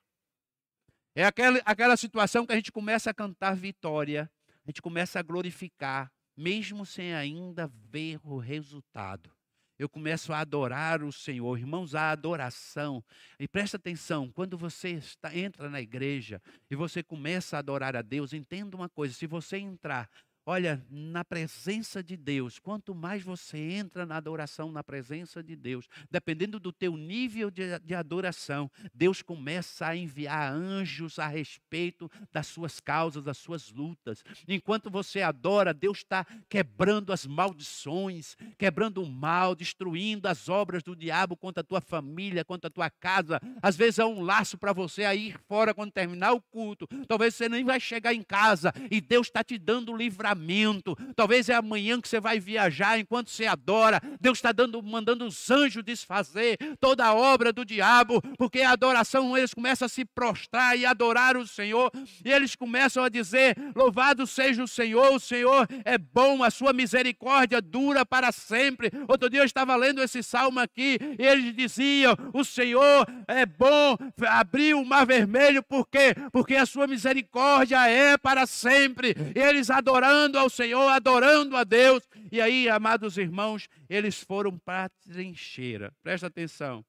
É 1.16 1.24
aquela, 1.26 1.60
aquela 1.64 1.96
situação 1.96 2.46
que 2.46 2.54
a 2.54 2.56
gente 2.56 2.72
começa 2.72 3.12
a 3.12 3.14
cantar 3.14 3.56
vitória, 3.56 4.30
a 4.66 4.70
gente 4.70 4.82
começa 4.82 5.20
a 5.20 5.22
glorificar, 5.22 6.12
mesmo 6.36 6.86
sem 6.86 7.14
ainda 7.14 7.68
ver 7.68 8.20
o 8.24 8.38
resultado. 8.40 9.32
Eu 9.78 9.90
começo 9.90 10.32
a 10.32 10.40
adorar 10.40 11.04
o 11.04 11.12
Senhor. 11.12 11.60
Irmãos, 11.60 11.94
a 11.94 12.12
adoração. 12.12 13.04
E 13.40 13.48
presta 13.48 13.78
atenção, 13.78 14.32
quando 14.32 14.58
você 14.58 14.92
está, 14.92 15.36
entra 15.36 15.70
na 15.70 15.82
igreja 15.82 16.42
e 16.70 16.76
você 16.76 17.04
começa 17.04 17.58
a 17.58 17.60
adorar 17.60 17.96
a 17.96 18.02
Deus, 18.02 18.34
entenda 18.34 18.76
uma 18.76 18.88
coisa: 18.88 19.14
se 19.14 19.28
você 19.28 19.58
entrar 19.58 20.10
Olha, 20.46 20.86
na 20.90 21.24
presença 21.24 22.04
de 22.04 22.18
Deus, 22.18 22.60
quanto 22.60 22.94
mais 22.94 23.24
você 23.24 23.58
entra 23.58 24.06
na 24.06 24.18
adoração, 24.18 24.74
na 24.74 24.84
presença 24.84 25.42
de 25.42 25.56
Deus, 25.56 25.88
dependendo 26.12 26.60
do 26.60 26.74
teu 26.74 26.98
nível 26.98 27.50
de, 27.50 27.80
de, 27.80 27.96
adoração, 27.96 28.70
Deus 28.94 29.22
começa 29.22 29.88
a 29.88 29.96
enviar 29.96 30.52
anjos 30.52 31.18
a 31.18 31.28
respeito 31.28 32.12
das 32.30 32.48
suas 32.48 32.82
causas, 32.82 33.24
das 33.24 33.38
suas 33.38 33.72
lutas. 33.72 34.22
Enquanto 34.46 34.90
você 34.90 35.22
adora, 35.22 35.74
Deus 35.74 36.00
está 36.00 36.26
quebrando 36.50 37.14
as 37.14 37.26
maldições, 37.26 38.36
quebrando 38.58 39.02
o 39.02 39.10
mal, 39.10 39.56
destruindo 39.56 40.28
as 40.28 40.50
obras 40.50 40.84
do 40.84 40.94
diabo 40.94 41.38
contra 41.38 41.62
a 41.62 41.66
tua 41.66 41.80
família, 41.80 42.44
contra 42.44 42.68
a 42.68 42.72
tua 42.72 42.90
casa. 42.90 43.40
Às 43.62 43.78
vezes 43.78 44.00
é 44.00 44.06
um 44.06 44.22
laço 44.22 44.58
para 44.58 44.74
você 44.74 45.06
a 45.06 45.16
ir 45.16 45.40
fora 45.48 45.74
quando 45.74 45.94
terminar 45.94 46.34
o 46.34 46.42
culto. 46.42 46.86
Talvez 47.08 47.34
você 47.34 47.48
nem 47.48 47.64
vai 47.64 47.80
chegar 47.80 48.14
em 48.14 48.24
casa 48.24 48.74
e 48.92 49.00
Deus 49.00 49.28
está 49.28 49.42
te 49.42 49.58
dando 49.58 49.96
livramento 49.96 50.33
livramento. 50.34 50.96
Talvez 51.16 51.50
é 51.50 51.56
amanhã 51.56 52.02
que 52.02 52.08
você 52.08 52.20
vai 52.20 52.40
viajar 52.40 53.00
enquanto 53.00 53.30
você 53.30 53.46
adora. 53.46 54.02
Deus 54.20 54.40
está 54.40 54.52
dando, 54.52 54.82
mandando 54.82 55.26
os 55.26 55.50
anjos 55.50 55.84
desfazer 55.84 56.58
toda 56.80 57.06
a 57.06 57.14
obra 57.14 57.54
do 57.54 57.64
diabo, 57.64 58.22
porque 58.38 58.62
a 58.62 58.72
adoração 58.72 59.38
eles 59.38 59.54
começam 59.54 59.86
a 59.86 59.90
se 59.90 60.04
prostrar 60.06 60.78
e 60.78 60.86
adorar 60.86 61.38
o 61.38 61.48
Senhor, 61.48 61.92
e 62.24 62.32
eles 62.32 62.56
começam 62.56 63.04
a 63.04 63.10
dizer: 63.10 63.56
Louvado 63.76 64.26
seja 64.26 64.64
o 64.64 64.68
Senhor, 64.68 65.14
o 65.14 65.20
Senhor 65.20 65.68
é 65.86 65.98
bom, 65.98 66.44
a 66.44 66.50
sua 66.50 66.74
misericórdia 66.74 67.62
dura 67.62 68.06
para 68.06 68.32
sempre. 68.32 68.92
Outro 69.08 69.30
dia 69.30 69.42
eu 69.42 69.46
estava 69.46 69.76
lendo 69.76 70.02
esse 70.02 70.24
salmo 70.24 70.60
aqui, 70.60 70.98
e 71.18 71.26
eles 71.26 71.56
diziam: 71.56 72.16
O 72.34 72.44
Senhor 72.44 73.06
é 73.28 73.46
bom, 73.46 73.98
abriu 74.28 74.80
o 74.80 74.86
mar 74.86 75.06
vermelho, 75.06 75.62
por 75.64 75.88
quê? 75.88 76.16
Porque 76.32 76.56
a 76.56 76.66
sua 76.66 76.88
misericórdia 76.88 77.88
é 77.88 78.18
para 78.18 78.46
sempre. 78.46 79.16
E 79.36 79.40
eles 79.40 79.70
adorando 79.70 80.23
adorando 80.24 80.40
ao 80.40 80.50
Senhor, 80.50 80.90
adorando 80.90 81.58
a 81.58 81.64
Deus. 81.64 82.04
E 82.32 82.40
aí, 82.40 82.70
amados 82.70 83.18
irmãos, 83.18 83.68
eles 83.90 84.22
foram 84.24 84.58
para 84.58 84.86
a 84.86 84.90
trincheira. 84.90 85.94
Presta 86.02 86.28
atenção. 86.28 86.86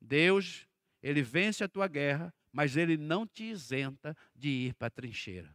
Deus, 0.00 0.66
ele 1.02 1.22
vence 1.22 1.64
a 1.64 1.68
tua 1.68 1.88
guerra, 1.88 2.32
mas 2.52 2.76
ele 2.76 2.96
não 2.96 3.26
te 3.26 3.44
isenta 3.44 4.16
de 4.34 4.48
ir 4.48 4.74
para 4.74 4.88
a 4.88 4.90
trincheira. 4.90 5.54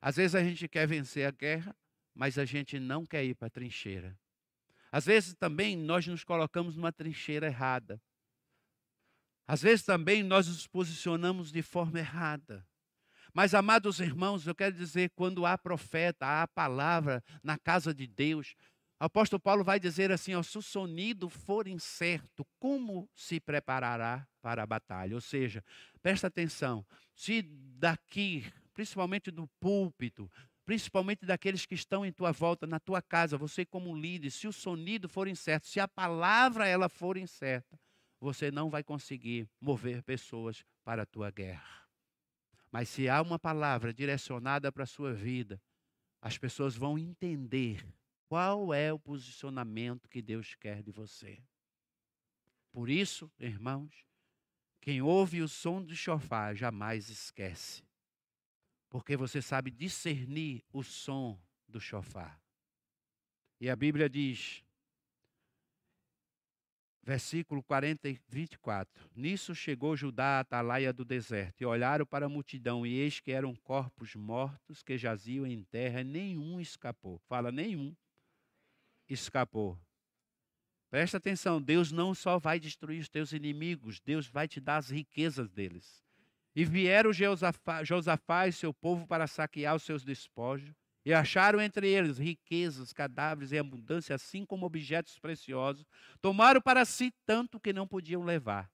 Às 0.00 0.16
vezes 0.16 0.34
a 0.34 0.42
gente 0.42 0.68
quer 0.68 0.86
vencer 0.86 1.26
a 1.26 1.30
guerra, 1.30 1.74
mas 2.14 2.38
a 2.38 2.44
gente 2.44 2.78
não 2.78 3.04
quer 3.04 3.24
ir 3.24 3.34
para 3.34 3.48
a 3.48 3.50
trincheira. 3.50 4.18
Às 4.92 5.06
vezes 5.06 5.34
também 5.34 5.76
nós 5.76 6.06
nos 6.06 6.24
colocamos 6.24 6.76
numa 6.76 6.92
trincheira 6.92 7.46
errada. 7.46 8.00
Às 9.46 9.62
vezes 9.62 9.84
também 9.84 10.22
nós 10.22 10.46
nos 10.46 10.66
posicionamos 10.66 11.50
de 11.50 11.62
forma 11.62 11.98
errada. 11.98 12.66
Mas, 13.36 13.52
amados 13.52 14.00
irmãos, 14.00 14.46
eu 14.46 14.54
quero 14.54 14.74
dizer, 14.74 15.10
quando 15.14 15.44
há 15.44 15.58
profeta, 15.58 16.24
há 16.24 16.48
palavra 16.48 17.22
na 17.42 17.58
casa 17.58 17.92
de 17.92 18.06
Deus, 18.06 18.56
o 18.98 19.04
apóstolo 19.04 19.38
Paulo 19.38 19.62
vai 19.62 19.78
dizer 19.78 20.10
assim: 20.10 20.34
ó, 20.34 20.42
se 20.42 20.56
o 20.56 20.62
sonido 20.62 21.28
for 21.28 21.68
incerto, 21.68 22.46
como 22.58 23.06
se 23.14 23.38
preparará 23.38 24.26
para 24.40 24.62
a 24.62 24.66
batalha? 24.66 25.14
Ou 25.14 25.20
seja, 25.20 25.62
presta 26.02 26.28
atenção, 26.28 26.82
se 27.14 27.42
daqui, 27.42 28.50
principalmente 28.72 29.30
do 29.30 29.46
púlpito, 29.60 30.32
principalmente 30.64 31.26
daqueles 31.26 31.66
que 31.66 31.74
estão 31.74 32.06
em 32.06 32.12
tua 32.12 32.32
volta, 32.32 32.66
na 32.66 32.80
tua 32.80 33.02
casa, 33.02 33.36
você 33.36 33.66
como 33.66 33.94
líder, 33.94 34.30
se 34.30 34.48
o 34.48 34.52
sonido 34.52 35.10
for 35.10 35.28
incerto, 35.28 35.66
se 35.66 35.78
a 35.78 35.86
palavra 35.86 36.66
ela 36.66 36.88
for 36.88 37.18
incerta, 37.18 37.78
você 38.18 38.50
não 38.50 38.70
vai 38.70 38.82
conseguir 38.82 39.46
mover 39.60 40.02
pessoas 40.02 40.64
para 40.82 41.02
a 41.02 41.06
tua 41.06 41.30
guerra. 41.30 41.85
Mas 42.70 42.88
se 42.88 43.08
há 43.08 43.22
uma 43.22 43.38
palavra 43.38 43.92
direcionada 43.92 44.70
para 44.70 44.84
a 44.84 44.86
sua 44.86 45.12
vida, 45.12 45.60
as 46.20 46.36
pessoas 46.36 46.76
vão 46.76 46.98
entender 46.98 47.86
qual 48.28 48.74
é 48.74 48.92
o 48.92 48.98
posicionamento 48.98 50.08
que 50.08 50.20
Deus 50.20 50.54
quer 50.54 50.82
de 50.82 50.90
você. 50.90 51.42
Por 52.72 52.90
isso, 52.90 53.30
irmãos, 53.38 54.06
quem 54.80 55.00
ouve 55.00 55.40
o 55.40 55.48
som 55.48 55.82
do 55.82 55.94
chofar 55.94 56.54
jamais 56.54 57.08
esquece. 57.08 57.82
Porque 58.88 59.16
você 59.16 59.40
sabe 59.40 59.70
discernir 59.70 60.64
o 60.72 60.82
som 60.82 61.40
do 61.66 61.80
chofar. 61.80 62.40
E 63.60 63.70
a 63.70 63.76
Bíblia 63.76 64.08
diz: 64.08 64.62
Versículo 67.06 67.62
40 67.62 68.08
e 68.08 68.18
24. 68.26 69.08
Nisso 69.14 69.54
chegou 69.54 69.96
Judá 69.96 70.38
à 70.38 70.40
atalaia 70.40 70.92
do 70.92 71.04
deserto, 71.04 71.60
e 71.60 71.64
olharam 71.64 72.04
para 72.04 72.26
a 72.26 72.28
multidão, 72.28 72.84
e 72.84 72.94
eis 72.94 73.20
que 73.20 73.30
eram 73.30 73.54
corpos 73.54 74.16
mortos 74.16 74.82
que 74.82 74.98
jaziam 74.98 75.46
em 75.46 75.62
terra, 75.62 76.00
e 76.00 76.04
nenhum 76.04 76.60
escapou. 76.60 77.20
Fala, 77.28 77.52
nenhum 77.52 77.94
escapou. 79.08 79.78
Presta 80.90 81.18
atenção, 81.18 81.62
Deus 81.62 81.92
não 81.92 82.12
só 82.12 82.40
vai 82.40 82.58
destruir 82.58 83.00
os 83.00 83.08
teus 83.08 83.32
inimigos, 83.32 84.00
Deus 84.00 84.26
vai 84.26 84.48
te 84.48 84.58
dar 84.58 84.78
as 84.78 84.90
riquezas 84.90 85.48
deles. 85.48 86.02
E 86.56 86.64
vieram 86.64 87.12
Josafá, 87.12 87.84
Josafá 87.84 88.48
e 88.48 88.52
seu 88.52 88.74
povo 88.74 89.06
para 89.06 89.28
saquear 89.28 89.76
os 89.76 89.84
seus 89.84 90.02
despojos, 90.02 90.74
e 91.06 91.14
acharam 91.14 91.60
entre 91.60 91.88
eles 91.88 92.18
riquezas, 92.18 92.92
cadáveres 92.92 93.52
em 93.52 93.58
abundância, 93.60 94.12
assim 94.12 94.44
como 94.44 94.66
objetos 94.66 95.20
preciosos. 95.20 95.86
Tomaram 96.20 96.60
para 96.60 96.84
si 96.84 97.14
tanto 97.24 97.60
que 97.60 97.72
não 97.72 97.86
podiam 97.86 98.24
levar. 98.24 98.68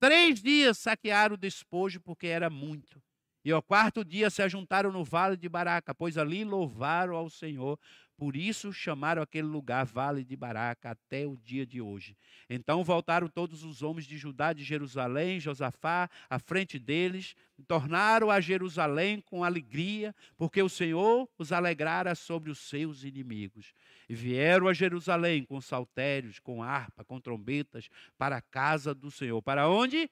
Três 0.00 0.40
dias 0.40 0.78
saquearam 0.78 1.34
o 1.34 1.38
despojo, 1.38 2.00
porque 2.00 2.26
era 2.26 2.48
muito. 2.48 3.02
E 3.44 3.52
ao 3.52 3.62
quarto 3.62 4.04
dia 4.04 4.30
se 4.30 4.42
ajuntaram 4.42 4.92
no 4.92 5.04
vale 5.04 5.36
de 5.36 5.48
Baraca, 5.48 5.94
pois 5.94 6.18
ali 6.18 6.44
louvaram 6.44 7.14
ao 7.14 7.30
Senhor, 7.30 7.78
por 8.18 8.34
isso 8.34 8.72
chamaram 8.72 9.22
aquele 9.22 9.46
lugar 9.46 9.86
Vale 9.86 10.24
de 10.24 10.36
Baraca 10.36 10.90
até 10.90 11.24
o 11.24 11.36
dia 11.36 11.64
de 11.64 11.80
hoje. 11.80 12.16
Então 12.50 12.82
voltaram 12.82 13.28
todos 13.28 13.62
os 13.62 13.80
homens 13.80 14.06
de 14.06 14.18
Judá, 14.18 14.52
de 14.52 14.64
Jerusalém, 14.64 15.38
Josafá, 15.38 16.10
à 16.28 16.36
frente 16.40 16.80
deles, 16.80 17.36
tornaram 17.68 18.28
a 18.28 18.40
Jerusalém 18.40 19.20
com 19.20 19.44
alegria, 19.44 20.12
porque 20.36 20.60
o 20.60 20.68
Senhor 20.68 21.28
os 21.38 21.52
alegrara 21.52 22.12
sobre 22.16 22.50
os 22.50 22.58
seus 22.58 23.04
inimigos. 23.04 23.72
E 24.08 24.16
vieram 24.16 24.66
a 24.66 24.74
Jerusalém 24.74 25.44
com 25.44 25.60
saltérios, 25.60 26.40
com 26.40 26.60
harpa, 26.60 27.04
com 27.04 27.20
trombetas, 27.20 27.88
para 28.18 28.38
a 28.38 28.42
casa 28.42 28.92
do 28.92 29.12
Senhor. 29.12 29.40
Para 29.40 29.68
onde? 29.68 30.10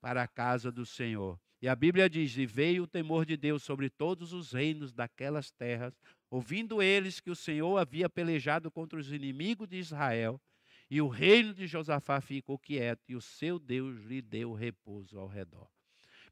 Para 0.00 0.24
a 0.24 0.28
casa 0.28 0.72
do 0.72 0.84
Senhor. 0.84 1.38
E 1.60 1.68
a 1.68 1.74
Bíblia 1.74 2.08
diz: 2.08 2.36
E 2.36 2.46
veio 2.46 2.84
o 2.84 2.86
temor 2.86 3.24
de 3.24 3.36
Deus 3.36 3.62
sobre 3.62 3.88
todos 3.88 4.32
os 4.32 4.52
reinos 4.52 4.92
daquelas 4.92 5.50
terras, 5.50 5.98
ouvindo 6.30 6.82
eles 6.82 7.20
que 7.20 7.30
o 7.30 7.36
Senhor 7.36 7.78
havia 7.78 8.08
pelejado 8.08 8.70
contra 8.70 8.98
os 8.98 9.10
inimigos 9.10 9.68
de 9.68 9.76
Israel, 9.76 10.40
e 10.90 11.00
o 11.00 11.08
reino 11.08 11.54
de 11.54 11.66
Josafá 11.66 12.20
ficou 12.20 12.58
quieto, 12.58 13.02
e 13.08 13.16
o 13.16 13.20
seu 13.20 13.58
Deus 13.58 13.98
lhe 14.04 14.20
deu 14.20 14.52
repouso 14.52 15.18
ao 15.18 15.26
redor. 15.26 15.68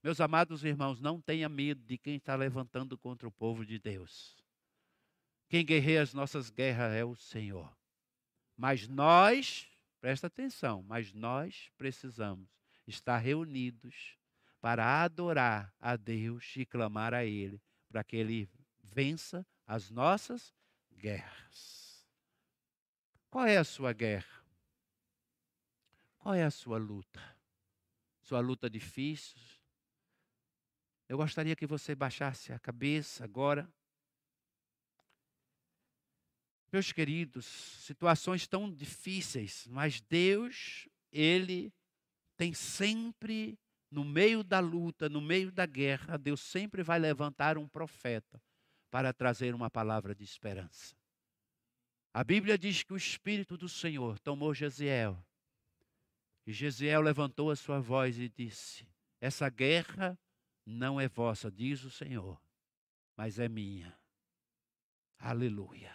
Meus 0.02 0.20
amados 0.20 0.62
irmãos, 0.64 1.00
não 1.00 1.20
tenha 1.20 1.48
medo 1.48 1.82
de 1.82 1.96
quem 1.96 2.16
está 2.16 2.36
levantando 2.36 2.96
contra 2.98 3.26
o 3.26 3.32
povo 3.32 3.64
de 3.64 3.78
Deus. 3.78 4.36
Quem 5.48 5.64
guerreia 5.64 6.02
as 6.02 6.12
nossas 6.12 6.50
guerras 6.50 6.92
é 6.92 7.04
o 7.04 7.14
Senhor. 7.14 7.74
Mas 8.56 8.86
nós, 8.86 9.66
presta 10.00 10.26
atenção, 10.26 10.82
mas 10.82 11.12
nós 11.14 11.70
precisamos 11.78 12.48
estar 12.86 13.16
reunidos 13.16 14.18
para 14.64 15.02
adorar 15.02 15.74
a 15.78 15.94
Deus 15.94 16.56
e 16.56 16.64
clamar 16.64 17.12
a 17.12 17.22
Ele, 17.22 17.60
para 17.86 18.02
que 18.02 18.16
Ele 18.16 18.48
vença 18.82 19.46
as 19.66 19.90
nossas 19.90 20.54
guerras. 20.90 22.08
Qual 23.28 23.44
é 23.44 23.58
a 23.58 23.62
sua 23.62 23.92
guerra? 23.92 24.42
Qual 26.16 26.34
é 26.34 26.44
a 26.44 26.50
sua 26.50 26.78
luta? 26.78 27.20
Sua 28.22 28.40
luta 28.40 28.70
difícil? 28.70 29.36
Eu 31.10 31.18
gostaria 31.18 31.54
que 31.54 31.66
você 31.66 31.94
baixasse 31.94 32.50
a 32.50 32.58
cabeça 32.58 33.22
agora. 33.22 33.70
Meus 36.72 36.90
queridos, 36.90 37.44
situações 37.44 38.46
tão 38.48 38.72
difíceis, 38.72 39.66
mas 39.68 40.00
Deus, 40.00 40.88
Ele 41.12 41.70
tem 42.34 42.54
sempre, 42.54 43.58
no 43.94 44.04
meio 44.04 44.42
da 44.42 44.58
luta, 44.58 45.08
no 45.08 45.20
meio 45.20 45.52
da 45.52 45.64
guerra, 45.64 46.18
Deus 46.18 46.40
sempre 46.40 46.82
vai 46.82 46.98
levantar 46.98 47.56
um 47.56 47.68
profeta 47.68 48.42
para 48.90 49.12
trazer 49.12 49.54
uma 49.54 49.70
palavra 49.70 50.12
de 50.16 50.24
esperança. 50.24 50.96
A 52.12 52.24
Bíblia 52.24 52.58
diz 52.58 52.82
que 52.82 52.92
o 52.92 52.96
Espírito 52.96 53.56
do 53.56 53.68
Senhor 53.68 54.18
tomou 54.18 54.52
Jesiel. 54.52 55.24
E 56.44 56.52
Jesiel 56.52 57.02
levantou 57.02 57.52
a 57.52 57.56
sua 57.56 57.78
voz 57.78 58.18
e 58.18 58.28
disse: 58.28 58.84
Essa 59.20 59.48
guerra 59.48 60.18
não 60.66 61.00
é 61.00 61.06
vossa, 61.06 61.48
diz 61.48 61.84
o 61.84 61.90
Senhor, 61.90 62.42
mas 63.16 63.38
é 63.38 63.48
minha. 63.48 63.96
Aleluia. 65.20 65.94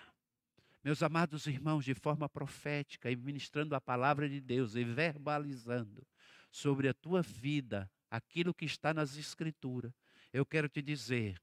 Meus 0.81 1.03
amados 1.03 1.47
irmãos, 1.47 1.83
de 1.83 1.93
forma 1.93 2.29
profética 2.29 3.11
e 3.11 3.15
ministrando 3.17 3.75
a 3.75 3.81
palavra 3.81 4.29
de 4.29 4.39
Deus 4.39 4.75
e 4.75 4.85
verbalizando 4.85 6.07
sobre 6.49 6.87
a 6.87 6.93
tua 6.93 7.21
vida 7.21 7.89
aquilo 8.09 8.53
que 8.53 8.65
está 8.65 8.93
nas 8.93 9.17
Escrituras, 9.17 9.93
eu 10.33 10.45
quero 10.45 10.67
te 10.67 10.81
dizer: 10.81 11.41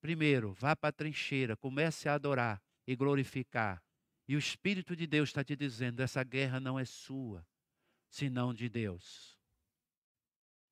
primeiro, 0.00 0.52
vá 0.52 0.76
para 0.76 0.90
a 0.90 0.92
trincheira, 0.92 1.56
comece 1.56 2.08
a 2.08 2.14
adorar 2.14 2.62
e 2.86 2.94
glorificar. 2.94 3.82
E 4.28 4.36
o 4.36 4.38
Espírito 4.38 4.94
de 4.94 5.06
Deus 5.06 5.30
está 5.30 5.42
te 5.42 5.56
dizendo: 5.56 6.00
essa 6.00 6.22
guerra 6.22 6.60
não 6.60 6.78
é 6.78 6.84
sua, 6.84 7.46
senão 8.08 8.54
de 8.54 8.68
Deus. 8.68 9.38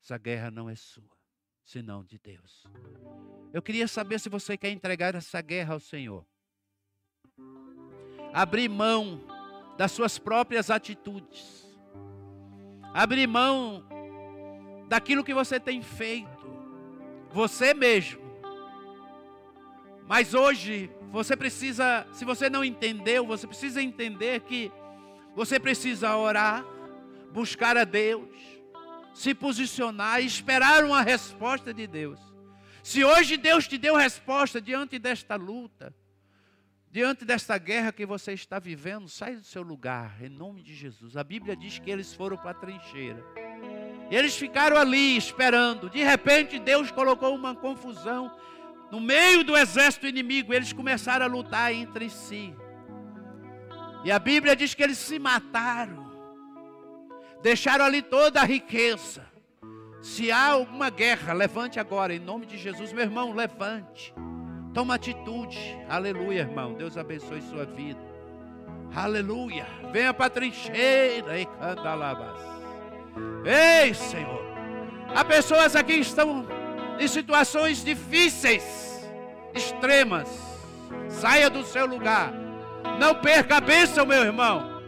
Essa 0.03 0.17
guerra 0.17 0.51
não 0.51 0.71
é 0.71 0.77
sua, 0.77 1.17
senão 1.65 2.05
de 2.05 2.19
Deus. 2.19 2.65
Eu 3.53 3.61
queria 3.61 3.89
saber 3.89 4.21
se 4.21 4.29
você 4.29 4.57
quer 4.57 4.71
entregar 4.71 5.15
essa 5.15 5.41
guerra 5.41 5.75
ao 5.75 5.81
Senhor. 5.81 6.27
Abrir 8.33 8.69
mão 8.69 9.25
das 9.77 9.93
suas 9.93 10.19
próprias 10.19 10.71
atitudes. 10.71 11.68
Abrir 12.93 13.27
mão 13.27 13.85
daquilo 14.89 15.25
que 15.25 15.35
você 15.35 15.61
tem 15.61 15.83
feito. 15.83 16.29
Você 17.33 17.75
mesmo. 17.75 18.21
Mas 20.07 20.33
hoje 20.33 20.91
você 21.11 21.37
precisa, 21.37 22.07
se 22.13 22.25
você 22.25 22.49
não 22.49 22.65
entendeu, 22.65 23.27
você 23.27 23.47
precisa 23.47 23.83
entender 23.83 24.41
que 24.41 24.73
você 25.35 25.61
precisa 25.61 26.17
orar, 26.17 26.65
buscar 27.31 27.77
a 27.77 27.85
Deus, 27.85 28.29
se 29.15 29.35
posicionar 29.35 30.23
e 30.23 30.27
esperar 30.27 30.85
uma 30.85 31.03
resposta 31.03 31.73
de 31.73 31.87
Deus. 31.87 32.19
Se 32.83 33.05
hoje 33.05 33.37
Deus 33.37 33.69
te 33.69 33.77
deu 33.77 33.97
resposta 33.97 34.61
diante 34.61 34.99
desta 34.99 35.37
luta, 35.37 35.95
diante 36.91 37.25
desta 37.25 37.59
guerra 37.59 37.93
que 37.93 38.07
você 38.07 38.33
está 38.33 38.59
vivendo, 38.59 39.09
sai 39.09 39.37
do 39.37 39.45
seu 39.45 39.63
lugar, 39.63 40.23
em 40.23 40.29
nome 40.29 40.63
de 40.63 40.75
Jesus. 40.75 41.17
A 41.17 41.25
Bíblia 41.25 41.57
diz 41.57 41.79
que 41.79 41.91
eles 41.91 42.15
foram 42.15 42.37
para 42.37 42.53
a 42.53 42.55
trincheira. 42.55 43.25
E 44.11 44.17
eles 44.17 44.37
ficaram 44.37 44.77
ali 44.77 45.17
esperando. 45.17 45.91
De 45.91 46.03
repente, 46.03 46.59
Deus 46.59 46.91
colocou 46.91 47.35
uma 47.35 47.55
confusão 47.55 48.33
no 48.91 49.01
meio 49.01 49.45
do 49.45 49.57
exército 49.57 50.07
inimigo, 50.07 50.55
eles 50.55 50.73
começaram 50.73 51.27
a 51.27 51.29
lutar 51.29 51.73
entre 51.73 52.09
si. 52.09 52.55
E 54.05 54.11
a 54.11 54.19
Bíblia 54.19 54.57
diz 54.57 54.75
que 54.75 54.83
eles 54.83 54.99
se 54.99 55.19
mataram. 55.19 56.09
Deixaram 57.43 57.85
ali 57.85 58.01
toda 58.01 58.41
a 58.41 58.45
riqueza. 58.45 59.27
Se 60.01 60.31
há 60.31 60.53
alguma 60.53 60.89
guerra, 60.89 61.33
levante 61.33 61.79
agora, 61.79 62.15
em 62.15 62.19
nome 62.19 62.47
de 62.47 62.57
Jesus, 62.57 62.93
meu 62.93 63.03
irmão, 63.03 63.33
levante. 63.33 64.15
Toma 64.79 64.95
atitude. 64.95 65.77
Aleluia, 65.89 66.43
irmão. 66.43 66.73
Deus 66.73 66.97
abençoe 66.97 67.43
sua 67.43 67.65
vida. 67.65 67.99
Aleluia. 68.95 69.67
Venha 69.91 70.15
para 70.15 70.27
a 70.27 70.31
trincheira 70.31 71.37
e 71.37 71.47
canta 71.47 71.89
alabas. 71.89 72.41
Ei, 73.45 73.93
Senhor. 73.93 74.41
Há 75.13 75.25
pessoas 75.25 75.75
aqui 75.75 75.95
que 75.95 76.01
estão 76.03 76.47
em 76.97 77.09
situações 77.09 77.85
difíceis, 77.85 79.05
extremas. 79.53 80.29
Saia 81.09 81.51
do 81.51 81.65
seu 81.65 81.85
lugar. 81.85 82.33
Não 83.01 83.17
perca 83.17 83.57
a 83.57 83.61
bênção, 83.61 84.07
meu 84.07 84.23
irmão. 84.23 84.81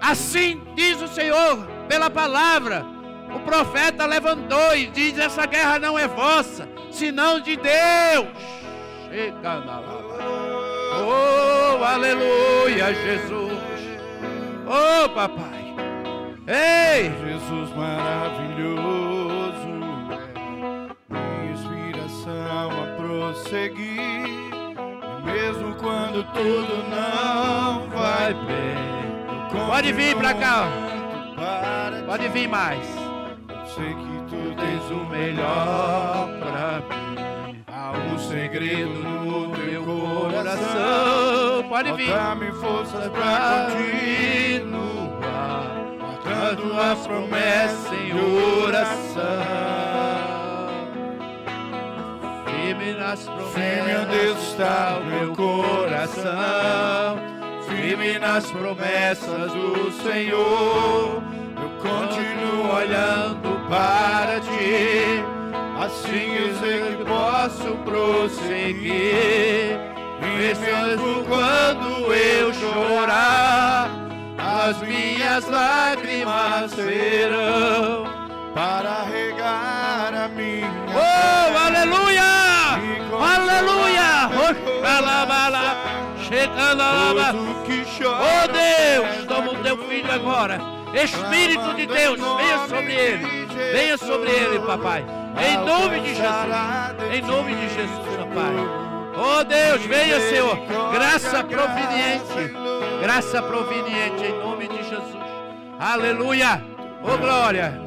Assim 0.00 0.60
diz 0.74 1.00
o 1.00 1.06
Senhor 1.06 1.68
pela 1.88 2.10
palavra. 2.10 2.84
O 3.34 3.40
profeta 3.40 4.06
levantou 4.06 4.76
e 4.76 4.86
diz: 4.86 5.18
Essa 5.18 5.46
guerra 5.46 5.78
não 5.78 5.98
é 5.98 6.06
vossa, 6.06 6.68
senão 6.90 7.40
de 7.40 7.56
Deus. 7.56 8.28
Oh, 11.06 11.84
aleluia, 11.84 12.94
Jesus. 12.94 13.58
Oh, 14.66 15.08
papai. 15.10 15.74
Ei, 16.46 17.12
Jesus 17.24 17.74
maravilhoso. 17.76 19.00
prosseguir, 23.50 24.28
mesmo 25.24 25.74
quando 25.76 26.24
tudo 26.32 26.84
não 26.88 27.88
vai 27.88 28.34
bem. 28.34 29.66
Pode 29.66 29.92
vir 29.92 30.16
para 30.16 30.34
cá. 30.34 30.68
Pode 32.06 32.28
vir 32.28 32.48
mais. 32.48 32.99
Sei 33.80 33.94
que 33.94 34.16
tu 34.28 34.42
tens 34.56 34.90
o 34.90 35.06
melhor 35.06 36.28
para 36.38 36.82
mim. 36.86 37.64
Há 37.66 37.92
um 37.92 38.18
segredo 38.18 38.90
no 38.90 39.48
meu 39.48 39.82
coração. 39.84 41.66
Pode 41.66 41.92
vir. 41.94 42.10
Dá-me 42.10 42.52
forças 42.52 43.08
para 43.08 43.68
continuar. 43.70 45.16
Matando 45.98 46.78
as 46.78 47.06
promessas 47.06 47.92
em 47.94 48.12
oração. 48.66 49.22
Firme 52.44 52.92
nas 52.92 53.24
promessas. 53.24 53.54
Firme 53.54 53.96
onde 53.96 54.18
está 54.42 54.98
o 54.98 55.04
meu 55.06 55.34
coração. 55.34 57.18
Firme 57.66 58.18
nas 58.18 58.44
promessas 58.50 59.52
do 59.52 59.90
Senhor. 60.02 61.39
Continuo 61.82 62.74
olhando 62.74 63.60
para 63.68 64.40
ti. 64.40 65.24
Assim 65.82 66.34
eu 66.36 66.54
sei 66.58 66.96
que 66.96 67.04
posso 67.04 67.74
prosseguir. 67.84 69.78
Mesmo 70.20 71.24
quando 71.24 72.12
eu 72.12 72.52
chorar, 72.52 73.88
as 74.38 74.80
minhas 74.82 75.48
lágrimas 75.48 76.70
serão 76.72 78.04
para 78.54 79.04
regar 79.04 80.12
a 80.14 80.28
minha. 80.28 80.68
Oh, 80.94 81.58
aleluia! 81.66 82.22
Aleluia! 83.12 84.30
Oh 88.02 88.46
Deus, 88.48 89.26
toma 89.26 89.52
o 89.52 89.62
teu 89.62 89.76
filho 89.88 90.12
agora. 90.12 90.79
Espírito 90.94 91.74
de 91.74 91.86
Deus, 91.86 92.18
venha 92.18 92.68
sobre 92.68 92.94
ele. 92.94 93.26
Venha 93.72 93.96
sobre 93.98 94.30
ele, 94.30 94.60
papai. 94.60 95.04
Em 95.38 95.56
nome 95.56 96.00
de 96.00 96.14
Jesus. 96.14 97.14
Em 97.14 97.22
nome 97.22 97.54
de 97.54 97.68
Jesus, 97.68 98.16
papai. 98.16 98.54
Oh 99.16 99.44
Deus, 99.44 99.82
venha, 99.82 100.20
Senhor. 100.20 100.56
Graça 100.92 101.44
proveniente. 101.44 102.54
Graça 103.00 103.42
proveniente 103.42 104.24
em 104.24 104.38
nome 104.38 104.68
de 104.68 104.82
Jesus. 104.82 105.20
Aleluia. 105.78 106.62
Oh 107.02 107.16
glória. 107.18 107.80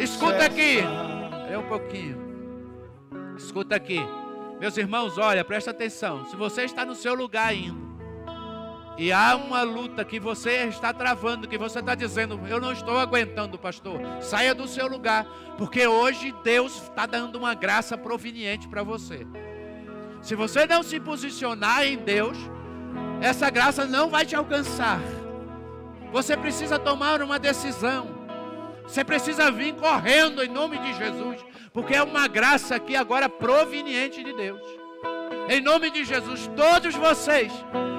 Escuta 0.00 0.44
aqui. 0.44 0.78
É 1.50 1.56
um 1.56 1.64
pouquinho. 1.64 2.18
Escuta 3.36 3.76
aqui. 3.76 4.04
Meus 4.60 4.76
irmãos, 4.76 5.16
olha, 5.18 5.44
presta 5.44 5.70
atenção. 5.70 6.26
Se 6.26 6.36
você 6.36 6.64
está 6.64 6.84
no 6.84 6.94
seu 6.94 7.14
lugar 7.14 7.48
ainda, 7.48 7.87
e 8.98 9.12
há 9.12 9.36
uma 9.36 9.62
luta 9.62 10.04
que 10.04 10.18
você 10.18 10.64
está 10.64 10.92
travando, 10.92 11.46
que 11.46 11.56
você 11.56 11.78
está 11.78 11.94
dizendo, 11.94 12.40
eu 12.48 12.60
não 12.60 12.72
estou 12.72 12.98
aguentando, 12.98 13.56
pastor, 13.56 14.00
saia 14.20 14.54
do 14.54 14.66
seu 14.66 14.88
lugar, 14.88 15.24
porque 15.56 15.86
hoje 15.86 16.34
Deus 16.42 16.82
está 16.82 17.06
dando 17.06 17.36
uma 17.36 17.54
graça 17.54 17.96
proveniente 17.96 18.66
para 18.66 18.82
você. 18.82 19.26
Se 20.20 20.34
você 20.34 20.66
não 20.66 20.82
se 20.82 20.98
posicionar 20.98 21.86
em 21.86 21.96
Deus, 21.96 22.36
essa 23.20 23.48
graça 23.48 23.86
não 23.86 24.10
vai 24.10 24.26
te 24.26 24.34
alcançar. 24.34 25.00
Você 26.12 26.36
precisa 26.36 26.78
tomar 26.78 27.22
uma 27.22 27.38
decisão. 27.38 28.18
Você 28.84 29.04
precisa 29.04 29.50
vir 29.50 29.74
correndo 29.74 30.42
em 30.42 30.48
nome 30.48 30.78
de 30.78 30.94
Jesus 30.94 31.44
porque 31.72 31.94
é 31.94 32.02
uma 32.02 32.26
graça 32.26 32.74
aqui 32.74 32.96
agora 32.96 33.28
proveniente 33.28 34.24
de 34.24 34.32
Deus. 34.32 34.60
Em 35.48 35.62
nome 35.62 35.90
de 35.90 36.04
Jesus, 36.04 36.50
todos 36.54 36.94
vocês 36.94 37.50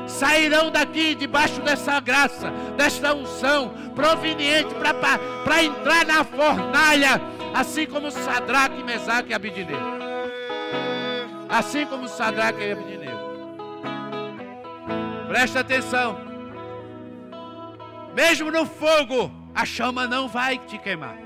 sairão 0.08 0.70
daqui 0.70 1.16
debaixo 1.16 1.60
dessa 1.62 2.00
graça, 2.00 2.52
desta 2.78 3.14
unção 3.14 3.74
proveniente 3.95 4.74
para 5.43 5.64
entrar 5.64 6.06
na 6.06 6.24
fornalha, 6.24 7.20
assim 7.54 7.88
como 7.88 8.12
Sadraque, 8.12 8.84
Mesaque 8.84 9.32
e 9.32 9.34
Abidineu. 9.34 9.80
Assim 11.50 11.88
como 11.88 12.08
Sadraque 12.08 12.62
e 12.62 12.72
Abidineu. 12.72 13.18
Presta 15.28 15.62
atenção. 15.62 16.20
Mesmo 18.14 18.52
no 18.52 18.66
fogo, 18.66 19.32
a 19.56 19.66
chama 19.66 20.08
não 20.08 20.28
vai 20.28 20.60
te 20.60 20.78
queimar. 20.78 21.18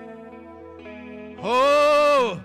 Oh! 1.39 2.37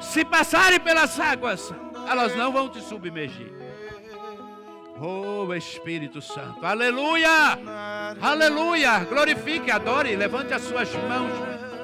Se 0.00 0.24
passarem 0.24 0.80
pelas 0.80 1.18
águas, 1.20 1.72
elas 2.08 2.36
não 2.36 2.52
vão 2.52 2.68
te 2.68 2.80
submergir. 2.80 3.52
Oh 5.00 5.52
Espírito 5.54 6.22
Santo, 6.22 6.64
aleluia! 6.64 7.58
Aleluia! 8.20 9.00
Glorifique, 9.00 9.70
adore, 9.70 10.14
levante 10.14 10.54
as 10.54 10.62
suas 10.62 10.92
mãos. 10.94 11.32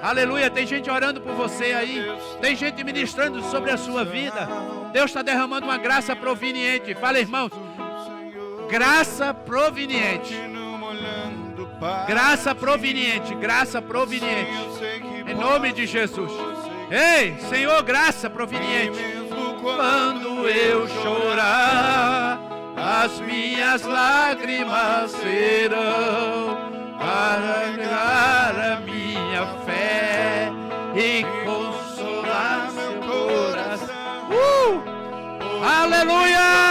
Aleluia! 0.01 0.49
Tem 0.49 0.67
gente 0.67 0.89
orando 0.89 1.21
por 1.21 1.35
você 1.35 1.73
aí, 1.73 2.07
tem 2.41 2.55
gente 2.55 2.83
ministrando 2.85 3.43
sobre 3.43 3.71
a 3.71 3.77
sua 3.77 4.05
vida. 4.05 4.49
Deus 4.93 5.07
está 5.07 5.23
derramando 5.23 5.67
uma 5.67 5.77
graça 5.77 6.15
proveniente. 6.15 6.95
Fala, 6.95 7.19
irmãos, 7.19 7.51
graça 8.69 9.35
proveniente. 9.35 10.35
Graça 12.07 12.55
proveniente, 12.55 13.35
graça 13.35 13.83
proveniente. 13.83 14.53
Em 15.27 15.35
nome 15.35 15.73
de 15.73 15.87
Jesus. 15.87 16.31
Ei, 16.91 17.37
Senhor, 17.49 17.83
graça 17.83 18.29
proveniente. 18.29 19.20
Quando 19.61 20.49
eu 20.49 20.89
chorar, 20.89 22.39
as 22.77 23.21
minhas 23.21 23.83
lágrimas 23.83 25.11
serão 25.11 26.57
para 26.99 28.75
a 28.75 28.81
minha 28.81 29.47
fé 29.67 30.51
e 30.95 31.25
consolar 31.45 32.73
meu 32.73 33.01
coração. 33.01 34.29
Uh! 34.31 34.83
Aleluia! 35.65 36.70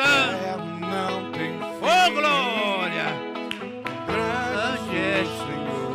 Santo, 0.00 0.34
É, 0.34 0.56
não 0.80 1.30
tem 1.32 1.52
fim. 1.58 1.64
oh 1.82 2.10
glória! 2.12 3.08
Grande 4.06 4.96
és, 4.96 5.28
Senhor. 5.28 5.90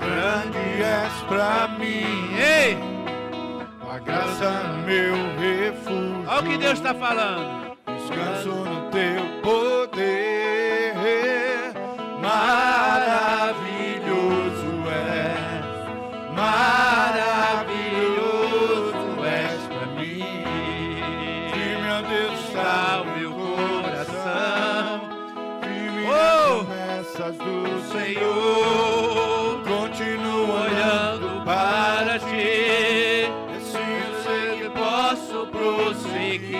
Grande 0.00 0.82
és 0.82 1.12
pra 1.28 1.68
mim. 1.78 2.34
Ei, 2.38 2.78
A 3.90 3.98
graça, 3.98 4.50
meu 4.86 5.14
refúgio. 5.38 6.24
olha 6.28 6.40
o 6.40 6.42
que 6.44 6.56
Deus 6.58 6.74
está 6.74 6.94
falando. 6.94 7.76
Descanso 7.86 8.48
no 8.50 8.90
teu 8.90 9.22
poder, 9.42 10.92
maravilhoso 12.20 12.75
do 27.34 27.80
Senhor. 27.90 29.62
Continuo 29.64 30.62
olhando 30.62 31.44
para 31.44 32.18
ti, 32.20 33.28
eu 33.52 33.60
sei 33.60 34.60
que 34.60 34.70
posso 34.70 35.46
prosseguir. 35.48 36.56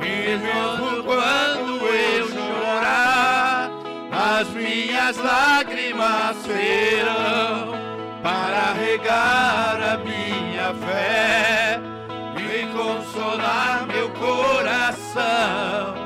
Mesmo 0.00 1.04
quando 1.04 1.86
eu 1.86 2.28
chorar, 2.28 3.70
as 4.10 4.48
minhas 4.48 5.16
lágrimas 5.18 6.36
serão 6.38 7.74
para 8.22 8.72
regar 8.72 9.78
a 9.82 9.98
minha 9.98 10.72
fé 10.86 11.80
e 12.38 12.66
consolar 12.72 13.86
meu 13.86 14.08
coração. 14.10 16.03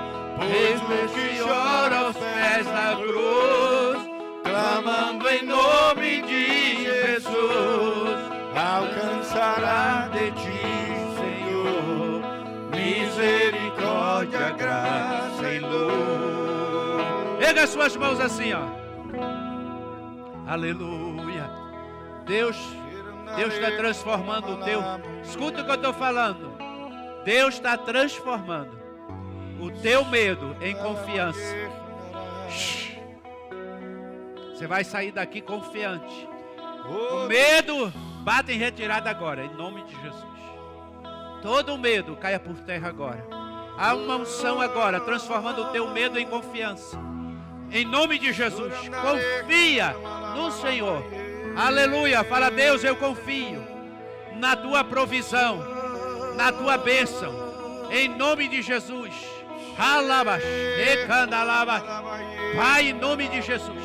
Erga 17.49 17.63
as 17.63 17.71
suas 17.71 17.97
mãos 17.97 18.21
assim, 18.21 18.53
ó. 18.53 18.61
Aleluia. 20.47 21.49
Deus, 22.27 22.59
Deus 23.37 23.55
está 23.55 23.71
transformando 23.71 24.53
o 24.53 24.57
teu. 24.59 24.83
Escuta 25.25 25.63
o 25.63 25.65
que 25.65 25.71
eu 25.71 25.77
estou 25.77 25.95
falando. 25.95 26.53
Deus 27.25 27.55
está 27.55 27.79
transformando 27.79 28.79
o 29.59 29.71
teu 29.81 30.05
medo 30.05 30.55
em 30.61 30.77
confiança. 30.77 31.41
Você 34.53 34.67
vai 34.67 34.85
sair 34.85 35.11
daqui 35.11 35.41
confiante. 35.41 36.29
O 36.85 37.27
medo 37.29 37.91
bate 38.25 38.53
em 38.53 38.59
retirada 38.59 39.09
agora, 39.09 39.47
em 39.47 39.55
nome 39.55 39.85
de 39.85 39.99
Jesus. 40.03 40.39
Todo 41.41 41.73
o 41.73 41.79
medo 41.79 42.15
caia 42.15 42.39
por 42.39 42.57
terra 42.61 42.91
agora. 42.91 43.27
Há 43.79 43.95
uma 43.95 44.17
unção 44.17 44.61
agora, 44.61 45.01
transformando 45.01 45.63
o 45.63 45.73
teu 45.73 45.89
medo 45.89 46.19
em 46.19 46.27
confiança. 46.27 46.99
Em 47.71 47.85
nome 47.85 48.19
de 48.19 48.33
Jesus, 48.33 48.73
confia 49.03 49.95
no 50.35 50.51
Senhor. 50.53 51.05
Aleluia. 51.57 52.25
Fala, 52.25 52.51
Deus, 52.51 52.83
eu 52.83 52.97
confio 52.97 53.63
na 54.37 54.57
tua 54.57 54.83
provisão, 54.85 55.59
na 56.37 56.51
tua 56.53 56.79
bênção. 56.79 57.89
Em 57.91 58.09
nome 58.09 58.49
de 58.49 58.63
Jesus. 58.63 59.15
Pai, 62.57 62.89
em 62.89 62.93
nome 62.95 63.29
de 63.29 63.43
Jesus. 63.43 63.77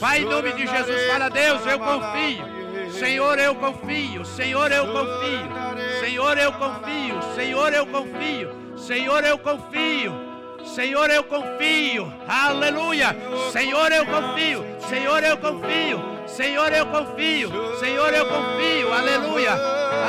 Pai, 0.00 0.20
em 0.20 0.24
nome 0.24 0.52
de 0.52 0.66
Jesus. 0.66 1.10
Fala, 1.10 1.30
Deus, 1.30 1.66
eu 1.66 1.78
confio. 1.78 2.56
Senhor, 2.92 3.38
eu 3.38 3.54
confio. 3.54 4.24
Senhor, 4.24 4.72
eu 4.72 4.86
confio. 4.86 6.00
Senhor, 6.00 6.38
eu 6.38 6.52
confio. 6.52 7.22
Senhor, 7.34 7.72
eu 7.72 7.86
confio. 7.86 8.78
Senhor, 8.78 9.24
eu 9.24 9.38
confio. 9.38 10.25
Senhor, 10.66 11.10
eu 11.10 11.24
confio. 11.24 12.12
Aleluia. 12.28 13.16
Senhor, 13.52 13.90
eu 13.92 14.04
confio. 14.04 14.64
Senhor, 14.88 15.22
eu 15.22 15.36
confio. 15.38 16.16
Senhor, 16.26 16.72
eu 16.72 16.86
confio. 16.86 17.50
Senhor, 17.78 18.12
eu 18.12 18.26
confio. 18.26 18.92
Aleluia. 18.92 19.52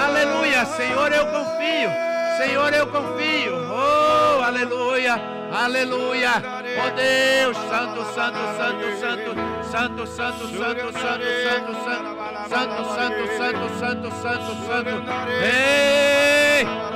Aleluia. 0.05 0.65
Senhor, 0.65 1.11
eu 1.13 1.25
confio. 1.27 1.89
Senhor, 2.37 2.73
eu 2.73 2.87
confio. 2.87 3.53
Oh, 3.71 4.16
aleluia. 4.47 5.37
Aleluia. 5.51 6.33
Oh 6.79 6.91
Deus, 6.95 7.57
santo, 7.69 8.03
santo, 8.13 8.39
santo, 8.57 8.85
santo. 8.99 9.31
Santo, 9.63 10.05
santo, 10.07 10.47
santo, 10.47 10.93
santo, 10.93 11.27
santo, 11.43 11.73
santo. 11.85 12.11
Santo, 12.49 12.83
santo, 12.95 13.23
santo, 13.37 13.65
santo, 13.79 14.07
santo, 14.21 14.51
santo. 14.67 14.95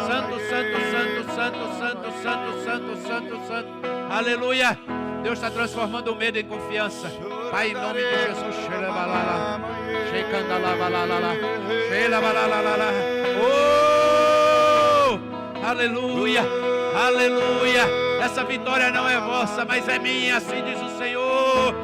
Santo, 0.08 0.36
santo, 0.50 0.78
santo, 0.92 1.20
santo, 1.36 1.62
santo, 1.80 2.08
santo, 2.24 2.50
santo, 2.64 2.92
santo, 3.08 3.36
santo. 3.48 3.70
Aleluia. 4.10 4.78
Deus 5.24 5.36
está 5.36 5.52
transformando 5.52 6.12
o 6.14 6.16
medo 6.16 6.40
em 6.40 6.46
confiança. 6.46 7.12
Pai, 7.52 7.70
em 7.70 7.74
nome 7.74 8.02
de 8.02 8.10
Jesus. 8.10 8.56
Xelabalala. 8.66 9.62
Xecandalabalala. 10.10 11.36
Xelabalalala. 11.90 12.90
Oh! 13.44 13.62
Aleluia. 15.64 16.71
Aleluia. 16.96 17.88
Essa 18.22 18.44
vitória 18.44 18.92
não 18.92 19.08
é 19.08 19.20
vossa, 19.20 19.66
mas 19.66 19.88
é 19.88 19.98
minha, 19.98 20.38
assim 20.38 20.64
diz 20.64 20.82
o 20.82 20.98
Senhor. 20.98 21.76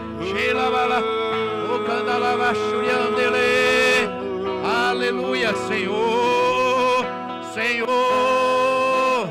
Aleluia, 4.90 5.56
Senhor. 5.56 7.06
Senhor. 7.54 7.88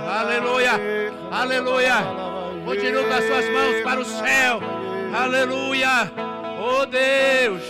Aleluia. 0.09 0.73
Aleluia. 1.31 1.95
Continue 2.65 3.05
com 3.05 3.15
as 3.15 3.27
suas 3.27 3.49
mãos 3.51 3.83
para 3.85 4.01
o 4.01 4.05
céu. 4.05 4.61
Aleluia. 5.15 6.11
Oh 6.59 6.87
Deus. 6.87 7.63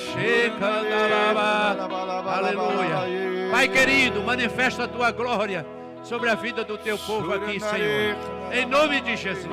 Aleluia. 2.27 3.51
Pai 3.51 3.69
querido, 3.69 4.23
manifesta 4.23 4.85
a 4.85 4.89
tua 4.89 5.11
glória 5.11 5.76
sobre 6.09 6.31
a 6.31 6.37
vida 6.37 6.63
do 6.63 6.79
teu 6.79 6.97
povo 6.99 7.35
aqui, 7.35 7.59
Senhor. 7.59 8.17
Em 8.53 8.65
nome 8.65 9.01
de 9.01 9.17
Jesus. 9.17 9.47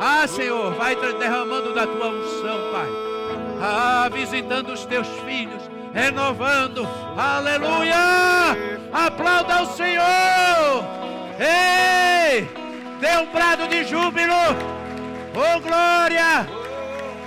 Ah, 0.00 0.26
Senhor, 0.26 0.74
vai 0.74 0.96
derramando 0.96 1.72
da 1.72 1.86
tua 1.86 2.08
unção, 2.08 2.72
Pai. 2.72 2.88
Ah, 3.62 4.08
visitando 4.12 4.72
os 4.72 4.84
teus 4.84 5.06
filhos, 5.24 5.62
renovando. 5.92 6.88
Aleluia! 7.16 7.94
Aplauda 8.92 9.62
o 9.62 9.66
Senhor! 9.66 10.84
Ei! 11.38 12.48
Dê 13.00 13.16
um 13.18 13.26
brado 13.32 13.68
de 13.68 13.84
júbilo! 13.84 14.34
Oh, 15.34 15.60
glória! 15.60 16.48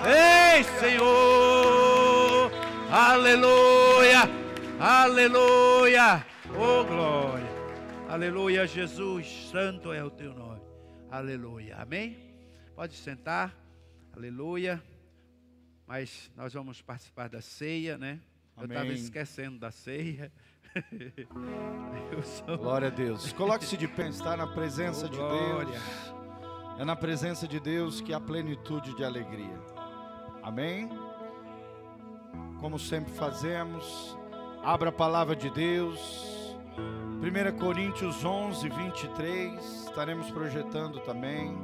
Ei, 0.05 0.63
Senhor! 0.79 2.51
Aleluia! 2.91 4.29
Aleluia! 4.79 6.25
Oh, 6.57 6.83
glória! 6.83 7.53
Aleluia, 8.14 8.68
Jesus, 8.68 9.49
santo 9.49 9.91
é 9.91 10.03
o 10.03 10.09
teu 10.11 10.36
nome. 10.36 10.61
Aleluia. 11.09 11.78
Amém? 11.78 12.16
Pode 12.76 12.93
sentar. 12.93 13.51
Aleluia. 14.16 14.80
Mas 15.88 16.30
nós 16.38 16.53
vamos 16.53 16.80
participar 16.80 17.28
da 17.28 17.41
ceia, 17.41 17.97
né? 17.97 18.20
Eu 18.55 18.66
estava 18.66 18.82
Amém. 18.82 18.93
esquecendo 18.93 19.57
da 19.57 19.72
ceia. 19.72 20.32
Sou- 22.24 22.55
Glória 22.55 22.89
a 22.89 22.91
Deus. 22.91 23.34
Coloque-se 23.34 23.76
de 23.76 23.88
pé, 23.88 24.09
está 24.09 24.38
na 24.38 24.45
presença 24.45 25.07
Oh, 25.07 25.09
de 25.09 25.18
glória. 25.18 25.72
Deus. 25.72 26.14
É 26.82 26.86
na 26.86 26.95
presença 26.95 27.47
de 27.47 27.59
Deus 27.59 27.99
que 27.99 28.14
há 28.14 28.20
plenitude 28.20 28.95
de 28.95 29.03
alegria. 29.03 29.59
Amém? 30.43 30.88
Como 32.59 32.78
sempre 32.78 33.11
fazemos, 33.14 34.16
abra 34.64 34.89
a 34.89 34.93
palavra 34.93 35.36
de 35.36 35.49
Deus. 35.49 36.42
1 36.78 37.57
Coríntios 37.57 38.26
11, 38.26 38.67
23. 38.69 39.86
Estaremos 39.86 40.30
projetando 40.32 40.99
também. 40.99 41.55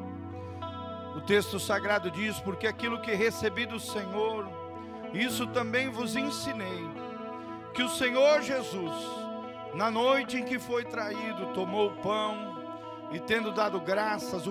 O 1.16 1.22
texto 1.22 1.60
sagrado 1.60 2.10
diz: 2.10 2.40
Porque 2.40 2.68
aquilo 2.68 3.02
que 3.02 3.14
recebi 3.14 3.66
do 3.66 3.80
Senhor, 3.80 4.48
isso 5.14 5.48
também 5.48 5.90
vos 5.90 6.16
ensinei, 6.16 6.88
que 7.74 7.84
o 7.84 7.90
Senhor 7.90 8.42
Jesus, 8.42 8.94
na 9.74 9.92
noite 9.92 10.38
em 10.38 10.46
que 10.46 10.60
foi 10.60 10.86
traído, 10.86 11.48
tomou 11.54 11.88
o 11.90 11.96
pão 11.98 12.58
e, 13.12 13.20
tendo 13.20 13.52
dado 13.52 13.80
graças, 13.80 14.46
o 14.46 14.48